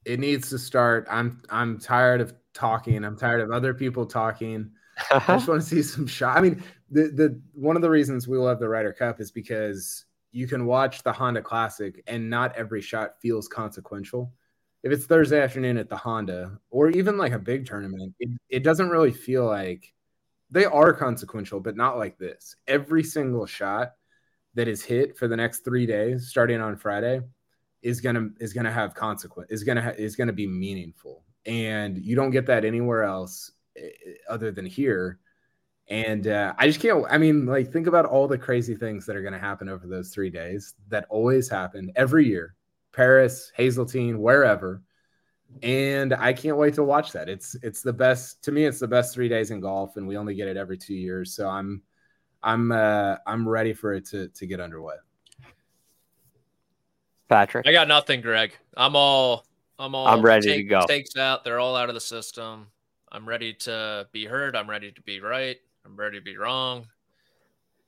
it 0.06 0.20
needs 0.22 0.50
to 0.52 0.58
start. 0.58 1.08
I'm 1.12 1.42
I'm 1.50 1.78
tired 1.78 2.22
of 2.22 2.34
talking. 2.54 3.04
I'm 3.04 3.18
tired 3.18 3.42
of 3.42 3.52
other 3.52 3.74
people 3.74 4.06
talking. 4.06 4.72
I 5.12 5.20
just 5.28 5.48
want 5.50 5.62
to 5.62 5.68
see 5.68 5.84
some 5.84 6.08
shot. 6.08 6.38
I 6.38 6.42
mean, 6.42 6.64
the 6.90 7.10
the 7.10 7.42
one 7.54 7.76
of 7.76 7.82
the 7.82 7.90
reasons 7.90 8.30
we 8.30 8.38
love 8.38 8.62
the 8.62 8.70
Ryder 8.70 8.94
Cup 8.94 9.20
is 9.20 9.30
because 9.30 10.06
you 10.32 10.48
can 10.48 10.66
watch 10.66 11.04
the 11.04 11.12
Honda 11.12 11.42
Classic 11.42 12.02
and 12.08 12.30
not 12.30 12.56
every 12.56 12.82
shot 12.82 13.20
feels 13.22 13.50
consequential. 13.50 14.32
If 14.84 14.94
it's 14.94 15.06
Thursday 15.06 15.42
afternoon 15.42 15.78
at 15.78 15.90
the 15.90 15.98
Honda 15.98 16.58
or 16.70 16.92
even 16.92 17.18
like 17.18 17.34
a 17.34 17.40
big 17.40 17.66
tournament, 17.66 18.14
it, 18.22 18.30
it 18.48 18.64
doesn't 18.64 18.90
really 18.90 19.12
feel 19.12 19.46
like 19.46 19.94
they 20.50 20.64
are 20.64 20.94
consequential, 20.94 21.60
but 21.60 21.76
not 21.76 21.98
like 21.98 22.18
this. 22.18 22.56
Every 22.68 23.04
single 23.04 23.46
shot 23.46 23.96
that 24.54 24.70
is 24.70 24.82
hit 24.82 25.18
for 25.18 25.28
the 25.28 25.36
next 25.36 25.66
three 25.66 25.86
days, 25.86 26.30
starting 26.30 26.62
on 26.62 26.78
Friday, 26.78 27.22
is 27.86 28.02
gonna 28.02 28.30
is 28.40 28.52
gonna 28.52 28.72
have 28.72 28.96
consequence 28.96 29.52
is 29.52 29.64
gonna 29.64 29.82
ha- 29.82 29.94
is 29.96 30.16
gonna 30.16 30.34
be 30.34 30.48
meaningful. 30.48 31.24
And 31.46 32.00
you 32.00 32.16
don't 32.16 32.32
get 32.32 32.48
that 32.48 32.66
anywhere 32.66 33.04
else 33.04 33.52
eh, 33.78 33.82
eh, 33.84 34.14
other 34.28 34.52
than 34.52 34.66
here. 34.66 35.20
And 35.88 36.28
uh, 36.28 36.56
i 36.58 36.66
just 36.66 36.80
can't 36.80 37.06
i 37.12 37.20
mean 37.20 37.46
like 37.46 37.72
think 37.72 37.86
about 37.86 38.06
all 38.06 38.28
the 38.28 38.40
crazy 38.40 38.76
things 38.76 39.06
that 39.06 39.16
are 39.16 39.22
gonna 39.22 39.38
happen 39.38 39.70
over 39.70 39.86
those 39.86 40.10
three 40.10 40.32
days 40.32 40.74
that 40.88 41.06
always 41.12 41.48
happen 41.48 41.92
every 41.96 42.28
year. 42.28 42.56
Paris 42.92 43.52
hazeltine 43.56 44.20
wherever. 44.20 44.82
And 45.62 46.12
i 46.16 46.34
can't 46.34 46.58
wait 46.58 46.74
to 46.74 46.84
watch 46.84 47.12
that. 47.12 47.30
It's 47.30 47.56
it's 47.62 47.84
the 47.84 47.94
best 47.94 48.44
to 48.46 48.52
me 48.52 48.66
it's 48.66 48.80
the 48.80 48.88
best 48.88 49.14
three 49.14 49.30
days 49.30 49.52
in 49.52 49.60
golf 49.60 49.96
and 49.98 50.08
we 50.08 50.18
only 50.18 50.34
get 50.34 50.48
it 50.48 50.58
every 50.58 50.80
two 50.80 50.96
years. 50.96 51.36
So 51.36 51.48
i'm 51.48 51.84
i'm 52.42 52.72
uh 52.72 53.18
i'm 53.28 53.48
ready 53.48 53.74
for 53.74 53.94
it 53.94 54.06
to 54.08 54.30
to 54.30 54.48
get 54.48 54.60
underway 54.60 54.96
Patrick? 57.30 57.68
I 57.68 57.72
got 57.72 57.88
nothing, 57.88 58.22
Greg. 58.22 58.54
I'm 58.76 58.96
all 58.96 59.46
I'm 59.78 59.96
all 59.96 60.08
I'm 60.08 60.22
ready 60.22 60.48
take, 60.48 60.58
to 60.58 60.64
go. 60.64 60.86
Takes 60.88 61.18
out. 61.18 61.44
They're 61.44 61.60
all 61.60 61.76
out 61.76 61.90
of 61.90 61.96
the 61.96 62.02
system. 62.02 62.68
I'm 63.12 63.28
ready 63.28 63.54
to 63.54 64.08
be 64.12 64.26
heard. 64.26 64.56
I'm 64.56 64.70
ready 64.70 64.92
to 64.92 65.02
be 65.02 65.20
right. 65.20 65.58
I'm 65.86 65.96
ready 65.96 66.18
to 66.18 66.24
be 66.24 66.38
wrong. 66.38 66.88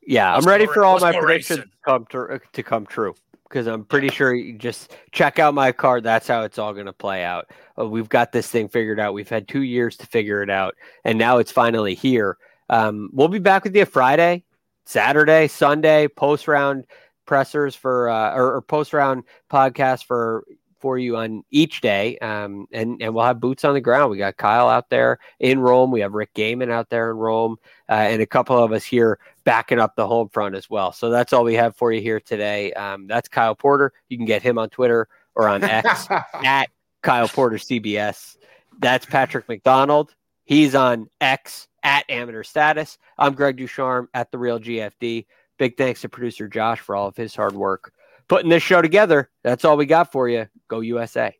Yeah, 0.06 0.34
let's 0.34 0.46
I'm 0.46 0.50
ready 0.50 0.66
for 0.68 0.86
all 0.86 1.00
my 1.00 1.12
predictions 1.12 1.60
to 1.60 1.70
come 1.86 2.06
to, 2.12 2.40
to 2.54 2.64
come 2.64 2.86
true 2.86 3.14
because 3.50 3.68
I'm 3.68 3.84
pretty 3.84 4.08
yeah. 4.08 4.14
sure 4.14 4.34
you 4.34 4.58
just 4.58 4.96
check 5.12 5.40
out 5.40 5.54
my 5.54 5.72
card. 5.72 6.04
That's 6.04 6.28
how 6.28 6.44
it's 6.44 6.58
all 6.58 6.74
going 6.74 6.86
to 6.86 6.94
play 6.94 7.24
out. 7.24 7.50
Uh, 7.78 7.88
we've 7.88 8.10
got 8.10 8.32
this 8.32 8.48
thing 8.50 8.70
figured 8.70 9.00
out. 9.00 9.14
We've 9.14 9.28
had 9.28 9.48
two 9.48 9.64
years 9.64 9.98
to 9.98 10.06
figure 10.06 10.42
it 10.42 10.50
out, 10.50 10.76
and 11.04 11.18
now 11.18 11.40
it's 11.40 11.52
finally 11.52 11.94
here. 11.94 12.38
Um, 12.70 13.10
we'll 13.14 13.28
be 13.28 13.40
back 13.40 13.64
with 13.64 13.76
you 13.76 13.86
Friday, 13.86 14.44
Saturday, 14.86 15.48
Sunday, 15.48 16.08
post 16.08 16.48
round 16.48 16.86
pressers 17.28 17.76
for 17.76 18.10
uh, 18.10 18.34
or, 18.34 18.56
or 18.56 18.62
post 18.62 18.94
round 18.94 19.24
podcast 19.52 20.06
for 20.06 20.44
for 20.80 20.98
you 20.98 21.18
on 21.18 21.44
each 21.50 21.82
day. 21.82 22.18
Um, 22.20 22.68
and, 22.72 23.02
and 23.02 23.14
we'll 23.14 23.26
have 23.26 23.40
boots 23.40 23.66
on 23.66 23.74
the 23.74 23.82
ground. 23.82 24.12
We 24.12 24.18
got 24.18 24.38
Kyle 24.38 24.70
out 24.70 24.90
there 24.90 25.20
in 25.40 25.60
Rome. 25.60 25.92
We 25.92 26.02
have 26.02 26.14
Rick 26.14 26.34
Gehman 26.34 26.72
out 26.72 26.90
there 26.90 27.10
in 27.12 27.18
Rome, 27.18 27.58
uh, 27.90 27.94
and 27.94 28.22
a 28.22 28.28
couple 28.28 28.62
of 28.62 28.72
us 28.72 28.84
here 28.84 29.20
backing 29.44 29.80
up 29.80 29.96
the 29.96 30.08
home 30.08 30.30
front 30.30 30.56
as 30.56 30.70
well. 30.70 30.92
So 30.92 31.10
that's 31.10 31.34
all 31.34 31.44
we 31.44 31.56
have 31.56 31.76
for 31.76 31.92
you 31.92 32.02
here 32.02 32.20
today. 32.20 32.74
Um, 32.74 33.08
that's 33.08 33.28
Kyle 33.28 33.56
Porter. 33.56 33.94
You 34.10 34.18
can 34.18 34.26
get 34.26 34.42
him 34.42 34.58
on 34.58 34.70
Twitter 34.70 35.08
or 35.36 35.48
on 35.48 35.64
X 35.64 36.08
at 36.44 36.70
Kyle 37.02 37.28
Porter 37.28 37.58
CBS. 37.58 38.38
That's 38.80 39.06
Patrick 39.06 39.48
McDonald. 39.48 40.14
He's 40.46 40.76
on 40.76 41.10
X 41.20 41.68
at 41.84 42.06
amateur 42.10 42.44
status. 42.44 42.98
I'm 43.18 43.34
Greg 43.34 43.58
DuCharme 43.58 44.08
at 44.14 44.32
the 44.32 44.38
real 44.38 44.60
GFD. 44.60 45.26
Big 45.58 45.78
thanks 45.78 46.02
to 46.02 46.10
producer 46.10 46.48
Josh 46.48 46.80
for 46.80 46.96
all 46.96 47.08
of 47.08 47.18
his 47.18 47.36
hard 47.36 47.54
work 47.54 47.92
putting 48.28 48.50
this 48.50 48.64
show 48.64 48.82
together. 48.82 49.30
That's 49.44 49.66
all 49.66 49.78
we 49.78 49.86
got 49.86 50.12
for 50.12 50.30
you. 50.30 50.48
Go 50.68 50.82
USA. 50.82 51.36